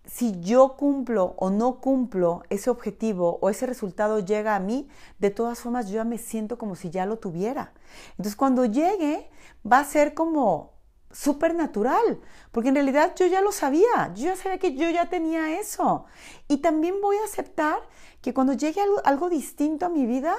si 0.05 0.39
yo 0.41 0.75
cumplo 0.75 1.33
o 1.37 1.49
no 1.49 1.79
cumplo 1.79 2.43
ese 2.49 2.69
objetivo 2.69 3.39
o 3.41 3.49
ese 3.49 3.65
resultado 3.65 4.19
llega 4.19 4.55
a 4.55 4.59
mí, 4.59 4.89
de 5.19 5.29
todas 5.29 5.59
formas 5.59 5.87
yo 5.87 5.95
ya 5.95 6.03
me 6.03 6.17
siento 6.17 6.57
como 6.57 6.75
si 6.75 6.89
ya 6.89 7.05
lo 7.05 7.17
tuviera. 7.19 7.73
Entonces 8.11 8.35
cuando 8.35 8.65
llegue 8.65 9.29
va 9.69 9.79
a 9.79 9.85
ser 9.85 10.13
como 10.13 10.72
súper 11.13 11.53
natural, 11.55 12.19
porque 12.51 12.69
en 12.69 12.75
realidad 12.75 13.13
yo 13.15 13.27
ya 13.27 13.39
lo 13.39 13.51
sabía, 13.51 14.11
yo 14.15 14.25
ya 14.25 14.35
sabía 14.35 14.57
que 14.57 14.75
yo 14.75 14.89
ya 14.89 15.09
tenía 15.09 15.59
eso. 15.59 16.05
Y 16.47 16.57
también 16.57 16.99
voy 17.01 17.15
a 17.17 17.25
aceptar 17.25 17.79
que 18.21 18.33
cuando 18.33 18.53
llegue 18.53 18.81
algo, 19.05 19.29
distinto 19.29 19.85
a 19.85 19.89
mi 19.89 20.05
vida, 20.05 20.35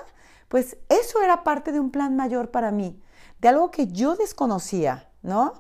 pues 0.49 0.77
eso 0.89 1.23
era 1.23 1.45
parte 1.45 1.73
de 1.73 1.81
un 1.81 1.91
plan 1.91 2.17
mayor 2.17 2.51
para 2.51 2.71
mí, 2.71 3.01
de 3.41 3.49
algo 3.49 3.71
que 3.71 3.87
yo 3.87 4.17
desconocía, 4.17 5.11
¿no? 5.23 5.55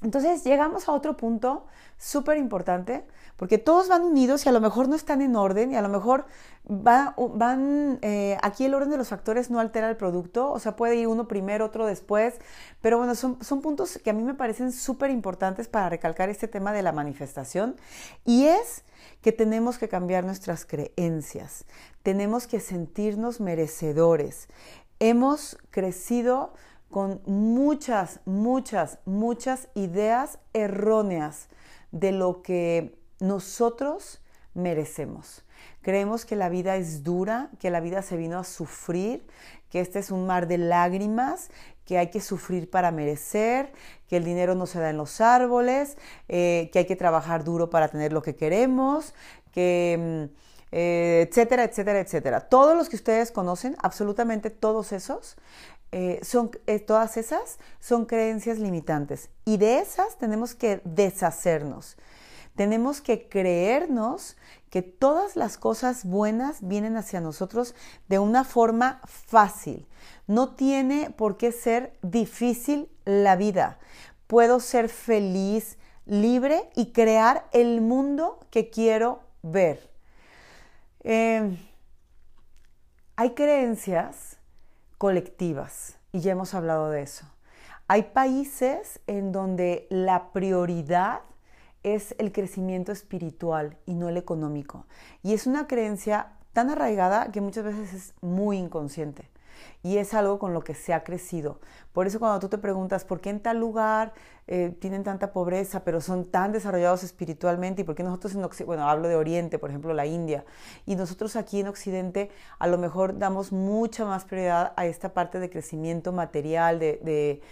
Entonces 0.00 0.44
llegamos 0.44 0.88
a 0.88 0.92
otro 0.92 1.16
punto 1.16 1.66
súper 1.98 2.38
importante, 2.38 3.06
porque 3.38 3.56
todos 3.56 3.88
van 3.88 4.02
unidos 4.02 4.44
y 4.44 4.48
a 4.48 4.52
lo 4.52 4.60
mejor 4.60 4.88
no 4.88 4.96
están 4.96 5.22
en 5.22 5.36
orden 5.36 5.70
y 5.70 5.76
a 5.76 5.80
lo 5.80 5.88
mejor 5.88 6.26
van, 6.64 7.98
eh, 8.02 8.36
aquí 8.42 8.64
el 8.64 8.74
orden 8.74 8.90
de 8.90 8.96
los 8.96 9.08
factores 9.08 9.48
no 9.48 9.60
altera 9.60 9.88
el 9.88 9.96
producto, 9.96 10.50
o 10.50 10.58
sea, 10.58 10.74
puede 10.74 10.96
ir 10.96 11.06
uno 11.06 11.28
primero, 11.28 11.64
otro 11.64 11.86
después, 11.86 12.34
pero 12.82 12.98
bueno, 12.98 13.14
son, 13.14 13.42
son 13.42 13.62
puntos 13.62 14.00
que 14.02 14.10
a 14.10 14.12
mí 14.12 14.24
me 14.24 14.34
parecen 14.34 14.72
súper 14.72 15.10
importantes 15.10 15.68
para 15.68 15.88
recalcar 15.88 16.28
este 16.28 16.48
tema 16.48 16.72
de 16.72 16.82
la 16.82 16.90
manifestación 16.90 17.76
y 18.24 18.46
es 18.46 18.82
que 19.22 19.30
tenemos 19.30 19.78
que 19.78 19.88
cambiar 19.88 20.24
nuestras 20.24 20.66
creencias, 20.66 21.64
tenemos 22.02 22.48
que 22.48 22.58
sentirnos 22.58 23.40
merecedores. 23.40 24.48
Hemos 24.98 25.56
crecido 25.70 26.54
con 26.90 27.20
muchas, 27.24 28.18
muchas, 28.24 28.98
muchas 29.04 29.68
ideas 29.74 30.40
erróneas 30.52 31.48
de 31.92 32.12
lo 32.12 32.42
que 32.42 32.97
nosotros 33.20 34.20
merecemos. 34.54 35.44
Creemos 35.82 36.24
que 36.24 36.36
la 36.36 36.48
vida 36.48 36.76
es 36.76 37.02
dura, 37.02 37.50
que 37.58 37.70
la 37.70 37.80
vida 37.80 38.02
se 38.02 38.16
vino 38.16 38.38
a 38.38 38.44
sufrir, 38.44 39.26
que 39.70 39.80
este 39.80 39.98
es 39.98 40.10
un 40.10 40.26
mar 40.26 40.46
de 40.46 40.58
lágrimas, 40.58 41.50
que 41.84 41.98
hay 41.98 42.10
que 42.10 42.20
sufrir 42.20 42.68
para 42.70 42.90
merecer, 42.90 43.72
que 44.08 44.16
el 44.18 44.24
dinero 44.24 44.54
no 44.54 44.66
se 44.66 44.78
da 44.78 44.90
en 44.90 44.96
los 44.96 45.20
árboles, 45.20 45.96
eh, 46.28 46.70
que 46.72 46.80
hay 46.80 46.86
que 46.86 46.96
trabajar 46.96 47.44
duro 47.44 47.70
para 47.70 47.88
tener 47.88 48.12
lo 48.12 48.22
que 48.22 48.36
queremos, 48.36 49.14
que... 49.52 50.28
Mm, 50.34 50.48
eh, 50.70 51.26
etcétera, 51.28 51.64
etcétera, 51.64 52.00
etcétera. 52.00 52.40
Todos 52.40 52.76
los 52.76 52.90
que 52.90 52.96
ustedes 52.96 53.30
conocen, 53.30 53.74
absolutamente 53.80 54.50
todos 54.50 54.92
esos, 54.92 55.36
eh, 55.92 56.20
son, 56.22 56.50
todas 56.86 57.16
esas 57.16 57.58
son 57.80 58.04
creencias 58.04 58.58
limitantes 58.58 59.30
y 59.46 59.56
de 59.56 59.78
esas 59.78 60.18
tenemos 60.18 60.54
que 60.54 60.82
deshacernos. 60.84 61.96
Tenemos 62.58 63.00
que 63.00 63.28
creernos 63.28 64.36
que 64.68 64.82
todas 64.82 65.36
las 65.36 65.56
cosas 65.56 66.04
buenas 66.04 66.66
vienen 66.66 66.96
hacia 66.96 67.20
nosotros 67.20 67.76
de 68.08 68.18
una 68.18 68.42
forma 68.42 69.00
fácil. 69.04 69.86
No 70.26 70.56
tiene 70.56 71.10
por 71.10 71.36
qué 71.36 71.52
ser 71.52 71.96
difícil 72.02 72.90
la 73.04 73.36
vida. 73.36 73.78
Puedo 74.26 74.58
ser 74.58 74.88
feliz, 74.88 75.78
libre 76.04 76.68
y 76.74 76.90
crear 76.90 77.48
el 77.52 77.80
mundo 77.80 78.40
que 78.50 78.70
quiero 78.70 79.20
ver. 79.42 79.88
Eh, 81.04 81.56
hay 83.14 83.34
creencias 83.34 84.38
colectivas, 84.98 85.96
y 86.10 86.22
ya 86.22 86.32
hemos 86.32 86.54
hablado 86.54 86.90
de 86.90 87.02
eso. 87.02 87.24
Hay 87.86 88.02
países 88.02 88.98
en 89.06 89.30
donde 89.30 89.86
la 89.90 90.32
prioridad 90.32 91.20
es 91.82 92.14
el 92.18 92.32
crecimiento 92.32 92.92
espiritual 92.92 93.76
y 93.86 93.94
no 93.94 94.08
el 94.08 94.16
económico. 94.16 94.86
Y 95.22 95.34
es 95.34 95.46
una 95.46 95.66
creencia 95.66 96.32
tan 96.52 96.70
arraigada 96.70 97.30
que 97.30 97.40
muchas 97.40 97.64
veces 97.64 97.92
es 97.92 98.14
muy 98.20 98.58
inconsciente 98.58 99.30
y 99.82 99.98
es 99.98 100.14
algo 100.14 100.38
con 100.38 100.54
lo 100.54 100.62
que 100.62 100.74
se 100.74 100.92
ha 100.92 101.04
crecido. 101.04 101.60
Por 101.92 102.06
eso 102.06 102.18
cuando 102.18 102.40
tú 102.40 102.48
te 102.48 102.58
preguntas 102.58 103.04
por 103.04 103.20
qué 103.20 103.30
en 103.30 103.40
tal 103.40 103.58
lugar 103.58 104.12
eh, 104.46 104.74
tienen 104.80 105.04
tanta 105.04 105.32
pobreza, 105.32 105.84
pero 105.84 106.00
son 106.00 106.24
tan 106.24 106.52
desarrollados 106.52 107.04
espiritualmente 107.04 107.82
y 107.82 107.84
por 107.84 107.94
qué 107.94 108.02
nosotros 108.02 108.34
en 108.34 108.44
Occidente, 108.44 108.66
bueno, 108.66 108.88
hablo 108.88 109.08
de 109.08 109.16
Oriente, 109.16 109.58
por 109.58 109.70
ejemplo, 109.70 109.92
la 109.94 110.06
India, 110.06 110.44
y 110.86 110.96
nosotros 110.96 111.36
aquí 111.36 111.60
en 111.60 111.68
Occidente 111.68 112.30
a 112.58 112.66
lo 112.66 112.78
mejor 112.78 113.18
damos 113.18 113.52
mucha 113.52 114.04
más 114.04 114.24
prioridad 114.24 114.72
a 114.76 114.86
esta 114.86 115.12
parte 115.12 115.38
de 115.38 115.50
crecimiento 115.50 116.12
material, 116.12 116.78
de, 116.78 117.42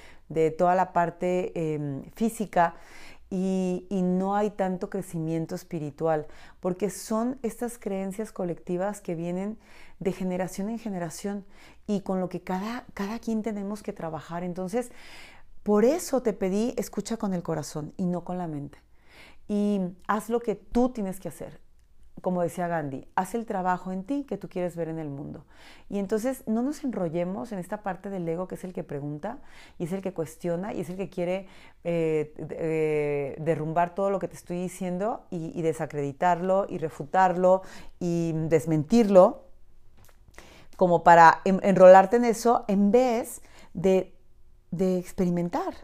toda 0.59 0.75
la 0.75 0.93
parte 0.93 1.53
em, 1.55 2.03
física. 2.15 2.75
Y, 3.29 3.87
no 3.91 4.37
hay 4.37 4.51
tanto 4.51 4.89
crecimiento 4.89 5.55
espiritual, 5.55 6.27
porque 6.61 6.91
son 6.91 7.39
estas 7.43 7.79
creencias 7.79 8.33
colectivas 8.33 9.01
que 9.01 9.15
vienen 9.15 9.59
de 9.99 10.13
generación 10.13 10.69
en 10.69 10.79
generación 10.79 11.45
y 11.87 12.01
con 12.01 12.21
lo 12.21 12.29
que 12.29 12.41
cada, 12.41 12.85
cada 12.95 13.19
quien 13.19 13.43
tenemos 13.43 13.83
que 13.83 13.93
trabajar. 13.93 14.45
Entonces, 14.45 14.91
por 15.63 15.85
eso 15.85 16.23
te 16.23 16.33
pedí, 16.33 16.75
escucha 16.77 17.17
con 17.17 17.35
el 17.35 17.43
corazón 17.43 17.93
y 17.97 18.07
no 18.07 18.25
con 18.25 18.39
la 18.39 18.47
mente. 18.47 18.79
Y 19.49 19.81
haz 20.07 20.29
lo 20.29 20.41
que 20.41 20.55
tú 20.55 20.91
tienes 20.91 21.21
que 21.21 21.29
hacer. 21.29 21.66
Como 22.23 22.43
decía 22.43 22.67
Gandhi, 22.67 23.07
haz 23.15 23.35
el 23.35 23.47
trabajo 23.47 23.93
en 23.93 24.05
ti 24.05 24.25
que 24.25 24.37
tú 24.37 24.49
quieres 24.49 24.75
ver 24.75 24.89
en 24.89 24.99
el 24.99 25.09
mundo. 25.09 25.45
Y 25.89 25.99
entonces 25.99 26.43
no 26.47 26.63
nos 26.63 26.83
enrollemos 26.83 27.53
en 27.53 27.59
esta 27.59 27.83
parte 27.83 28.11
del 28.11 28.29
ego 28.29 28.49
que 28.49 28.55
es 28.55 28.65
el 28.65 28.73
que 28.73 28.83
pregunta 28.83 29.39
y 29.79 29.85
es 29.85 29.93
el 29.93 30.01
que 30.03 30.13
cuestiona 30.13 30.73
y 30.73 30.81
es 30.81 30.91
el 30.91 30.97
que 30.97 31.11
quiere 31.11 31.47
eh, 31.85 32.35
eh, 32.39 33.37
derrumbar 33.39 33.95
todo 33.95 34.11
lo 34.11 34.19
que 34.19 34.29
te 34.29 34.35
estoy 34.35 34.61
diciendo 34.61 35.27
y 35.31 35.61
desacreditarlo 35.63 36.67
y 36.69 36.79
refutarlo 36.79 37.63
y 38.01 38.33
desmentirlo 38.49 39.47
como 40.77 41.03
para 41.03 41.41
enrolarte 41.45 42.17
en 42.17 42.25
eso 42.25 42.65
en 42.69 42.91
vez 42.91 43.43
de, 43.75 44.13
experimentar. 44.79 45.75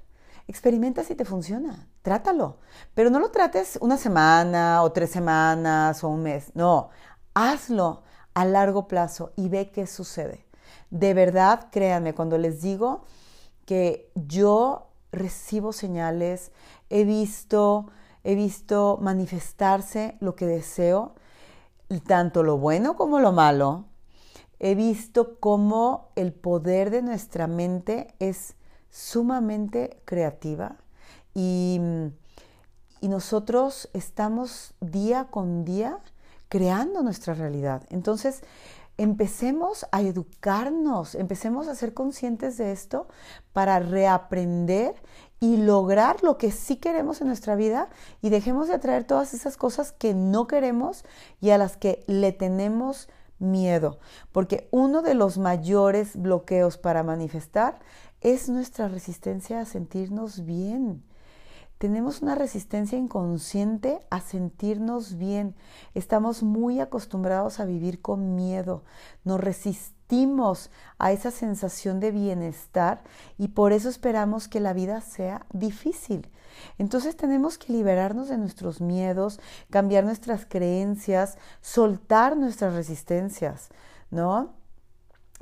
Experimenta 0.48 1.04
si 1.04 1.14
te 1.14 1.24
funciona, 1.24 1.88
trátalo, 2.02 2.58
pero 2.94 3.10
no 3.10 3.20
lo 3.20 3.30
trates 3.30 3.78
una 3.80 3.96
semana 3.96 4.82
o 4.82 4.92
tres 4.92 5.10
semanas 5.10 6.02
o 6.02 6.08
un 6.08 6.22
mes, 6.22 6.50
no, 6.54 6.90
hazlo 7.34 8.02
a 8.34 8.44
largo 8.44 8.88
plazo 8.88 9.32
y 9.36 9.48
ve 9.48 9.70
qué 9.70 9.86
sucede. 9.86 10.46
De 10.90 11.14
verdad, 11.14 11.68
créanme, 11.70 12.14
cuando 12.14 12.38
les 12.38 12.60
digo 12.60 13.04
que 13.66 14.10
yo 14.14 14.88
recibo 15.12 15.72
señales, 15.72 16.52
he 16.90 17.04
visto, 17.04 17.86
he 18.24 18.34
visto 18.34 18.98
manifestarse 19.00 20.16
lo 20.20 20.34
que 20.34 20.46
deseo, 20.46 21.14
tanto 22.06 22.42
lo 22.42 22.58
bueno 22.58 22.96
como 22.96 23.20
lo 23.20 23.32
malo, 23.32 23.84
he 24.58 24.74
visto 24.74 25.38
cómo 25.40 26.10
el 26.14 26.32
poder 26.32 26.90
de 26.90 27.02
nuestra 27.02 27.46
mente 27.46 28.14
es 28.18 28.54
sumamente 28.92 30.00
creativa 30.04 30.76
y, 31.34 31.80
nosotros 33.02 33.90
estamos 33.94 34.74
día 34.80 35.26
con 35.28 35.64
día 35.64 35.98
creando 36.48 37.02
nuestra 37.02 37.34
realidad. 37.34 37.82
Entonces, 37.90 38.42
empecemos 38.96 39.86
a 39.90 40.02
educarnos, 40.02 41.16
empecemos 41.16 41.66
a 41.66 41.74
ser 41.74 41.94
conscientes 41.94 42.56
de 42.58 42.70
esto 42.70 43.08
para 43.52 43.80
reaprender 43.80 44.94
y 45.40 45.56
lograr 45.56 46.22
lo 46.22 46.38
que 46.38 46.52
sí 46.52 46.76
queremos 46.76 47.20
en 47.20 47.26
nuestra 47.26 47.56
vida 47.56 47.88
y 48.20 48.30
dejemos 48.30 48.68
de 48.68 48.74
atraer 48.74 49.02
todas 49.02 49.34
esas 49.34 49.56
cosas 49.56 49.90
que 49.90 50.14
no 50.14 50.46
queremos 50.46 51.04
y 51.40 51.50
a 51.50 51.58
las 51.58 51.76
que 51.76 52.04
le 52.06 52.30
tenemos 52.30 53.08
miedo. 53.40 53.98
Porque 54.30 54.68
uno 54.70 55.02
de 55.02 55.14
los 55.14 55.38
mayores 55.38 56.14
bloqueos 56.14 56.78
para 56.78 57.02
manifestar 57.02 57.80
es 58.22 58.48
nuestra 58.48 58.88
resistencia 58.88 59.60
a 59.60 59.64
sentirnos 59.64 60.44
bien. 60.44 61.02
Tenemos 61.78 62.22
una 62.22 62.36
resistencia 62.36 62.96
inconsciente 62.96 64.00
a 64.08 64.20
sentirnos 64.20 65.18
bien. 65.18 65.56
Estamos 65.94 66.44
muy 66.44 66.78
acostumbrados 66.78 67.58
a 67.58 67.64
vivir 67.64 68.00
con 68.00 68.36
miedo. 68.36 68.84
Nos 69.24 69.40
resistimos 69.40 70.70
a 70.98 71.10
esa 71.10 71.32
sensación 71.32 71.98
de 71.98 72.12
bienestar 72.12 73.02
y 73.36 73.48
por 73.48 73.72
eso 73.72 73.88
esperamos 73.88 74.46
que 74.46 74.60
la 74.60 74.74
vida 74.74 75.00
sea 75.00 75.44
difícil. 75.52 76.30
Entonces 76.78 77.16
tenemos 77.16 77.58
que 77.58 77.72
liberarnos 77.72 78.28
de 78.28 78.38
nuestros 78.38 78.80
miedos, 78.80 79.40
cambiar 79.68 80.04
nuestras 80.04 80.46
creencias, 80.46 81.36
soltar 81.60 82.36
nuestras 82.36 82.74
resistencias, 82.74 83.70
¿no? 84.12 84.54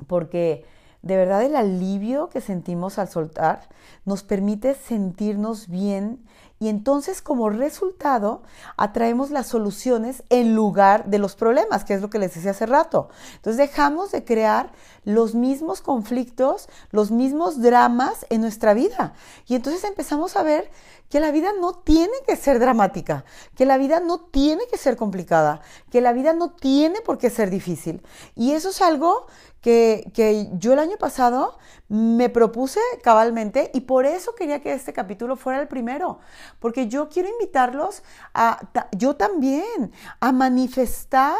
Porque 0.07 0.65
de 1.01 1.15
verdad 1.17 1.43
el 1.43 1.55
alivio 1.55 2.29
que 2.29 2.41
sentimos 2.41 2.99
al 2.99 3.09
soltar 3.09 3.69
nos 4.05 4.23
permite 4.23 4.75
sentirnos 4.75 5.67
bien 5.67 6.23
y 6.61 6.69
entonces 6.69 7.23
como 7.23 7.49
resultado 7.49 8.43
atraemos 8.77 9.31
las 9.31 9.47
soluciones 9.47 10.23
en 10.29 10.53
lugar 10.53 11.05
de 11.05 11.17
los 11.17 11.35
problemas, 11.35 11.83
que 11.83 11.95
es 11.95 12.01
lo 12.01 12.11
que 12.11 12.19
les 12.19 12.35
decía 12.35 12.51
hace 12.51 12.67
rato. 12.67 13.09
Entonces 13.37 13.57
dejamos 13.57 14.11
de 14.11 14.23
crear 14.23 14.71
los 15.03 15.33
mismos 15.33 15.81
conflictos, 15.81 16.69
los 16.91 17.09
mismos 17.09 17.63
dramas 17.63 18.27
en 18.29 18.41
nuestra 18.41 18.75
vida. 18.75 19.13
Y 19.47 19.55
entonces 19.55 19.83
empezamos 19.83 20.35
a 20.35 20.43
ver 20.43 20.69
que 21.11 21.19
la 21.19 21.31
vida 21.31 21.51
no 21.59 21.73
tiene 21.73 22.13
que 22.25 22.37
ser 22.37 22.57
dramática, 22.57 23.25
que 23.55 23.65
la 23.65 23.77
vida 23.77 23.99
no 23.99 24.21
tiene 24.21 24.63
que 24.71 24.77
ser 24.77 24.95
complicada, 24.95 25.61
que 25.91 25.99
la 25.99 26.13
vida 26.13 26.31
no 26.33 26.53
tiene 26.53 27.01
por 27.01 27.17
qué 27.17 27.29
ser 27.29 27.49
difícil. 27.49 28.01
Y 28.33 28.53
eso 28.53 28.69
es 28.69 28.81
algo 28.81 29.27
que, 29.59 30.09
yo 30.53 30.73
el 30.73 30.79
año 30.79 30.97
pasado 30.97 31.59
me 31.89 32.29
propuse 32.29 32.79
cabalmente 33.03 33.69
y 33.73 33.81
por 33.81 34.05
eso 34.05 34.33
quería 34.35 34.61
que 34.61 34.73
este 34.73 34.93
capítulo 34.93 35.35
fuera 35.35 35.61
el 35.61 35.67
primero, 35.67 36.19
porque 36.59 36.87
yo 36.87 37.09
quiero 37.09 37.27
invitarlos 37.27 38.03
a, 38.33 38.69
yo 38.93 39.17
también, 39.17 39.91
a 40.21 40.31
manifestar 40.31 41.35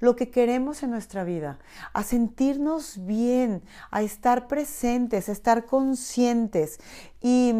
lo 0.00 0.16
que 0.16 0.30
queremos 0.30 0.82
en 0.82 0.90
nuestra 0.90 1.22
vida, 1.22 1.60
a 1.92 2.02
sentirnos 2.02 3.06
bien, 3.06 3.62
a 3.92 4.02
estar 4.02 4.48
presentes, 4.48 5.28
a 5.28 5.32
estar 5.32 5.64
conscientes. 5.64 6.80
Y 7.22 7.54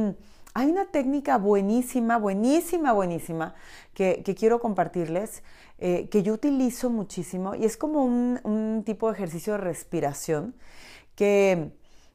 hay 0.55 0.71
una 0.71 0.87
técnica 0.87 1.37
buenísima, 1.37 2.17
buenísima, 2.17 2.93
buenísima 2.93 3.55
que, 3.93 4.23
quiero 4.39 4.61
compartirles, 4.61 5.43
eh, 5.79 6.09
que 6.09 6.23
yo 6.23 6.33
utilizo 6.33 6.91
muchísimo 6.91 7.57
y 7.57 7.65
es 7.65 7.77
como 7.77 8.05
un, 8.05 8.83
tipo 8.87 9.09
de 9.09 9.15
ejercicio 9.15 9.55
de 9.55 9.59
respiración 9.59 10.55
que, 11.17 11.73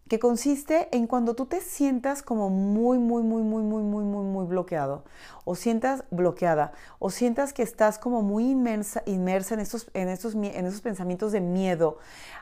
que 0.08 0.20
consiste 0.20 0.88
en 0.96 1.06
cuando 1.06 1.36
tú 1.36 1.48
te 1.48 1.60
sientas 1.60 2.24
como 2.24 2.50
muy, 2.50 2.98
muy, 2.98 3.24
muy, 3.24 3.44
muy, 3.44 3.62
muy, 3.62 3.84
muy, 3.84 4.04
muy, 4.06 4.24
muy 4.24 4.46
bloqueado 4.46 5.04
o 5.44 5.56
sientas 5.56 6.06
bloqueada 6.10 6.72
o 6.98 7.10
sientas 7.10 7.52
que 7.52 7.64
estás 7.64 8.00
como 8.00 8.22
muy 8.22 8.50
inmersa, 8.52 9.04
inmersa 9.06 9.56
en, 9.56 9.60
estos, 9.60 9.92
en, 9.94 10.08
estos, 10.08 10.34
en 10.36 10.66
esos 10.66 10.80
pensamientos 10.80 11.34
de 11.34 11.42
miedo 11.42 11.98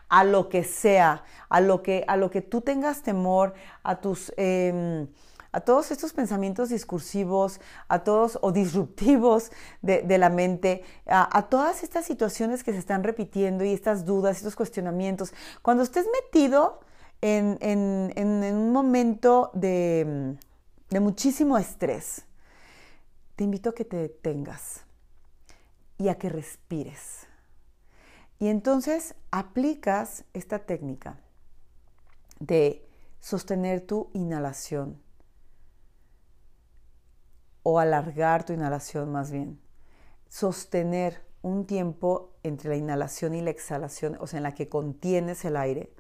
a 0.09 0.23
lo 0.23 0.47
que 0.47 0.63
sea, 0.63 1.23
a 1.49 1.59
lo 1.59 1.81
que, 1.81 2.05
a 2.07 2.17
lo 2.17 2.29
que 2.29 2.43
tú 2.43 2.61
tengas 2.61 3.01
temor, 3.01 3.55
a 3.81 3.99
tus... 3.99 4.31
Em, 4.37 5.07
a 5.51 5.61
todos 5.61 5.91
estos 5.91 6.13
pensamientos 6.13 6.69
discursivos, 6.69 7.59
a 7.87 8.03
todos 8.03 8.37
o 8.41 8.51
disruptivos 8.51 9.51
de, 9.81 10.17
la 10.17 10.29
mente, 10.29 10.83
a, 11.05 11.47
todas 11.49 11.83
estas 11.83 12.05
situaciones 12.05 12.63
que 12.63 12.73
se 12.73 12.79
están 12.79 13.03
repitiendo 13.03 13.63
y 13.63 13.73
estas 13.73 14.05
dudas, 14.05 14.37
estos 14.37 14.55
cuestionamientos. 14.55 15.33
Cuando 15.61 15.83
estés 15.83 16.05
metido 16.23 16.81
en, 17.21 17.57
un 17.61 18.71
momento 18.71 19.51
de, 19.53 20.37
de 20.89 20.99
muchísimo 20.99 21.57
estrés, 21.57 22.23
te 23.35 23.43
invito 23.43 23.69
a 23.69 23.75
que 23.75 23.85
te 23.85 23.97
detengas 23.97 24.81
y 25.97 26.09
a 26.09 26.15
que 26.15 26.29
respires. 26.29 27.27
Y 28.39 28.49
entonces 28.49 29.15
aplicas 29.31 30.23
esta 30.33 30.59
técnica 30.59 31.19
de 32.39 32.87
sostener 33.19 33.81
tu 33.81 34.09
inhalación 34.13 35.01
o 37.70 37.80
alargar 37.80 38.45
tu 38.45 38.53
inhalación 38.53 39.11
más 39.11 39.30
bien. 39.30 39.59
Sostener 40.30 41.22
un 41.41 41.65
tiempo 41.65 42.32
entre 42.41 42.70
la 42.70 42.78
inhalación 42.78 43.36
y 43.36 43.41
la 43.41 43.49
exhalación, 43.49 44.15
o 44.22 44.26
sea, 44.26 44.38
en 44.38 44.43
la 44.43 44.55
que 44.55 44.70
contienes 44.70 45.43
el 45.43 45.57
aire 45.57 45.93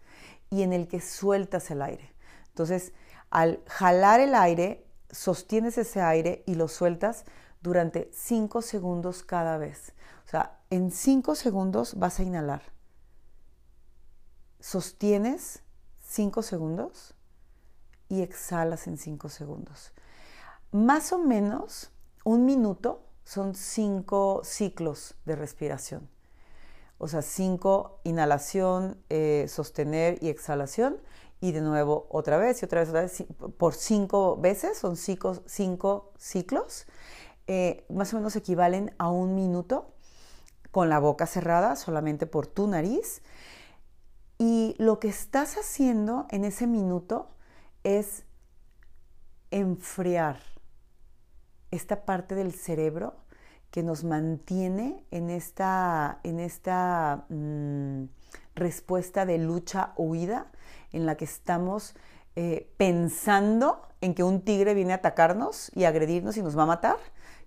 y 0.49 0.61
en 0.61 0.71
el 0.71 0.87
que 0.87 1.01
sueltas 1.01 1.69
el 1.69 1.81
aire. 1.81 2.13
Entonces, 2.47 2.93
al 3.31 3.59
jalar 3.67 4.21
el 4.21 4.33
aire, 4.33 4.87
sostienes 5.11 5.77
ese 5.77 5.99
aire 5.99 6.41
y 6.47 6.55
lo 6.55 6.69
sueltas 6.69 7.25
durante 7.61 8.09
5 8.13 8.61
segundos 8.61 9.23
cada 9.23 9.57
vez. 9.57 9.91
O 10.25 10.29
sea, 10.29 10.61
en 10.69 10.89
5 10.89 11.35
segundos 11.35 11.99
vas 11.99 12.21
a 12.21 12.23
inhalar. 12.23 12.61
Sostienes 14.61 15.63
5 16.03 16.43
segundos 16.43 17.13
y 18.07 18.21
exhalas 18.21 18.87
en 18.87 18.97
5 18.97 19.27
segundos. 19.27 19.91
Más 20.71 21.13
o 21.13 21.19
menos 21.19 21.91
un 22.25 22.45
minuto 22.45 23.03
son 23.23 23.55
cinco 23.55 24.41
ciclos 24.43 25.15
de 25.25 25.35
respiración. 25.35 26.09
O 26.97 27.07
sea, 27.07 27.21
cinco 27.21 27.99
inhalación, 28.03 28.97
eh, 29.09 29.45
sostener 29.47 30.17
y 30.21 30.29
exhalación. 30.29 30.97
Y 31.39 31.51
de 31.51 31.61
nuevo 31.61 32.07
otra 32.09 32.37
vez 32.37 32.61
y 32.61 32.65
otra 32.65 32.81
vez, 32.81 32.89
otra 32.89 33.01
vez 33.01 33.23
por 33.57 33.75
cinco 33.75 34.37
veces, 34.37 34.77
son 34.77 34.97
cinco, 34.97 35.41
cinco 35.45 36.11
ciclos. 36.17 36.85
Eh, 37.45 37.85
más 37.89 38.13
o 38.13 38.17
menos 38.17 38.35
equivalen 38.35 38.93
a 38.97 39.09
un 39.09 39.35
minuto 39.35 39.93
con 40.71 40.89
la 40.89 40.99
boca 40.99 41.27
cerrada 41.27 41.75
solamente 41.75 42.25
por 42.25 42.47
tu 42.47 42.67
nariz. 42.67 43.21
Y 44.37 44.75
lo 44.79 44.99
que 44.99 45.07
estás 45.07 45.57
haciendo 45.57 46.27
en 46.29 46.43
ese 46.43 46.67
minuto 46.67 47.29
es 47.83 48.25
enfriar 49.49 50.56
esta 51.71 52.05
parte 52.05 52.35
del 52.35 52.53
cerebro 52.53 53.15
que 53.71 53.83
nos 53.83 54.03
mantiene 54.03 55.03
en 55.11 55.29
esta, 55.29 56.19
en 56.23 56.39
esta 56.39 57.25
mm, 57.29 58.05
respuesta 58.55 59.25
de 59.25 59.37
lucha 59.37 59.93
o 59.95 60.03
huida 60.03 60.47
en 60.91 61.05
la 61.05 61.15
que 61.15 61.25
estamos 61.25 61.95
eh, 62.35 62.71
pensando 62.77 63.81
en 64.01 64.13
que 64.13 64.23
un 64.23 64.41
tigre 64.41 64.73
viene 64.73 64.93
a 64.93 64.97
atacarnos 64.97 65.71
y 65.75 65.83
agredirnos 65.83 66.37
y 66.37 66.43
nos 66.43 66.57
va 66.57 66.63
a 66.63 66.67
matar, 66.67 66.97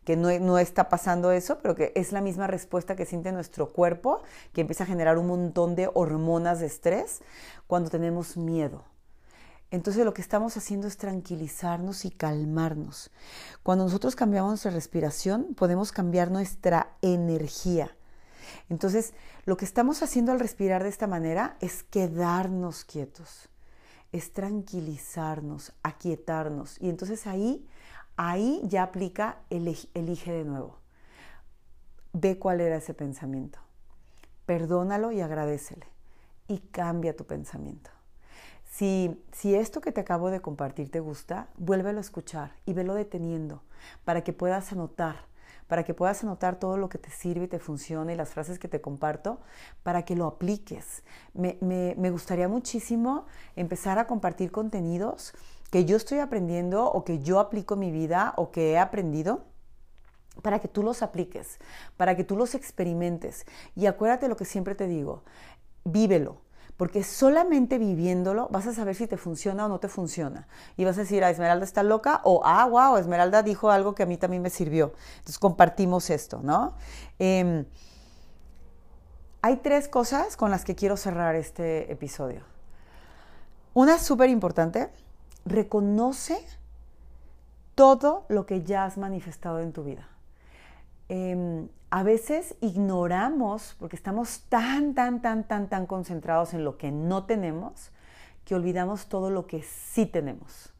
que 0.05 0.16
no, 0.16 0.37
no, 0.41 0.59
está 0.59 0.89
pasando 0.89 1.31
eso, 1.31 1.59
pero 1.62 1.75
que 1.75 1.93
es 1.95 2.12
la 2.12 2.21
misma 2.21 2.47
respuesta 2.47 2.97
que 2.97 3.07
siente 3.07 3.33
nuestro 3.33 3.73
cuerpo, 3.73 4.23
que 4.53 4.62
empieza 4.62 4.85
a 4.85 4.87
generar 4.87 5.18
un 5.18 5.29
montón 5.29 5.75
de 5.75 5.91
hormonas 5.93 6.61
de 6.61 6.66
estrés 6.66 7.23
cuando 7.66 7.91
tenemos 7.91 8.37
miedo. 8.37 8.85
Entonces 9.71 10.05
lo 10.05 10.14
que 10.14 10.23
estamos 10.23 10.57
haciendo 10.57 10.89
es 10.89 10.97
tranquilizarnos 10.97 12.05
y 12.05 12.11
calmarnos. 12.11 13.11
Cuando 13.62 13.85
nosotros 13.85 14.16
cambiamos 14.16 14.51
nuestra 14.51 14.73
respiración, 14.73 15.55
podemos 15.55 15.93
cambiar 15.93 16.31
nuestra 16.31 16.97
energía. 17.03 17.97
Entonces, 18.68 19.14
lo 19.45 19.57
que 19.57 19.64
estamos 19.64 20.03
haciendo 20.03 20.33
al 20.33 20.41
respirar 20.41 20.83
de 20.83 20.89
esta 20.89 21.07
manera 21.07 21.57
es 21.61 21.85
quedarnos 21.85 22.85
quietos, 22.85 23.49
es 24.12 24.33
tranquilizarnos, 24.33 25.73
aquietarnos. 25.85 26.81
Y 26.81 26.89
entonces 26.89 27.29
ahí, 27.29 27.64
ahí 28.16 28.61
ya 28.64 28.83
aplica, 28.83 29.39
elige 29.51 30.33
de 30.33 30.45
nuevo. 30.45 30.79
Ve 32.12 32.39
cuál 32.39 32.61
era 32.61 32.77
ese 32.77 32.93
pensamiento. 32.93 33.61
Perdónalo 34.47 35.12
y 35.12 35.21
agradecele. 35.21 35.87
Y 36.49 36.59
cambia 36.59 37.14
tu 37.14 37.25
pensamiento. 37.25 37.91
Si, 38.71 39.18
esto 39.43 39.81
que 39.81 39.93
te 39.93 40.01
acabo 40.01 40.31
de 40.31 40.41
compartir 40.41 40.91
te 40.91 41.01
gusta, 41.01 41.49
vuélvelo 41.59 41.99
a 41.99 42.01
escuchar 42.01 42.53
y 42.64 42.73
velo 42.73 42.95
deteniendo 42.95 43.62
para 44.05 44.23
que 44.23 44.33
puedas 44.33 44.73
anotar, 44.73 45.16
para 45.66 45.83
que 45.83 45.93
puedas 45.93 46.23
anotar 46.23 46.57
todo 46.57 46.77
lo 46.77 46.89
que 46.89 46.97
te 46.97 47.11
sirve 47.11 47.45
y 47.45 47.49
te 47.49 47.59
funciona 47.59 48.12
y 48.12 48.16
las 48.16 48.31
frases 48.31 48.59
que 48.59 48.68
te 48.68 48.81
comparto, 48.81 49.41
para 49.83 50.05
que 50.05 50.14
lo 50.14 50.27
apliques. 50.27 51.03
Me, 51.35 51.59
me 51.61 52.11
gustaría 52.11 52.49
muchísimo 52.49 53.27
empezar 53.57 53.99
a 53.99 54.07
compartir 54.07 54.53
contenidos 54.53 55.35
que 55.71 55.85
yo 55.85 55.97
estoy 55.97 56.21
aprendiendo 56.21 56.87
o 56.87 57.05
que 57.05 57.18
yo 57.18 57.41
aplico 57.41 57.75
en 57.75 57.81
mi 57.81 57.91
vida 57.91 58.33
o 58.37 58.51
que 58.51 58.73
he 58.73 58.79
aprendido 58.79 59.45
para 60.43 60.61
que 60.61 60.68
tú 60.68 60.83
los 60.83 61.03
apliques, 61.03 61.59
para 61.97 62.16
que 62.16 62.25
tú 62.25 62.37
los 62.37 62.55
experimentes. 62.55 63.45
Y 63.75 63.87
acuérdate 63.87 64.29
lo 64.29 64.37
que 64.37 64.45
siempre 64.45 64.75
te 64.75 64.87
digo, 64.87 65.23
vívelo. 65.85 66.39
Porque 66.81 67.05
solamente 67.05 67.76
viviéndolo 67.76 68.49
vas 68.49 68.66
a 68.66 68.72
saber 68.72 68.95
si 68.95 69.07
te 69.07 69.18
funciona 69.18 69.66
o 69.66 69.68
no 69.68 69.81
te 69.81 69.89
funciona. 69.89 70.49
Y 70.78 70.87
vas 70.87 70.97
a 70.97 71.03
decir, 71.03 71.22
ah, 71.22 71.28
Esmeralda 71.28 71.66
está 71.66 71.83
loca, 71.83 72.22
o 72.24 72.41
ah, 72.43 72.64
wow, 72.64 72.97
Esmeralda 72.97 73.43
dijo 73.43 73.70
algo 73.70 73.95
que 73.95 74.05
a 74.05 74.07
mí 74.07 74.16
también 74.16 74.41
me 74.41 74.49
sirvió. 74.49 74.95
Entonces 75.18 75.39
compartimos 75.39 76.09
esto, 76.09 76.41
¿no? 76.43 76.72
Em, 77.18 77.66
hay 79.43 79.59
tres 79.59 79.89
cosas 79.89 80.39
con 80.39 80.51
las 80.51 80.64
que 80.64 80.74
quiero 80.74 80.97
cerrar 80.97 81.35
este 81.35 81.93
episodio. 81.93 82.45
Una 83.74 83.99
súper 83.99 84.31
importante, 84.31 84.89
reconoce 85.45 86.43
todo 87.74 88.24
lo 88.28 88.47
que 88.47 88.62
ya 88.62 88.87
has 88.87 88.97
manifestado 88.97 89.61
en 89.61 89.74
tu 89.74 89.85
vida. 89.85 90.09
Em, 91.11 91.68
a 91.91 92.03
veces 92.05 92.55
ignoramos, 92.61 93.74
porque 93.78 93.97
estamos 93.97 94.43
tan, 94.49 94.95
tan, 94.95 95.20
tan, 95.20 95.47
tan, 95.47 95.68
tan 95.68 95.86
concentrados 95.86 96.55
en 96.55 96.64
lo 96.64 96.78
que 96.78 96.93
no 96.93 97.24
tenemos, 97.24 97.91
que 98.45 98.55
olvidamos 98.55 99.09
todo 99.09 99.30
lo 99.30 99.47
que 99.47 99.62
sí 99.62 100.07
tenemos. 100.07 100.72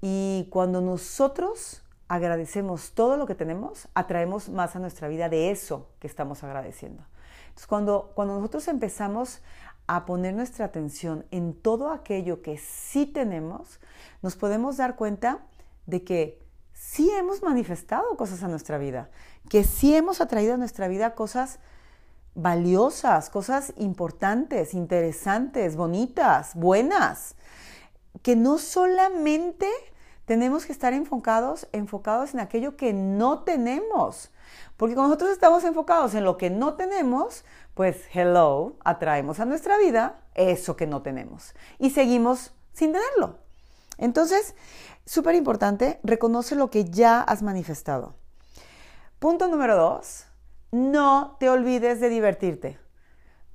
Y 0.00 0.48
cuando 0.50 0.80
nosotros 0.80 1.82
agradecemos 2.08 2.92
todo 2.92 3.18
lo 3.18 3.26
que 3.26 3.34
tenemos, 3.34 3.88
atraemos 3.94 4.48
más 4.48 4.74
a 4.74 4.78
nuestra 4.78 5.08
vida 5.08 5.28
de 5.28 5.50
eso 5.50 5.90
que 6.00 6.06
estamos 6.06 6.42
agradeciendo. 6.42 7.04
Entonces, 7.48 7.66
cuando, 7.66 8.12
cuando 8.14 8.34
nosotros 8.36 8.66
empezamos 8.68 9.40
a 9.86 10.06
poner 10.06 10.34
nuestra 10.34 10.64
atención 10.64 11.26
en 11.30 11.52
todo 11.52 11.90
aquello 11.90 12.42
que 12.42 12.56
sí 12.56 13.06
tenemos, 13.06 13.80
nos 14.22 14.36
podemos 14.36 14.78
dar 14.78 14.96
cuenta 14.96 15.40
de 15.86 16.04
que 16.04 16.39
sí 16.80 17.10
hemos 17.10 17.42
manifestado 17.42 18.16
cosas 18.16 18.42
a 18.42 18.48
nuestra 18.48 18.78
vida, 18.78 19.10
que 19.50 19.64
sí 19.64 19.94
hemos 19.94 20.22
atraído 20.22 20.54
a 20.54 20.56
nuestra 20.56 20.88
vida 20.88 21.14
cosas 21.14 21.58
valiosas, 22.34 23.28
cosas 23.28 23.74
importantes, 23.76 24.72
interesantes, 24.72 25.76
bonitas, 25.76 26.54
buenas, 26.54 27.34
que 28.22 28.34
no 28.34 28.56
solamente 28.56 29.68
tenemos 30.24 30.64
que 30.64 30.72
estar 30.72 30.94
enfocados, 30.94 31.68
enfocados 31.72 32.32
en 32.32 32.40
aquello 32.40 32.78
que 32.78 32.94
no 32.94 33.40
tenemos. 33.40 34.30
Porque 34.78 34.94
cuando 34.94 35.10
nosotros 35.10 35.32
estamos 35.32 35.64
enfocados 35.64 36.14
en 36.14 36.24
lo 36.24 36.38
que 36.38 36.48
no 36.48 36.74
tenemos, 36.74 37.44
pues 37.74 38.04
hello, 38.14 38.76
atraemos 38.84 39.38
a 39.38 39.44
nuestra 39.44 39.76
vida 39.76 40.22
eso 40.34 40.76
que 40.76 40.86
no 40.86 41.02
tenemos 41.02 41.54
y 41.78 41.90
seguimos 41.90 42.54
sin 42.72 42.94
tenerlo. 42.94 43.39
Entonces, 44.00 44.54
súper 45.04 45.34
importante, 45.34 46.00
reconoce 46.02 46.56
lo 46.56 46.70
que 46.70 46.86
ya 46.86 47.20
has 47.20 47.42
manifestado. 47.42 48.14
Punto 49.18 49.46
número 49.46 49.76
dos, 49.76 50.26
no 50.72 51.36
te 51.38 51.50
olvides 51.50 52.00
de 52.00 52.08
divertirte. 52.08 52.78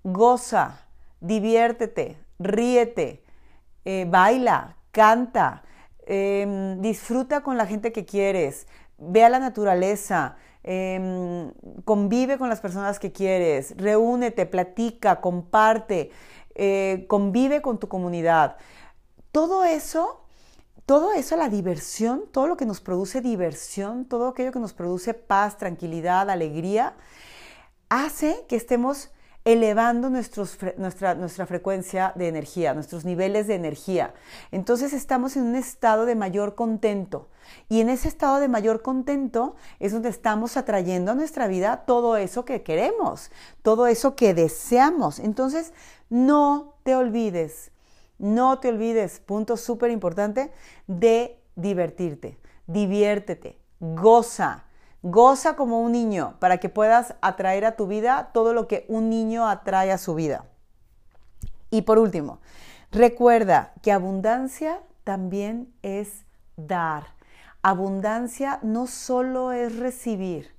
Goza, 0.03 0.85
diviértete, 1.19 2.19
ríete, 2.37 3.23
eh, 3.85 4.05
baila, 4.07 4.77
canta, 4.91 5.63
em, 6.05 6.79
disfruta 6.79 7.41
con 7.41 7.57
la 7.57 7.65
gente 7.65 7.91
que 7.91 8.05
quieres, 8.05 8.67
ve 8.99 9.23
a 9.23 9.29
la 9.29 9.39
naturaleza, 9.39 10.37
em, 10.61 11.51
convive 11.85 12.37
con 12.37 12.49
las 12.49 12.61
personas 12.61 12.99
que 12.99 13.11
quieres, 13.11 13.73
reúnete, 13.77 14.45
platica, 14.45 15.21
comparte, 15.21 16.11
eh, 16.53 17.05
convive 17.07 17.63
con 17.63 17.79
tu 17.79 17.87
comunidad. 17.87 18.57
Todo 19.31 19.63
eso 19.63 20.24
todo 20.85 21.13
eso, 21.13 21.35
la 21.35 21.49
diversión, 21.49 22.25
todo 22.31 22.47
lo 22.47 22.57
que 22.57 22.65
nos 22.65 22.79
produce 22.79 23.21
diversión, 23.21 24.05
todo 24.05 24.27
aquello 24.27 24.51
que 24.51 24.59
nos 24.59 24.73
produce 24.73 25.13
paz, 25.13 25.57
tranquilidad, 25.57 26.29
alegría, 26.29 26.95
hace 27.89 28.45
que 28.47 28.55
estemos 28.55 29.09
elevando 29.45 30.09
nuestra, 30.09 31.15
nuestra 31.15 31.45
frecuencia 31.45 32.13
de 32.15 32.27
energía, 32.27 32.73
nuestros 32.73 33.05
niveles 33.05 33.47
de 33.47 33.55
energía. 33.55 34.13
Entonces 34.51 34.91
estamos 34.91 35.37
en 35.37 35.43
un 35.43 35.55
estado 35.55 36.05
de 36.05 36.15
mayor 36.15 36.55
contento. 36.55 37.29
Y 37.69 37.81
en 37.81 37.89
ese 37.89 38.07
estado 38.07 38.39
de 38.39 38.47
mayor 38.47 38.81
contento 38.81 39.55
es 39.79 39.91
donde 39.91 40.09
estamos 40.09 40.57
atrayendo 40.57 41.11
a 41.11 41.15
nuestra 41.15 41.47
vida 41.47 41.83
todo 41.85 42.17
eso 42.17 42.43
que 42.43 42.63
queremos, 42.63 43.31
todo 43.61 43.85
eso 43.85 44.15
que 44.15 44.33
deseamos. 44.33 45.19
Entonces, 45.19 45.73
no 46.09 46.73
te 46.83 46.95
olvides 46.95 47.71
no 48.17 48.59
te 48.59 48.69
olvides, 48.69 49.19
punto 49.19 49.57
súper 49.57 49.91
importante, 49.91 50.51
de 50.87 51.39
divertirte. 51.55 52.37
Diviértete, 52.67 53.59
goza, 53.79 54.65
goza 55.01 55.55
como 55.55 55.81
un 55.81 55.91
niño 55.91 56.35
para 56.39 56.57
que 56.57 56.69
puedas 56.69 57.15
atraer 57.21 57.65
a 57.65 57.75
tu 57.75 57.87
vida 57.87 58.31
todo 58.33 58.53
lo 58.53 58.67
que 58.67 58.85
un 58.87 59.09
niño 59.09 59.47
atrae 59.47 59.91
a 59.91 59.97
su 59.97 60.15
vida. 60.15 60.45
Y 61.69 61.83
por 61.83 61.99
último, 61.99 62.39
recuerda 62.91 63.73
que 63.81 63.91
abundancia 63.91 64.81
también 65.03 65.73
es 65.81 66.25
dar. 66.55 67.15
Abundancia 67.61 68.59
no 68.61 68.87
solo 68.87 69.51
es 69.51 69.77
recibir, 69.77 70.55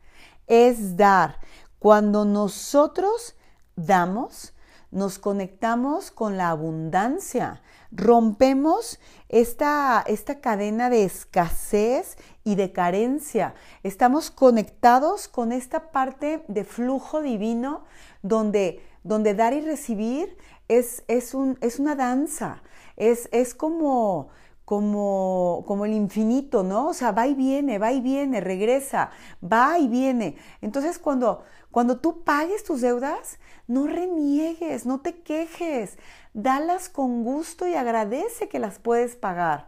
es 0.47 0.97
dar. 0.97 1.39
Cuando 1.79 2.25
nosotros 2.25 3.37
damos, 3.77 4.55
nos 4.97 5.19
conectamos 5.19 6.11
con 6.11 6.39
la 6.39 6.49
abundancia, 6.49 7.63
rompemos 7.93 8.99
esta, 9.29 10.03
esta 10.07 10.41
cadena 10.41 10.89
de 10.89 11.05
escasez 11.05 12.17
y 12.45 12.55
de 12.55 12.73
carencia. 12.73 13.55
Estamos 13.83 14.31
conectados 14.31 15.29
con 15.29 15.53
esta 15.53 15.91
parte 15.91 16.45
de 16.49 16.65
flujo 16.65 17.21
divino 17.21 17.85
donde, 18.23 18.83
donde 19.05 19.35
dar 19.35 19.53
y 19.53 19.61
recibir 19.61 20.39
es, 20.67 21.05
es, 21.09 21.35
un, 21.35 21.59
es 21.61 21.79
una 21.79 21.95
danza, 21.95 22.63
es, 22.97 23.29
es 23.33 23.55
como, 23.55 24.31
como, 24.65 25.63
como 25.67 25.85
el 25.85 25.93
infinito, 25.93 26.63
¿no? 26.63 26.89
O 26.89 26.95
sea, 26.95 27.13
va 27.13 27.27
y 27.27 27.35
viene, 27.35 27.79
va 27.79 27.93
y 27.93 28.01
viene, 28.01 28.41
regresa, 28.41 29.11
va 29.45 29.79
y 29.79 29.89
viene. 29.89 30.37
Entonces, 30.63 30.99
cuando, 30.99 31.45
cuando 31.71 31.99
tú 31.99 32.25
pagues 32.25 32.65
tus 32.65 32.81
deudas, 32.81 33.39
no 33.67 33.87
reniegues, 33.87 34.87
no 34.87 35.01
te 35.01 35.21
quejes, 35.23 35.99
dalas 36.35 36.89
con 36.89 37.25
gusto 37.25 37.67
y 37.67 37.75
agradece 37.75 38.49
que 38.49 38.59
las 38.59 38.79
puedes 38.79 39.17
pagar. 39.17 39.67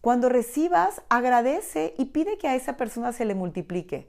Cuando 0.00 0.28
recibas, 0.28 1.02
agradece 1.08 1.94
y 1.96 2.06
pide 2.06 2.36
que 2.36 2.48
a 2.48 2.56
esa 2.56 2.76
persona 2.76 3.12
se 3.12 3.24
le 3.24 3.34
multiplique. 3.34 4.08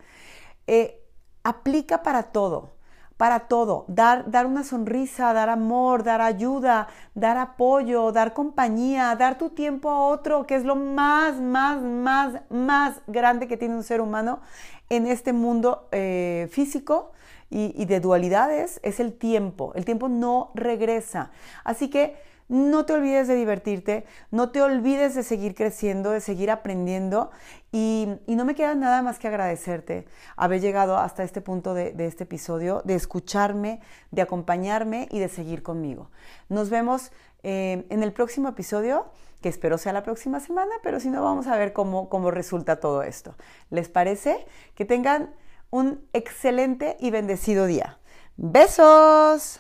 Eh, 0.66 1.00
aplica 1.44 2.02
para 2.02 2.24
todo, 2.24 2.74
para 3.16 3.42
todo. 3.42 3.86
Dar, 3.88 4.30
dar 4.32 4.48
una 4.48 4.64
sonrisa, 4.64 5.34
dar 5.34 5.50
amor, 5.50 6.04
dar 6.04 6.20
ayuda, 6.22 6.88
dar 7.14 7.38
apoyo, 7.38 8.12
dar 8.12 8.34
compañía, 8.34 9.16
dar 9.16 9.38
tu 9.38 9.52
tiempo 9.52 9.90
a 9.90 10.00
otro, 10.08 10.48
que 10.48 10.56
es 10.56 10.64
lo 10.64 10.76
más, 10.76 11.40
más, 11.40 11.82
más, 11.82 12.42
más 12.50 13.02
grande 13.06 13.48
que 13.48 13.58
tiene 13.58 13.76
un 13.76 13.84
ser 13.84 14.02
humano 14.02 14.42
en 14.90 15.06
este 15.06 15.32
mundo 15.32 15.88
eh, 15.92 16.50
físico 16.52 17.12
y, 17.54 17.86
de 17.86 18.00
dualidades 18.00 18.80
es 18.84 19.00
el 19.00 19.14
tiempo. 19.14 19.74
El 19.76 19.86
tiempo 19.86 20.10
no 20.10 20.52
regresa. 20.56 21.32
Así 21.64 21.90
que 21.90 22.16
no 22.50 22.86
te 22.86 22.94
olvides 22.94 23.28
de 23.28 23.36
divertirte, 23.36 24.06
no 24.32 24.50
te 24.50 24.62
olvides 24.62 25.16
de 25.16 25.24
seguir 25.24 25.54
creciendo, 25.56 26.12
de 26.12 26.20
seguir 26.20 26.50
aprendiendo 26.50 27.30
y, 27.72 28.08
no 28.28 28.44
me 28.44 28.56
queda 28.56 28.74
nada 28.76 29.02
más 29.04 29.20
que 29.20 29.28
agradecerte 29.28 30.08
haber 30.36 30.62
llegado 30.62 30.98
hasta 30.98 31.24
este 31.24 31.42
punto 31.42 31.74
de, 31.74 31.94
este 32.00 32.24
episodio, 32.24 32.82
de 32.86 32.96
escucharme, 32.96 33.82
de 34.12 34.24
acompañarme 34.24 35.08
y 35.12 35.20
de 35.20 35.30
seguir 35.30 35.62
conmigo. 35.62 36.10
Nos 36.50 36.70
vemos 36.70 37.12
eh, 37.44 37.86
en 37.90 38.04
el 38.04 38.14
próximo 38.14 38.50
episodio, 38.50 39.06
que 39.42 39.50
espero 39.50 39.78
sea 39.78 39.94
la 39.94 40.04
próxima 40.04 40.40
semana, 40.40 40.72
pero 40.82 41.00
si 41.00 41.10
no 41.10 41.24
vamos 41.24 41.48
a 41.48 41.58
ver 41.58 41.72
cómo, 41.72 42.10
cómo 42.10 42.32
resulta 42.32 42.80
todo 42.80 43.04
esto. 43.04 43.36
¿Les 43.70 43.90
parece? 43.90 44.46
Que 44.76 44.86
tengan 44.86 45.34
un 45.74 46.08
excelente 46.14 46.96
y 47.00 47.10
bendecido 47.10 47.66
día. 47.66 47.98
Besos. 48.38 49.60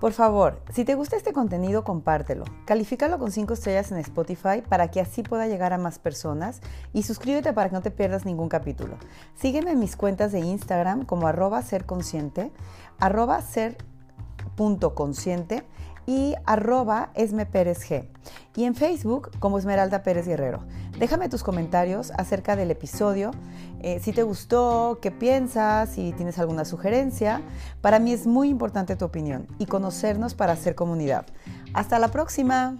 Por 0.00 0.12
favor, 0.12 0.62
si 0.72 0.84
te 0.84 0.94
gusta 0.94 1.16
este 1.16 1.32
contenido, 1.32 1.82
compártelo. 1.82 2.44
Califícalo 2.64 3.18
con 3.18 3.32
5 3.32 3.54
estrellas 3.54 3.90
en 3.90 3.98
Spotify 3.98 4.62
para 4.68 4.92
que 4.92 5.00
así 5.00 5.24
pueda 5.24 5.48
llegar 5.48 5.72
a 5.72 5.78
más 5.78 5.98
personas 5.98 6.60
y 6.92 7.02
suscríbete 7.02 7.52
para 7.52 7.70
que 7.70 7.74
no 7.74 7.82
te 7.82 7.90
pierdas 7.90 8.24
ningún 8.24 8.48
capítulo. 8.48 8.98
Sígueme 9.34 9.72
en 9.72 9.80
mis 9.80 9.96
cuentas 9.96 10.30
de 10.30 10.38
Instagram 10.38 11.04
como 11.04 11.26
arroba 11.26 11.60
serconsciente, 11.62 12.52
arroba 13.00 13.42
ser.consciente 13.42 15.64
y 16.10 16.34
arroba 16.44 17.10
Esme 17.14 17.46
Pérez 17.46 17.88
G. 17.88 18.08
Y 18.56 18.64
en 18.64 18.74
Facebook 18.74 19.30
como 19.38 19.58
Esmeralda 19.58 20.02
Pérez 20.02 20.26
Guerrero. 20.26 20.64
Déjame 20.98 21.28
tus 21.28 21.44
comentarios 21.44 22.10
acerca 22.18 22.56
del 22.56 22.72
episodio, 22.72 23.30
eh, 23.80 24.00
si 24.00 24.12
te 24.12 24.24
gustó, 24.24 24.98
qué 25.00 25.12
piensas, 25.12 25.90
si 25.90 26.12
tienes 26.12 26.40
alguna 26.40 26.64
sugerencia. 26.64 27.42
Para 27.80 28.00
mí 28.00 28.12
es 28.12 28.26
muy 28.26 28.48
importante 28.48 28.96
tu 28.96 29.04
opinión 29.04 29.46
y 29.58 29.66
conocernos 29.66 30.34
para 30.34 30.52
hacer 30.52 30.74
comunidad. 30.74 31.26
Hasta 31.74 32.00
la 32.00 32.08
próxima. 32.08 32.76